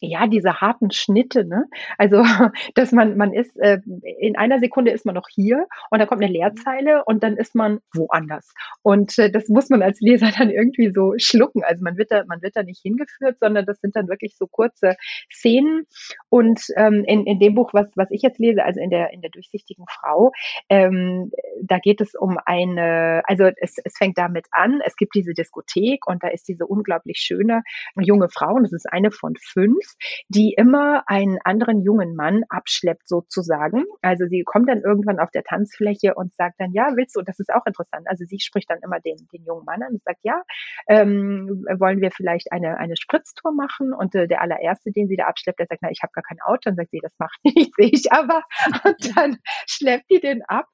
ja, 0.01 0.27
diese 0.27 0.61
harten 0.61 0.91
Schnitte, 0.91 1.45
ne? 1.45 1.65
Also, 1.97 2.23
dass 2.75 2.91
man, 2.91 3.17
man 3.17 3.33
ist, 3.33 3.55
äh, 3.57 3.79
in 4.19 4.37
einer 4.37 4.59
Sekunde 4.59 4.91
ist 4.91 5.05
man 5.05 5.15
noch 5.15 5.27
hier 5.29 5.67
und 5.89 5.99
dann 5.99 6.07
kommt 6.07 6.23
eine 6.23 6.31
Leerzeile 6.31 7.03
und 7.05 7.23
dann 7.23 7.35
ist 7.37 7.55
man 7.55 7.79
woanders. 7.93 8.53
Und 8.81 9.17
äh, 9.19 9.29
das 9.31 9.49
muss 9.49 9.69
man 9.69 9.81
als 9.81 9.99
Leser 9.99 10.31
dann 10.37 10.49
irgendwie 10.49 10.91
so 10.93 11.13
schlucken. 11.17 11.63
Also 11.63 11.83
man 11.83 11.97
wird 11.97 12.11
da, 12.11 12.23
man 12.27 12.41
wird 12.41 12.55
da 12.55 12.63
nicht 12.63 12.81
hingeführt, 12.81 13.37
sondern 13.39 13.65
das 13.65 13.79
sind 13.81 13.95
dann 13.95 14.07
wirklich 14.07 14.35
so 14.37 14.47
kurze 14.47 14.95
Szenen. 15.31 15.85
Und 16.29 16.61
ähm, 16.77 17.03
in, 17.05 17.25
in 17.25 17.39
dem 17.39 17.55
Buch, 17.55 17.71
was, 17.73 17.91
was 17.95 18.09
ich 18.11 18.21
jetzt 18.21 18.39
lese, 18.39 18.63
also 18.63 18.79
in 18.79 18.89
der, 18.89 19.11
in 19.11 19.21
der 19.21 19.31
durchsichtigen 19.31 19.85
Frau, 19.89 20.31
ähm, 20.69 21.31
da 21.61 21.79
geht 21.79 21.99
es 22.01 22.15
um 22.15 22.37
eine, 22.45 23.21
also 23.25 23.49
es, 23.57 23.75
es 23.83 23.97
fängt 23.97 24.17
damit 24.17 24.47
an, 24.51 24.81
es 24.85 24.95
gibt 24.95 25.13
diese 25.15 25.33
Diskothek 25.33 26.07
und 26.07 26.23
da 26.23 26.29
ist 26.29 26.47
diese 26.47 26.65
unglaublich 26.65 27.17
schöne 27.17 27.63
junge 27.99 28.29
Frau 28.29 28.53
und 28.53 28.63
das 28.63 28.73
ist 28.73 28.91
eine 28.91 29.11
von 29.11 29.35
fünf 29.35 29.88
die 30.27 30.53
immer 30.55 31.03
einen 31.07 31.39
anderen 31.43 31.81
jungen 31.81 32.15
Mann 32.15 32.43
abschleppt 32.49 33.07
sozusagen. 33.07 33.85
Also 34.01 34.25
sie 34.27 34.43
kommt 34.43 34.69
dann 34.69 34.81
irgendwann 34.81 35.19
auf 35.19 35.31
der 35.31 35.43
Tanzfläche 35.43 36.15
und 36.15 36.33
sagt 36.35 36.55
dann, 36.59 36.71
ja, 36.73 36.93
willst 36.95 37.15
du, 37.15 37.19
und 37.19 37.29
das 37.29 37.39
ist 37.39 37.51
auch 37.53 37.65
interessant, 37.65 38.07
also 38.07 38.25
sie 38.25 38.39
spricht 38.39 38.69
dann 38.69 38.79
immer 38.83 38.99
den, 38.99 39.17
den 39.33 39.45
jungen 39.45 39.65
Mann 39.65 39.83
an 39.83 39.93
und 39.93 40.03
sagt, 40.03 40.19
ja, 40.23 40.41
ähm, 40.87 41.65
wollen 41.77 42.01
wir 42.01 42.11
vielleicht 42.11 42.51
eine, 42.51 42.77
eine 42.77 42.95
Spritztour 42.97 43.53
machen? 43.53 43.93
Und 43.93 44.15
äh, 44.15 44.27
der 44.27 44.41
allererste, 44.41 44.91
den 44.91 45.07
sie 45.07 45.15
da 45.15 45.25
abschleppt, 45.25 45.59
der 45.59 45.67
sagt, 45.67 45.81
na, 45.81 45.91
ich 45.91 46.01
habe 46.01 46.11
gar 46.13 46.23
kein 46.23 46.39
Auto. 46.41 46.61
Dann 46.65 46.75
sagt 46.75 46.91
sie, 46.91 46.99
das 47.01 47.13
macht 47.19 47.39
nicht, 47.43 47.73
sehe 47.75 47.89
ich 47.91 48.11
aber. 48.11 48.43
Und 48.83 49.17
dann 49.17 49.37
schleppt 49.67 50.09
die 50.11 50.19
den 50.19 50.43
ab. 50.43 50.67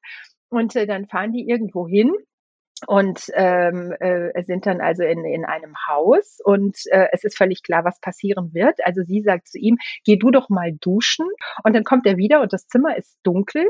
Und 0.48 0.76
äh, 0.76 0.86
dann 0.86 1.06
fahren 1.06 1.32
die 1.32 1.48
irgendwo 1.48 1.88
hin 1.88 2.12
und 2.86 3.30
ähm, 3.34 3.94
äh, 4.00 4.42
sind 4.44 4.66
dann 4.66 4.80
also 4.80 5.02
in, 5.02 5.24
in 5.24 5.46
einem 5.46 5.74
Haus 5.88 6.38
und 6.44 6.76
äh, 6.90 7.08
es 7.12 7.24
ist 7.24 7.36
völlig 7.36 7.62
klar, 7.62 7.84
was 7.84 8.00
passieren 8.00 8.52
wird. 8.52 8.84
Also 8.84 9.02
sie 9.02 9.22
sagt 9.22 9.48
zu 9.48 9.58
ihm, 9.58 9.78
geh 10.04 10.16
du 10.16 10.30
doch 10.30 10.50
mal 10.50 10.72
duschen 10.78 11.26
und 11.64 11.74
dann 11.74 11.84
kommt 11.84 12.06
er 12.06 12.18
wieder 12.18 12.42
und 12.42 12.52
das 12.52 12.66
Zimmer 12.66 12.96
ist 12.96 13.18
dunkel 13.22 13.66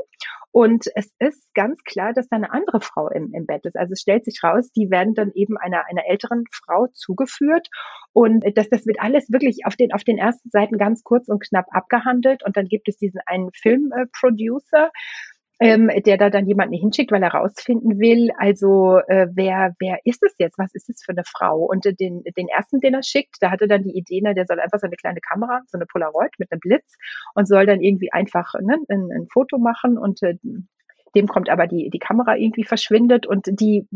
und 0.50 0.86
es 0.96 1.14
ist 1.20 1.46
ganz 1.54 1.84
klar, 1.84 2.14
dass 2.14 2.28
da 2.28 2.36
eine 2.36 2.52
andere 2.52 2.80
Frau 2.80 3.08
im, 3.08 3.32
im 3.32 3.46
Bett 3.46 3.64
ist. 3.64 3.76
Also 3.76 3.92
es 3.92 4.00
stellt 4.00 4.24
sich 4.24 4.42
raus, 4.42 4.72
die 4.72 4.90
werden 4.90 5.14
dann 5.14 5.30
eben 5.34 5.56
einer, 5.56 5.84
einer 5.88 6.06
älteren 6.08 6.44
Frau 6.50 6.88
zugeführt 6.92 7.68
und 8.12 8.44
das, 8.56 8.68
das 8.70 8.86
wird 8.86 9.00
alles 9.00 9.30
wirklich 9.30 9.66
auf 9.66 9.76
den, 9.76 9.92
auf 9.92 10.02
den 10.02 10.18
ersten 10.18 10.50
Seiten 10.50 10.78
ganz 10.78 11.04
kurz 11.04 11.28
und 11.28 11.46
knapp 11.46 11.66
abgehandelt 11.70 12.42
und 12.44 12.56
dann 12.56 12.66
gibt 12.66 12.88
es 12.88 12.96
diesen 12.98 13.20
einen 13.24 13.50
Filmproducer, 13.52 14.86
äh, 14.86 14.90
ähm, 15.58 15.90
der 16.04 16.18
da 16.18 16.28
dann 16.28 16.46
jemanden 16.46 16.74
hinschickt, 16.74 17.10
weil 17.12 17.22
er 17.22 17.32
rausfinden 17.32 17.98
will, 17.98 18.30
also 18.38 18.98
äh, 19.08 19.28
wer, 19.32 19.74
wer 19.78 19.98
ist 20.04 20.22
es 20.22 20.34
jetzt? 20.38 20.58
Was 20.58 20.74
ist 20.74 20.90
es 20.90 21.02
für 21.04 21.12
eine 21.12 21.24
Frau? 21.24 21.64
Und 21.64 21.86
äh, 21.86 21.94
den, 21.94 22.22
den 22.36 22.48
ersten, 22.48 22.80
den 22.80 22.94
er 22.94 23.02
schickt, 23.02 23.36
da 23.40 23.50
hatte 23.50 23.66
dann 23.66 23.82
die 23.82 23.96
Idee, 23.96 24.20
ne, 24.20 24.34
der 24.34 24.46
soll 24.46 24.60
einfach 24.60 24.78
so 24.78 24.86
eine 24.86 24.96
kleine 24.96 25.20
Kamera, 25.20 25.62
so 25.66 25.78
eine 25.78 25.86
Polaroid 25.86 26.32
mit 26.38 26.52
einem 26.52 26.60
Blitz 26.60 26.96
und 27.34 27.48
soll 27.48 27.64
dann 27.64 27.80
irgendwie 27.80 28.12
einfach 28.12 28.52
ne, 28.60 28.76
ein, 28.88 29.10
ein 29.10 29.28
Foto 29.32 29.58
machen 29.58 29.96
und 29.96 30.22
äh, 30.22 30.34
dem 31.14 31.26
kommt 31.26 31.48
aber 31.48 31.66
die, 31.66 31.88
die 31.88 31.98
Kamera 31.98 32.36
irgendwie 32.36 32.64
verschwindet 32.64 33.26
und 33.26 33.46
die 33.48 33.88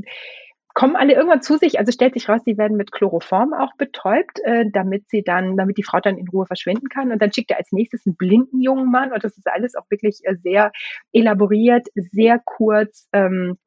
kommen 0.75 0.97
alle 0.97 1.15
irgendwann 1.15 1.43
zu 1.43 1.57
sich, 1.57 1.79
also 1.79 1.93
stellt 1.93 2.15
sich 2.15 2.29
raus, 2.29 2.43
sie 2.45 2.57
werden 2.59 2.77
mit 2.77 2.93
Chloroform 2.93 3.55
auch 3.55 3.75
betäubt, 3.77 4.41
äh, 4.45 4.65
damit 4.73 5.09
sie 5.09 5.23
dann, 5.23 5.57
damit 5.57 5.79
die 5.79 5.83
Frau 5.83 6.01
dann 6.01 6.19
in 6.19 6.29
Ruhe 6.29 6.47
verschwinden 6.47 6.89
kann. 6.89 7.13
Und 7.13 7.21
dann 7.21 7.33
schickt 7.33 7.51
er 7.51 7.59
als 7.59 7.73
nächstes 7.73 8.07
einen 8.07 8.17
blinden 8.17 8.61
jungen 8.61 8.91
Mann 8.91 9.13
und 9.13 9.25
das 9.25 9.37
ist 9.37 9.49
alles 9.49 9.75
auch 9.75 9.91
wirklich 9.91 10.21
äh, 10.25 10.37
sehr 10.37 10.73
elaboriert, 11.13 11.89
sehr 11.95 12.41
kurz. 12.45 13.09
Ähm, 13.13 13.59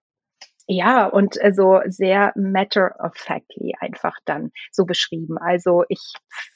ja, 0.67 1.07
und 1.07 1.41
also 1.41 1.81
sehr 1.87 2.31
matter 2.35 2.95
of 2.99 3.11
factly 3.15 3.73
einfach 3.79 4.15
dann 4.23 4.51
so 4.71 4.85
beschrieben. 4.85 5.37
Also 5.37 5.83
ich 5.89 6.13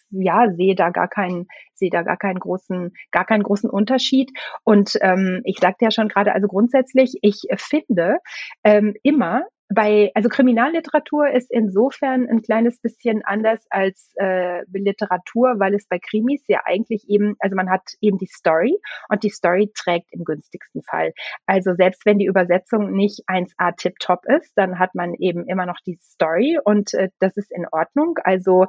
ja, 0.10 0.50
sehe 0.54 0.76
da 0.76 0.90
gar 0.90 1.10
keinen, 1.10 1.48
sehe 1.74 1.90
da 1.90 2.04
gar 2.04 2.18
keinen 2.18 2.40
großen, 2.40 2.94
gar 3.12 3.26
keinen 3.26 3.44
großen 3.44 3.70
Unterschied. 3.70 4.32
Und 4.64 4.98
ähm, 5.02 5.42
ich 5.44 5.60
sagte 5.60 5.86
ja 5.86 5.92
schon 5.92 6.08
gerade, 6.08 6.34
also 6.34 6.48
grundsätzlich, 6.48 7.18
ich 7.22 7.42
finde 7.58 8.20
ähm, 8.64 8.96
immer, 9.04 9.44
bei, 9.70 10.12
also 10.14 10.30
Kriminalliteratur 10.30 11.30
ist 11.30 11.52
insofern 11.52 12.28
ein 12.30 12.42
kleines 12.42 12.80
bisschen 12.80 13.22
anders 13.26 13.66
als 13.70 14.14
äh, 14.16 14.64
Literatur, 14.72 15.56
weil 15.60 15.76
es 15.76 15.88
bei 15.88 16.00
Krimis 16.00 16.42
ja 16.48 16.62
eigentlich 16.64 17.10
eben, 17.10 17.36
also 17.40 17.56
man 17.56 17.70
hat 17.70 17.84
eben 18.00 18.18
die 18.18 18.28
Story 18.28 18.78
und 19.10 19.24
die 19.24 19.30
Story 19.30 19.72
trägt 19.76 20.08
im 20.12 20.24
günstigsten 20.24 20.84
Fall. 20.84 21.12
Also 21.46 21.74
selbst 21.74 22.06
wenn 22.06 22.18
die 22.18 22.28
Übersetzung 22.28 22.94
nicht 22.94 23.24
1a 23.28 23.76
tip-top 23.76 24.26
ist, 24.26 24.54
dann 24.56 24.80
hat 24.80 24.96
man 24.96 25.14
eben 25.16 25.46
immer 25.48 25.66
noch 25.66 25.80
die 25.86 26.00
Story 26.02 26.58
und 26.64 26.94
äh, 26.94 27.10
das 27.20 27.36
ist 27.36 27.52
in 27.52 27.66
Ordnung. 27.70 28.18
Also 28.24 28.68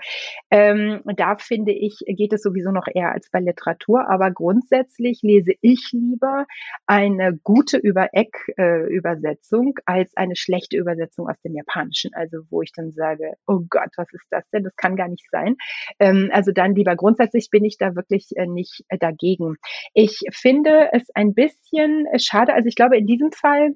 ähm, 0.51 1.03
da 1.17 1.37
finde 1.37 1.73
ich, 1.73 2.01
geht 2.07 2.33
es 2.33 2.43
sowieso 2.43 2.73
noch 2.73 2.89
eher 2.93 3.13
als 3.13 3.31
bei 3.31 3.39
Literatur, 3.39 4.11
aber 4.11 4.33
grundsätzlich 4.33 5.21
lese 5.23 5.53
ich 5.61 5.91
lieber 5.93 6.47
eine 6.87 7.39
gute 7.45 7.77
Über-Eck-Übersetzung 7.77 9.75
äh, 9.79 9.83
als 9.85 10.17
eine 10.17 10.35
schlechte 10.35 10.77
Übersetzung 10.77 10.88
Übersetzung 10.89 11.29
aus 11.29 11.41
dem 11.45 11.55
Japanischen, 11.55 12.11
also 12.15 12.39
wo 12.51 12.63
ich 12.63 12.73
dann 12.75 12.93
sage, 12.93 13.35
oh 13.47 13.61
Gott, 13.69 13.91
was 13.97 14.09
ist 14.13 14.27
das 14.31 14.45
denn? 14.51 14.65
Das 14.65 14.77
kann 14.77 14.97
gar 14.97 15.09
nicht 15.09 15.27
sein. 15.31 15.57
Ähm, 15.99 16.31
also 16.33 16.53
dann 16.53 16.75
lieber 16.75 16.97
grundsätzlich 16.97 17.49
bin 17.51 17.65
ich 17.65 17.77
da 17.79 17.95
wirklich 17.95 18.31
äh, 18.37 18.47
nicht 18.47 18.85
äh, 18.89 18.99
dagegen. 18.99 19.57
Ich 19.95 20.21
finde 20.33 20.91
es 20.93 21.09
ein 21.15 21.35
bisschen 21.35 22.07
schade, 22.19 22.55
also 22.55 22.69
ich 22.69 22.77
glaube 22.77 22.97
in 22.97 23.07
diesem 23.07 23.33
Fall 23.33 23.75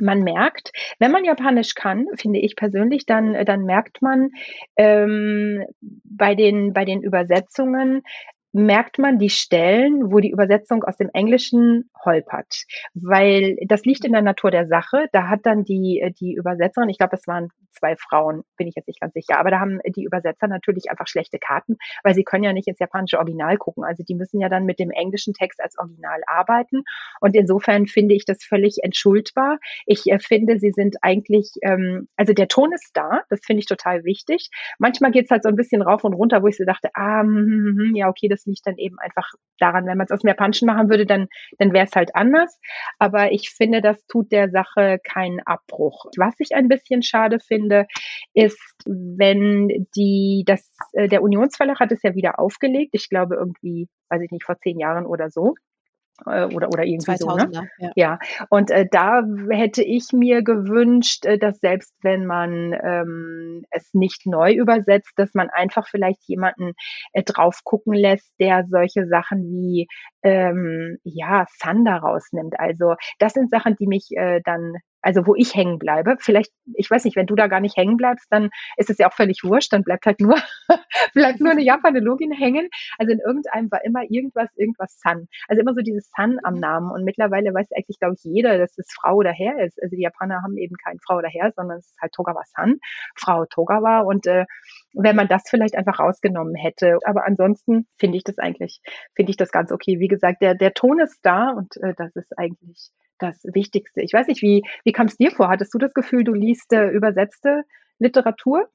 man 0.00 0.20
merkt, 0.20 0.72
wenn 0.98 1.10
man 1.10 1.24
Japanisch 1.24 1.74
kann, 1.74 2.06
finde 2.16 2.40
ich 2.40 2.54
persönlich, 2.56 3.06
dann, 3.06 3.32
dann 3.46 3.62
merkt 3.62 4.02
man 4.02 4.30
ähm, 4.76 5.64
bei, 5.80 6.34
den, 6.34 6.72
bei 6.74 6.84
den 6.84 7.02
Übersetzungen, 7.02 8.02
merkt 8.56 8.98
man 8.98 9.18
die 9.18 9.28
Stellen, 9.28 10.10
wo 10.10 10.18
die 10.18 10.30
Übersetzung 10.30 10.82
aus 10.82 10.96
dem 10.96 11.10
Englischen 11.12 11.90
holpert, 12.02 12.64
weil 12.94 13.56
das 13.66 13.84
liegt 13.84 14.06
in 14.06 14.12
der 14.12 14.22
Natur 14.22 14.50
der 14.50 14.66
Sache. 14.66 15.08
Da 15.12 15.28
hat 15.28 15.40
dann 15.44 15.64
die, 15.64 16.14
die 16.18 16.34
Übersetzerin, 16.34 16.88
ich 16.88 16.96
glaube, 16.96 17.16
es 17.16 17.26
waren 17.26 17.50
zwei 17.78 17.96
Frauen, 17.96 18.44
bin 18.56 18.66
ich 18.66 18.74
jetzt 18.74 18.86
nicht 18.86 18.98
ganz 19.00 19.12
sicher, 19.12 19.38
aber 19.38 19.50
da 19.50 19.60
haben 19.60 19.80
die 19.94 20.04
Übersetzer 20.04 20.48
natürlich 20.48 20.90
einfach 20.90 21.06
schlechte 21.06 21.38
Karten, 21.38 21.76
weil 22.02 22.14
sie 22.14 22.24
können 22.24 22.44
ja 22.44 22.54
nicht 22.54 22.66
ins 22.66 22.78
japanische 22.78 23.18
Original 23.18 23.58
gucken. 23.58 23.84
Also 23.84 24.02
die 24.02 24.14
müssen 24.14 24.40
ja 24.40 24.48
dann 24.48 24.64
mit 24.64 24.78
dem 24.78 24.90
englischen 24.90 25.34
Text 25.34 25.62
als 25.62 25.76
Original 25.78 26.20
arbeiten. 26.26 26.82
Und 27.20 27.36
insofern 27.36 27.86
finde 27.86 28.14
ich 28.14 28.24
das 28.24 28.42
völlig 28.42 28.78
entschuldbar. 28.82 29.58
Ich 29.84 30.06
äh, 30.06 30.18
finde, 30.18 30.58
sie 30.58 30.70
sind 30.70 30.96
eigentlich, 31.02 31.52
ähm, 31.60 32.08
also 32.16 32.32
der 32.32 32.48
Ton 32.48 32.72
ist 32.72 32.92
da, 32.94 33.20
das 33.28 33.40
finde 33.44 33.60
ich 33.60 33.66
total 33.66 34.04
wichtig. 34.04 34.48
Manchmal 34.78 35.10
geht 35.10 35.26
es 35.26 35.30
halt 35.30 35.42
so 35.42 35.50
ein 35.50 35.56
bisschen 35.56 35.82
rauf 35.82 36.04
und 36.04 36.14
runter, 36.14 36.42
wo 36.42 36.46
ich 36.46 36.56
so 36.56 36.64
dachte, 36.64 36.88
ah, 36.94 37.20
hm, 37.20 37.92
ja, 37.94 38.08
okay, 38.08 38.28
das 38.28 38.45
liegt 38.46 38.66
dann 38.66 38.78
eben 38.78 38.98
einfach 38.98 39.30
daran, 39.58 39.86
wenn 39.86 39.98
man 39.98 40.06
es 40.06 40.10
aus 40.10 40.20
dem 40.20 40.28
Japanischen 40.28 40.66
machen 40.66 40.88
würde, 40.88 41.06
dann, 41.06 41.28
dann 41.58 41.72
wäre 41.72 41.86
es 41.86 41.94
halt 41.94 42.14
anders. 42.14 42.58
Aber 42.98 43.32
ich 43.32 43.50
finde, 43.50 43.80
das 43.80 44.06
tut 44.06 44.32
der 44.32 44.50
Sache 44.50 44.98
keinen 45.02 45.40
Abbruch. 45.40 46.06
Was 46.16 46.34
ich 46.38 46.54
ein 46.54 46.68
bisschen 46.68 47.02
schade 47.02 47.38
finde, 47.40 47.86
ist, 48.34 48.58
wenn 48.86 49.86
die, 49.96 50.44
das, 50.46 50.70
äh, 50.92 51.08
der 51.08 51.22
Unionsverlag 51.22 51.80
hat 51.80 51.92
es 51.92 52.02
ja 52.02 52.14
wieder 52.14 52.38
aufgelegt. 52.38 52.90
Ich 52.92 53.08
glaube 53.08 53.36
irgendwie, 53.36 53.88
weiß 54.08 54.22
ich 54.22 54.30
nicht, 54.30 54.44
vor 54.44 54.58
zehn 54.58 54.78
Jahren 54.78 55.06
oder 55.06 55.30
so 55.30 55.54
oder 56.24 56.68
oder 56.68 56.84
irgendwie 56.84 57.12
2000er, 57.12 57.54
so. 57.54 57.60
Ne? 57.60 57.70
Ja. 57.78 57.90
ja, 57.94 58.18
und 58.48 58.70
äh, 58.70 58.86
da 58.90 59.22
hätte 59.50 59.82
ich 59.82 60.12
mir 60.12 60.42
gewünscht, 60.42 61.26
äh, 61.26 61.38
dass 61.38 61.58
selbst 61.58 61.94
wenn 62.02 62.26
man 62.26 62.72
ähm, 62.82 63.64
es 63.70 63.92
nicht 63.92 64.26
neu 64.26 64.52
übersetzt, 64.52 65.12
dass 65.16 65.34
man 65.34 65.50
einfach 65.50 65.88
vielleicht 65.88 66.20
jemanden 66.26 66.72
äh, 67.12 67.22
drauf 67.22 67.60
gucken 67.64 67.94
lässt, 67.94 68.32
der 68.40 68.64
solche 68.68 69.06
Sachen 69.06 69.42
wie 69.50 69.88
ähm, 70.26 70.98
ja 71.04 71.46
Thunder 71.62 71.98
rausnimmt. 71.98 72.58
Also 72.58 72.96
das 73.20 73.32
sind 73.32 73.48
Sachen, 73.48 73.76
die 73.76 73.86
mich 73.86 74.08
äh, 74.16 74.40
dann 74.44 74.74
also 75.06 75.24
wo 75.24 75.36
ich 75.36 75.54
hängen 75.54 75.78
bleibe. 75.78 76.16
Vielleicht, 76.18 76.50
ich 76.74 76.90
weiß 76.90 77.04
nicht, 77.04 77.14
wenn 77.14 77.26
du 77.26 77.36
da 77.36 77.46
gar 77.46 77.60
nicht 77.60 77.76
hängen 77.76 77.96
bleibst, 77.96 78.26
dann 78.30 78.50
ist 78.76 78.90
es 78.90 78.98
ja 78.98 79.08
auch 79.08 79.12
völlig 79.12 79.44
wurscht, 79.44 79.72
dann 79.72 79.84
bleibt 79.84 80.04
halt 80.04 80.20
nur, 80.20 80.34
bleibt 81.14 81.38
nur 81.38 81.52
eine 81.52 81.62
Japanologin 81.62 82.32
hängen. 82.32 82.68
Also 82.98 83.12
in 83.12 83.20
irgendeinem 83.20 83.70
war 83.70 83.84
immer 83.84 84.02
irgendwas, 84.08 84.48
irgendwas 84.56 84.98
Sun. 84.98 85.28
Also 85.46 85.60
immer 85.60 85.74
so 85.74 85.82
dieses 85.82 86.10
Sun 86.16 86.40
am 86.42 86.54
mhm. 86.54 86.60
Namen. 86.60 86.90
Und 86.90 87.04
mittlerweile 87.04 87.54
weiß 87.54 87.68
eigentlich, 87.76 88.00
glaube 88.00 88.16
ich, 88.18 88.24
jeder, 88.24 88.58
dass 88.58 88.76
es 88.78 88.92
Frau 89.00 89.14
oder 89.14 89.30
Herr 89.30 89.64
ist. 89.64 89.80
Also 89.80 89.94
die 89.94 90.02
Japaner 90.02 90.42
haben 90.42 90.56
eben 90.56 90.74
kein 90.82 90.98
Frau 91.06 91.18
oder 91.18 91.28
Herr, 91.28 91.52
sondern 91.54 91.78
es 91.78 91.86
ist 91.86 92.00
halt 92.02 92.10
Togawa 92.10 92.42
Sun, 92.56 92.80
Frau 93.14 93.44
Togawa. 93.46 94.00
Und 94.00 94.26
äh, 94.26 94.44
wenn 94.92 95.14
man 95.14 95.28
das 95.28 95.44
vielleicht 95.48 95.76
einfach 95.76 96.00
rausgenommen 96.00 96.56
hätte. 96.56 96.98
Aber 97.04 97.26
ansonsten 97.26 97.86
finde 97.96 98.16
ich 98.16 98.24
das 98.24 98.38
eigentlich, 98.38 98.80
finde 99.14 99.30
ich 99.30 99.36
das 99.36 99.52
ganz 99.52 99.70
okay. 99.70 100.00
Wie 100.00 100.08
gesagt, 100.08 100.15
der, 100.22 100.54
der 100.54 100.74
Ton 100.74 101.00
ist 101.00 101.20
da 101.22 101.50
und 101.50 101.76
äh, 101.78 101.94
das 101.96 102.14
ist 102.16 102.38
eigentlich 102.38 102.90
das 103.18 103.42
Wichtigste. 103.44 104.02
Ich 104.02 104.12
weiß 104.12 104.26
nicht, 104.26 104.42
wie, 104.42 104.62
wie 104.84 104.92
kam 104.92 105.06
es 105.06 105.16
dir 105.16 105.30
vor? 105.30 105.48
Hattest 105.48 105.72
du 105.74 105.78
das 105.78 105.94
Gefühl, 105.94 106.24
du 106.24 106.34
liest 106.34 106.72
äh, 106.72 106.88
übersetzte 106.88 107.62
Literatur? 107.98 108.68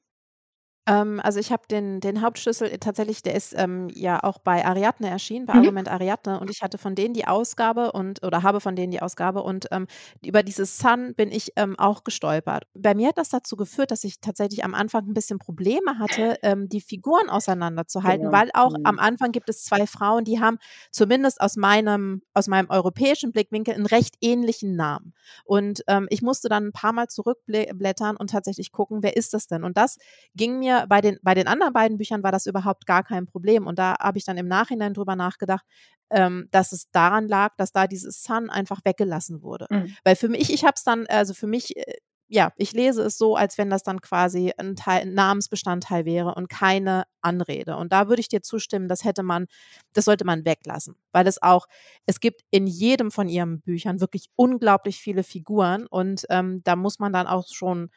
Ähm, 0.86 1.20
also 1.22 1.38
ich 1.38 1.52
habe 1.52 1.62
den, 1.70 2.00
den 2.00 2.22
Hauptschlüssel 2.22 2.68
äh, 2.68 2.78
tatsächlich, 2.78 3.22
der 3.22 3.36
ist 3.36 3.54
ähm, 3.56 3.88
ja 3.94 4.22
auch 4.22 4.38
bei 4.38 4.64
Ariadne 4.64 5.08
erschienen, 5.08 5.46
bei 5.46 5.54
mhm. 5.54 5.60
Argument 5.60 5.88
Ariadne 5.88 6.40
und 6.40 6.50
ich 6.50 6.60
hatte 6.62 6.76
von 6.76 6.96
denen 6.96 7.14
die 7.14 7.26
Ausgabe 7.26 7.92
und 7.92 8.24
oder 8.24 8.42
habe 8.42 8.60
von 8.60 8.74
denen 8.74 8.90
die 8.90 9.00
Ausgabe 9.00 9.44
und 9.44 9.68
ähm, 9.70 9.86
über 10.24 10.42
dieses 10.42 10.78
Sun 10.78 11.14
bin 11.14 11.30
ich 11.30 11.52
ähm, 11.54 11.78
auch 11.78 12.02
gestolpert. 12.02 12.64
Bei 12.74 12.94
mir 12.94 13.08
hat 13.08 13.18
das 13.18 13.28
dazu 13.28 13.56
geführt, 13.56 13.92
dass 13.92 14.02
ich 14.02 14.20
tatsächlich 14.20 14.64
am 14.64 14.74
Anfang 14.74 15.06
ein 15.06 15.14
bisschen 15.14 15.38
Probleme 15.38 16.00
hatte, 16.00 16.36
ähm, 16.42 16.68
die 16.68 16.80
Figuren 16.80 17.30
auseinanderzuhalten, 17.30 18.26
genau. 18.26 18.36
weil 18.36 18.50
auch 18.54 18.76
mhm. 18.76 18.84
am 18.84 18.98
Anfang 18.98 19.30
gibt 19.30 19.48
es 19.48 19.64
zwei 19.64 19.86
Frauen, 19.86 20.24
die 20.24 20.40
haben 20.40 20.58
zumindest 20.90 21.40
aus 21.40 21.56
meinem, 21.56 22.22
aus 22.34 22.48
meinem 22.48 22.70
europäischen 22.70 23.30
Blickwinkel 23.30 23.74
einen 23.74 23.86
recht 23.86 24.16
ähnlichen 24.20 24.74
Namen. 24.74 25.14
Und 25.44 25.84
ähm, 25.86 26.08
ich 26.10 26.22
musste 26.22 26.48
dann 26.48 26.66
ein 26.66 26.72
paar 26.72 26.92
Mal 26.92 27.06
zurückblättern 27.06 28.16
und 28.16 28.30
tatsächlich 28.30 28.72
gucken, 28.72 29.02
wer 29.02 29.16
ist 29.16 29.32
das 29.32 29.46
denn? 29.46 29.62
Und 29.62 29.76
das 29.76 29.98
ging 30.34 30.58
mir 30.58 30.71
bei 30.88 31.00
den, 31.00 31.18
bei 31.22 31.34
den 31.34 31.46
anderen 31.46 31.72
beiden 31.72 31.98
Büchern 31.98 32.22
war 32.22 32.32
das 32.32 32.46
überhaupt 32.46 32.86
gar 32.86 33.02
kein 33.02 33.26
Problem. 33.26 33.66
Und 33.66 33.78
da 33.78 33.96
habe 33.98 34.18
ich 34.18 34.24
dann 34.24 34.36
im 34.36 34.48
Nachhinein 34.48 34.94
drüber 34.94 35.16
nachgedacht, 35.16 35.64
ähm, 36.10 36.48
dass 36.50 36.72
es 36.72 36.90
daran 36.90 37.28
lag, 37.28 37.54
dass 37.56 37.72
da 37.72 37.86
dieses 37.86 38.22
Sun 38.22 38.50
einfach 38.50 38.80
weggelassen 38.84 39.42
wurde. 39.42 39.66
Mhm. 39.70 39.96
Weil 40.04 40.16
für 40.16 40.28
mich, 40.28 40.52
ich 40.52 40.64
habe 40.64 40.74
es 40.76 40.84
dann, 40.84 41.06
also 41.06 41.34
für 41.34 41.46
mich, 41.46 41.76
äh, 41.76 41.94
ja, 42.28 42.50
ich 42.56 42.72
lese 42.72 43.02
es 43.02 43.18
so, 43.18 43.36
als 43.36 43.58
wenn 43.58 43.68
das 43.68 43.82
dann 43.82 44.00
quasi 44.00 44.52
ein, 44.56 44.74
Teil, 44.74 45.02
ein 45.02 45.12
Namensbestandteil 45.12 46.06
wäre 46.06 46.34
und 46.34 46.48
keine 46.48 47.04
Anrede. 47.20 47.76
Und 47.76 47.92
da 47.92 48.08
würde 48.08 48.20
ich 48.20 48.28
dir 48.28 48.40
zustimmen, 48.40 48.88
das 48.88 49.04
hätte 49.04 49.22
man, 49.22 49.46
das 49.92 50.06
sollte 50.06 50.24
man 50.24 50.46
weglassen, 50.46 50.96
weil 51.12 51.26
es 51.26 51.42
auch, 51.42 51.66
es 52.06 52.20
gibt 52.20 52.40
in 52.50 52.66
jedem 52.66 53.10
von 53.10 53.28
ihren 53.28 53.60
Büchern 53.60 54.00
wirklich 54.00 54.30
unglaublich 54.34 54.98
viele 54.98 55.24
Figuren 55.24 55.86
und 55.86 56.24
ähm, 56.30 56.62
da 56.64 56.74
muss 56.74 56.98
man 56.98 57.12
dann 57.12 57.26
auch 57.26 57.46
schon 57.52 57.90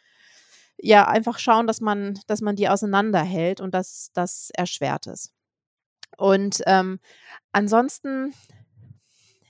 ja 0.78 1.07
einfach 1.07 1.39
schauen, 1.39 1.67
dass 1.67 1.82
man, 1.82 2.19
dass 2.28 2.41
man 2.41 2.55
die 2.55 2.69
auseinanderhält 2.69 3.61
und 3.61 3.73
dass 3.73 4.09
das 4.13 4.49
erschwert 4.53 5.07
ist. 5.07 5.32
Und 6.17 6.61
ähm, 6.65 6.99
ansonsten, 7.51 8.34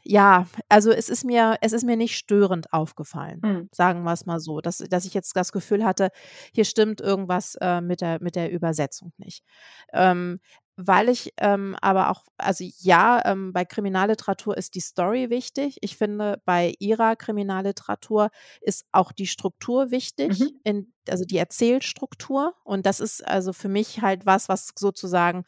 ja, 0.04 0.48
also 0.70 0.92
es 0.92 1.10
ist 1.10 1.24
mir, 1.24 1.58
es 1.62 1.74
ist 1.74 1.84
mir 1.84 1.98
nicht 1.98 2.16
störend 2.16 2.72
aufgefallen, 2.74 3.40
mhm. 3.44 3.70
sagen 3.72 4.04
wir 4.04 4.14
es 4.14 4.26
mal 4.26 4.40
so, 4.40 4.62
dass, 4.62 4.78
dass 4.78 5.06
ich 5.06 5.14
jetzt 5.14 5.36
das 5.36 5.52
Gefühl 5.52 5.84
hatte, 5.84 6.10
hier 6.54 6.66
stimmt 6.66 7.02
irgendwas 7.02 7.56
äh, 7.62 7.82
mit, 7.82 8.02
der, 8.02 8.22
mit 8.22 8.36
der 8.36 8.52
Übersetzung 8.52 9.14
nicht. 9.18 9.44
Ähm, 9.94 10.40
weil 10.78 11.10
ich 11.10 11.34
ähm, 11.38 11.76
aber 11.82 12.10
auch, 12.10 12.24
also 12.38 12.66
ja, 12.80 13.22
ähm, 13.26 13.54
bei 13.54 13.64
Kriminalliteratur 13.66 14.58
ist 14.58 14.76
die 14.76 14.82
Story 14.82 15.30
wichtig. 15.30 15.78
Ich 15.82 15.96
finde, 15.98 16.42
bei 16.46 16.74
ihrer 16.80 17.16
Kriminalliteratur 17.16 18.30
ist 18.62 18.86
auch 18.92 19.12
die 19.12 19.28
Struktur 19.28 19.92
wichtig, 19.92 20.40
mhm. 20.40 20.60
in, 20.64 20.94
also 21.10 21.24
die 21.24 21.38
Erzählstruktur. 21.38 22.54
Und 22.64 22.86
das 22.86 23.00
ist 23.00 23.26
also 23.26 23.54
für 23.54 23.70
mich 23.70 24.02
halt 24.02 24.26
was, 24.26 24.50
was 24.50 24.74
sozusagen 24.78 25.46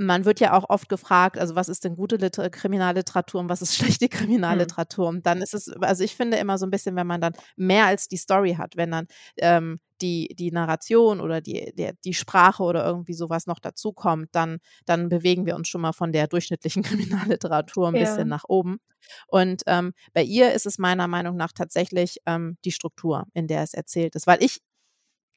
man 0.00 0.24
wird 0.24 0.40
ja 0.40 0.54
auch 0.54 0.68
oft 0.70 0.88
gefragt, 0.88 1.38
also 1.38 1.54
was 1.54 1.68
ist 1.68 1.84
denn 1.84 1.94
gute 1.94 2.16
Liter 2.16 2.48
Kriminalliteratur 2.48 3.40
und 3.40 3.48
was 3.48 3.60
ist 3.60 3.76
schlechte 3.76 4.06
hm. 4.06 4.10
Kriminalliteratur? 4.10 5.08
Und 5.08 5.26
dann 5.26 5.42
ist 5.42 5.54
es, 5.54 5.68
also 5.80 6.02
ich 6.02 6.16
finde 6.16 6.38
immer 6.38 6.58
so 6.58 6.66
ein 6.66 6.70
bisschen, 6.70 6.96
wenn 6.96 7.06
man 7.06 7.20
dann 7.20 7.34
mehr 7.56 7.86
als 7.86 8.08
die 8.08 8.16
Story 8.16 8.54
hat, 8.54 8.76
wenn 8.76 8.90
dann 8.90 9.06
ähm, 9.36 9.78
die, 10.00 10.34
die 10.34 10.50
Narration 10.50 11.20
oder 11.20 11.42
die, 11.42 11.72
der, 11.74 11.92
die 12.04 12.14
Sprache 12.14 12.62
oder 12.62 12.86
irgendwie 12.86 13.12
sowas 13.12 13.46
noch 13.46 13.58
dazukommt, 13.58 14.30
dann, 14.32 14.58
dann 14.86 15.10
bewegen 15.10 15.44
wir 15.44 15.54
uns 15.54 15.68
schon 15.68 15.82
mal 15.82 15.92
von 15.92 16.12
der 16.12 16.26
durchschnittlichen 16.26 16.82
Kriminalliteratur 16.82 17.88
ein 17.88 17.94
ja. 17.94 18.00
bisschen 18.00 18.28
nach 18.28 18.44
oben. 18.48 18.78
Und 19.26 19.62
ähm, 19.66 19.92
bei 20.14 20.22
ihr 20.22 20.52
ist 20.52 20.64
es 20.64 20.78
meiner 20.78 21.08
Meinung 21.08 21.36
nach 21.36 21.52
tatsächlich 21.52 22.18
ähm, 22.24 22.56
die 22.64 22.72
Struktur, 22.72 23.26
in 23.34 23.46
der 23.46 23.62
es 23.62 23.74
erzählt 23.74 24.14
ist. 24.14 24.26
Weil 24.26 24.42
ich 24.42 24.60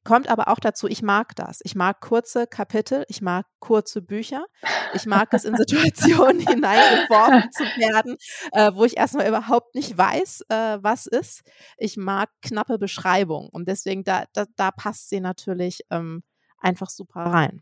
Kommt 0.03 0.27
aber 0.27 0.49
auch 0.49 0.59
dazu, 0.59 0.87
ich 0.87 1.01
mag 1.01 1.33
das. 1.35 1.59
Ich 1.63 1.75
mag 1.75 2.01
kurze 2.01 2.45
Kapitel, 2.45 3.05
ich 3.07 3.21
mag 3.21 3.45
kurze 3.59 4.01
Bücher. 4.01 4.45
Ich 4.93 5.05
mag 5.05 5.33
es, 5.33 5.45
in 5.45 5.55
Situationen 5.57 6.39
hineingeworfen 6.47 7.51
zu 7.51 7.63
werden, 7.63 8.17
äh, 8.51 8.71
wo 8.73 8.83
ich 8.83 8.97
erstmal 8.97 9.27
überhaupt 9.27 9.75
nicht 9.75 9.97
weiß, 9.97 10.45
äh, 10.49 10.77
was 10.81 11.05
ist. 11.05 11.43
Ich 11.77 11.95
mag 11.95 12.29
knappe 12.41 12.77
Beschreibungen 12.77 13.49
und 13.49 13.67
deswegen, 13.69 14.03
da, 14.03 14.25
da, 14.33 14.45
da 14.57 14.71
passt 14.71 15.09
sie 15.09 15.21
natürlich 15.21 15.81
ähm, 15.89 16.23
einfach 16.57 16.89
super 16.89 17.21
rein. 17.21 17.61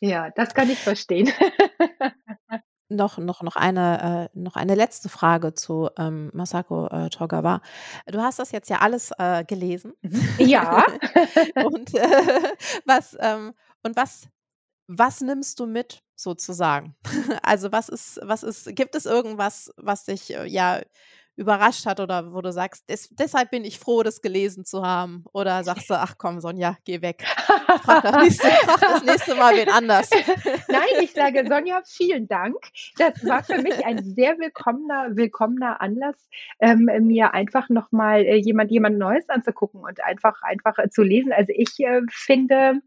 Ja, 0.00 0.30
das 0.30 0.54
kann 0.54 0.70
ich 0.70 0.78
verstehen. 0.78 1.30
noch, 2.96 3.18
noch, 3.18 3.42
noch, 3.42 3.56
eine, 3.56 4.30
äh, 4.34 4.38
noch 4.38 4.56
eine 4.56 4.74
letzte 4.74 5.08
Frage 5.08 5.54
zu 5.54 5.90
ähm, 5.96 6.30
Masako 6.32 6.86
äh, 6.88 7.08
Togawa. 7.10 7.60
Du 8.06 8.20
hast 8.20 8.38
das 8.38 8.52
jetzt 8.52 8.70
ja 8.70 8.78
alles 8.78 9.10
äh, 9.18 9.44
gelesen. 9.44 9.92
Mhm. 10.02 10.28
Ja. 10.38 10.84
und 11.64 11.94
äh, 11.94 12.52
was, 12.84 13.16
ähm, 13.20 13.54
und 13.82 13.96
was, 13.96 14.28
was 14.86 15.20
nimmst 15.20 15.60
du 15.60 15.66
mit 15.66 16.02
sozusagen? 16.14 16.94
also 17.42 17.72
was 17.72 17.88
ist, 17.88 18.20
was 18.22 18.42
ist, 18.42 18.74
gibt 18.74 18.94
es 18.94 19.06
irgendwas, 19.06 19.72
was 19.76 20.04
dich 20.04 20.34
äh, 20.34 20.46
ja 20.46 20.80
überrascht 21.36 21.86
hat 21.86 22.00
oder 22.00 22.32
wo 22.32 22.40
du 22.40 22.52
sagst, 22.52 22.88
des, 22.90 23.08
deshalb 23.10 23.50
bin 23.50 23.64
ich 23.64 23.78
froh, 23.78 24.02
das 24.02 24.20
gelesen 24.20 24.64
zu 24.64 24.82
haben? 24.82 25.24
Oder 25.32 25.64
sagst 25.64 25.88
du, 25.88 25.94
ach 25.94 26.14
komm, 26.18 26.40
Sonja, 26.40 26.76
geh 26.84 27.00
weg. 27.00 27.24
Frag 27.82 28.02
das 28.02 28.16
nächste, 28.22 28.48
frag 28.48 28.80
das 28.80 29.02
nächste 29.04 29.34
Mal 29.34 29.56
wen 29.56 29.68
anders. 29.68 30.10
Nein, 30.68 31.02
ich 31.02 31.12
sage, 31.12 31.44
Sonja, 31.48 31.82
vielen 31.86 32.28
Dank. 32.28 32.56
Das 32.98 33.24
war 33.26 33.42
für 33.42 33.62
mich 33.62 33.84
ein 33.84 34.02
sehr 34.02 34.38
willkommener, 34.38 35.16
willkommener 35.16 35.80
Anlass, 35.80 36.28
ähm, 36.60 36.90
mir 37.00 37.32
einfach 37.34 37.68
nochmal 37.68 38.22
äh, 38.24 38.36
jemand, 38.36 38.70
jemand 38.70 38.98
Neues 38.98 39.28
anzugucken 39.28 39.80
und 39.80 40.02
einfach, 40.02 40.42
einfach 40.42 40.78
äh, 40.78 40.90
zu 40.90 41.02
lesen. 41.02 41.32
Also 41.32 41.52
ich 41.56 41.80
äh, 41.80 42.02
finde, 42.10 42.80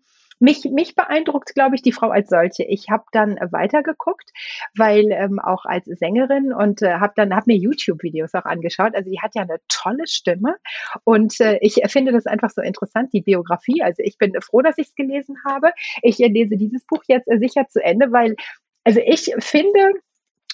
mich, 0.45 0.63
mich 0.65 0.95
beeindruckt, 0.95 1.53
glaube 1.55 1.75
ich, 1.75 1.81
die 1.81 1.91
Frau 1.91 2.09
als 2.09 2.29
solche. 2.29 2.63
Ich 2.63 2.89
habe 2.89 3.03
dann 3.11 3.35
weitergeguckt, 3.51 4.31
weil 4.77 5.11
ähm, 5.11 5.39
auch 5.39 5.65
als 5.65 5.85
Sängerin 5.85 6.53
und 6.53 6.81
äh, 6.81 6.93
habe 6.93 7.13
dann 7.15 7.35
hab 7.35 7.47
mir 7.47 7.57
YouTube-Videos 7.57 8.33
auch 8.35 8.45
angeschaut. 8.45 8.95
Also 8.95 9.09
die 9.09 9.19
hat 9.19 9.35
ja 9.35 9.41
eine 9.41 9.57
tolle 9.67 10.07
Stimme 10.07 10.55
und 11.03 11.39
äh, 11.41 11.57
ich 11.61 11.81
finde 11.87 12.11
das 12.11 12.27
einfach 12.27 12.51
so 12.51 12.61
interessant, 12.61 13.11
die 13.11 13.21
Biografie. 13.21 13.81
Also 13.81 14.03
ich 14.03 14.17
bin 14.17 14.33
froh, 14.39 14.61
dass 14.61 14.77
ich 14.77 14.89
es 14.89 14.95
gelesen 14.95 15.37
habe. 15.45 15.71
Ich 16.03 16.19
äh, 16.19 16.27
lese 16.27 16.55
dieses 16.55 16.85
Buch 16.85 17.03
jetzt 17.07 17.27
äh, 17.27 17.39
sicher 17.39 17.67
zu 17.67 17.83
Ende, 17.83 18.11
weil 18.11 18.35
also 18.83 19.01
ich 19.03 19.33
finde, 19.39 19.93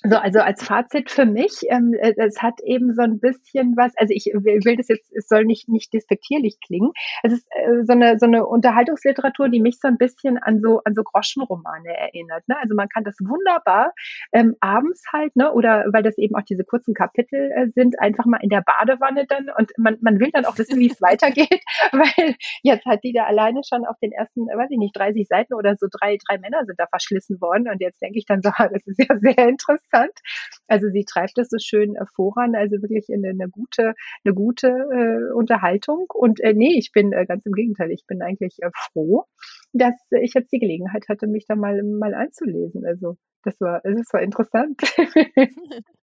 so, 0.03 0.15
also 0.15 0.39
als 0.39 0.63
Fazit 0.63 1.11
für 1.11 1.25
mich, 1.25 1.61
ähm, 1.69 1.93
äh, 1.93 2.13
es 2.17 2.41
hat 2.41 2.59
eben 2.63 2.93
so 2.95 3.03
ein 3.03 3.19
bisschen 3.19 3.77
was, 3.77 3.93
also 3.97 4.13
ich 4.15 4.25
will 4.25 4.75
das 4.75 4.87
jetzt, 4.87 5.11
es 5.15 5.27
soll 5.27 5.45
nicht, 5.45 5.69
nicht 5.69 5.93
despektierlich 5.93 6.57
klingen. 6.65 6.91
Es 7.21 7.33
ist 7.33 7.47
äh, 7.51 7.83
so 7.83 7.93
eine, 7.93 8.17
so 8.17 8.25
eine 8.25 8.47
Unterhaltungsliteratur, 8.47 9.49
die 9.49 9.61
mich 9.61 9.79
so 9.79 9.87
ein 9.87 9.97
bisschen 9.97 10.39
an 10.39 10.59
so, 10.59 10.81
an 10.85 10.95
so 10.95 11.03
Groschenromane 11.03 11.95
erinnert. 11.95 12.47
Ne? 12.47 12.57
Also 12.59 12.73
man 12.73 12.89
kann 12.89 13.03
das 13.03 13.15
wunderbar 13.19 13.93
ähm, 14.31 14.55
abends 14.59 15.03
halt, 15.13 15.35
ne, 15.35 15.53
oder 15.53 15.85
weil 15.91 16.01
das 16.01 16.17
eben 16.17 16.35
auch 16.35 16.45
diese 16.49 16.63
kurzen 16.63 16.95
Kapitel 16.95 17.51
äh, 17.51 17.67
sind, 17.75 17.99
einfach 17.99 18.25
mal 18.25 18.39
in 18.41 18.49
der 18.49 18.61
Badewanne 18.61 19.25
dann 19.27 19.51
und 19.55 19.71
man, 19.77 19.97
man 20.01 20.19
will 20.19 20.31
dann 20.33 20.45
auch 20.45 20.57
wissen, 20.57 20.79
wie 20.79 20.89
es 20.89 21.01
weitergeht, 21.01 21.61
weil 21.91 22.35
jetzt 22.63 22.85
hat 22.85 23.03
die 23.03 23.13
da 23.13 23.25
alleine 23.25 23.61
schon 23.63 23.85
auf 23.85 23.97
den 24.01 24.13
ersten, 24.13 24.47
weiß 24.47 24.71
ich 24.71 24.79
nicht, 24.79 24.97
30 24.97 25.27
Seiten 25.27 25.53
oder 25.53 25.75
so 25.77 25.85
drei, 25.91 26.17
drei 26.27 26.39
Männer 26.39 26.65
sind 26.65 26.79
da 26.79 26.87
verschlissen 26.87 27.39
worden 27.39 27.69
und 27.69 27.79
jetzt 27.81 28.01
denke 28.01 28.17
ich 28.17 28.25
dann 28.25 28.41
so, 28.41 28.49
das 28.57 28.87
ist 28.87 28.97
ja 28.97 29.15
sehr 29.19 29.47
interessant 29.47 29.90
interessant. 29.91 30.19
Also 30.67 30.89
sie 30.89 31.05
treibt 31.05 31.37
das 31.37 31.49
so 31.49 31.57
schön 31.59 31.95
äh, 31.95 32.05
voran, 32.15 32.55
also 32.55 32.81
wirklich 32.81 33.09
in 33.09 33.25
eine 33.25 33.49
gute, 33.49 33.93
eine 34.23 34.33
gute 34.33 34.67
äh, 34.67 35.33
Unterhaltung. 35.33 36.05
Und 36.13 36.39
äh, 36.41 36.53
nee, 36.53 36.77
ich 36.77 36.91
bin 36.91 37.11
äh, 37.13 37.25
ganz 37.25 37.45
im 37.45 37.53
Gegenteil, 37.53 37.91
ich 37.91 38.05
bin 38.07 38.21
eigentlich 38.21 38.57
äh, 38.61 38.69
froh, 38.91 39.25
dass 39.73 39.95
ich 40.11 40.33
jetzt 40.33 40.51
die 40.51 40.59
Gelegenheit 40.59 41.07
hatte, 41.09 41.27
mich 41.27 41.45
da 41.47 41.55
mal, 41.55 41.81
mal 41.83 42.13
einzulesen. 42.13 42.85
Also 42.85 43.17
das 43.43 43.59
war, 43.59 43.81
das 43.83 44.13
war 44.13 44.21
interessant. 44.21 44.81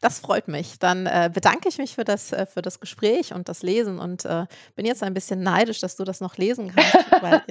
Das 0.00 0.18
freut 0.18 0.48
mich. 0.48 0.78
Dann 0.78 1.06
äh, 1.06 1.30
bedanke 1.32 1.68
ich 1.68 1.78
mich 1.78 1.94
für 1.94 2.04
das, 2.04 2.32
äh, 2.32 2.46
für 2.46 2.62
das 2.62 2.80
Gespräch 2.80 3.32
und 3.32 3.48
das 3.48 3.62
Lesen 3.62 3.98
und 3.98 4.24
äh, 4.24 4.46
bin 4.74 4.86
jetzt 4.86 5.02
ein 5.02 5.14
bisschen 5.14 5.42
neidisch, 5.42 5.80
dass 5.80 5.96
du 5.96 6.04
das 6.04 6.20
noch 6.20 6.36
lesen 6.36 6.72
kannst, 6.74 6.94
weil 7.22 7.42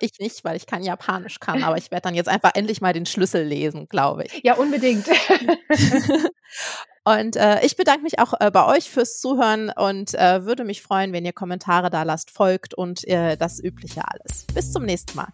ich 0.00 0.18
nicht, 0.18 0.44
weil 0.44 0.56
ich 0.56 0.66
kein 0.66 0.82
Japanisch 0.82 1.40
kann. 1.40 1.62
Aber 1.62 1.76
ich 1.76 1.90
werde 1.90 2.02
dann 2.02 2.14
jetzt 2.14 2.28
einfach 2.28 2.52
endlich 2.54 2.80
mal 2.80 2.92
den 2.92 3.06
Schlüssel 3.06 3.44
lesen, 3.44 3.88
glaube 3.88 4.24
ich. 4.24 4.40
Ja, 4.42 4.54
unbedingt. 4.54 5.06
und 7.04 7.36
äh, 7.36 7.64
ich 7.64 7.76
bedanke 7.76 8.02
mich 8.02 8.18
auch 8.18 8.34
äh, 8.40 8.50
bei 8.50 8.66
euch 8.66 8.90
fürs 8.90 9.20
Zuhören 9.20 9.70
und 9.70 10.14
äh, 10.14 10.44
würde 10.44 10.64
mich 10.64 10.82
freuen, 10.82 11.12
wenn 11.12 11.24
ihr 11.24 11.32
Kommentare 11.32 11.90
da 11.90 12.02
lasst, 12.02 12.30
folgt 12.30 12.74
und 12.74 13.02
das 13.02 13.62
Übliche 13.62 14.02
alles. 14.06 14.46
Bis 14.54 14.72
zum 14.72 14.84
nächsten 14.84 15.16
Mal. 15.16 15.28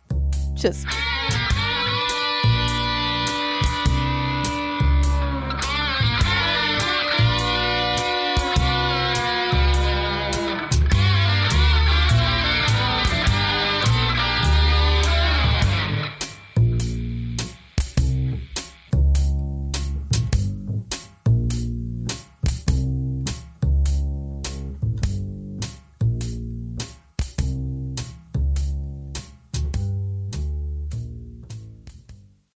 Tschüss. 0.55 0.85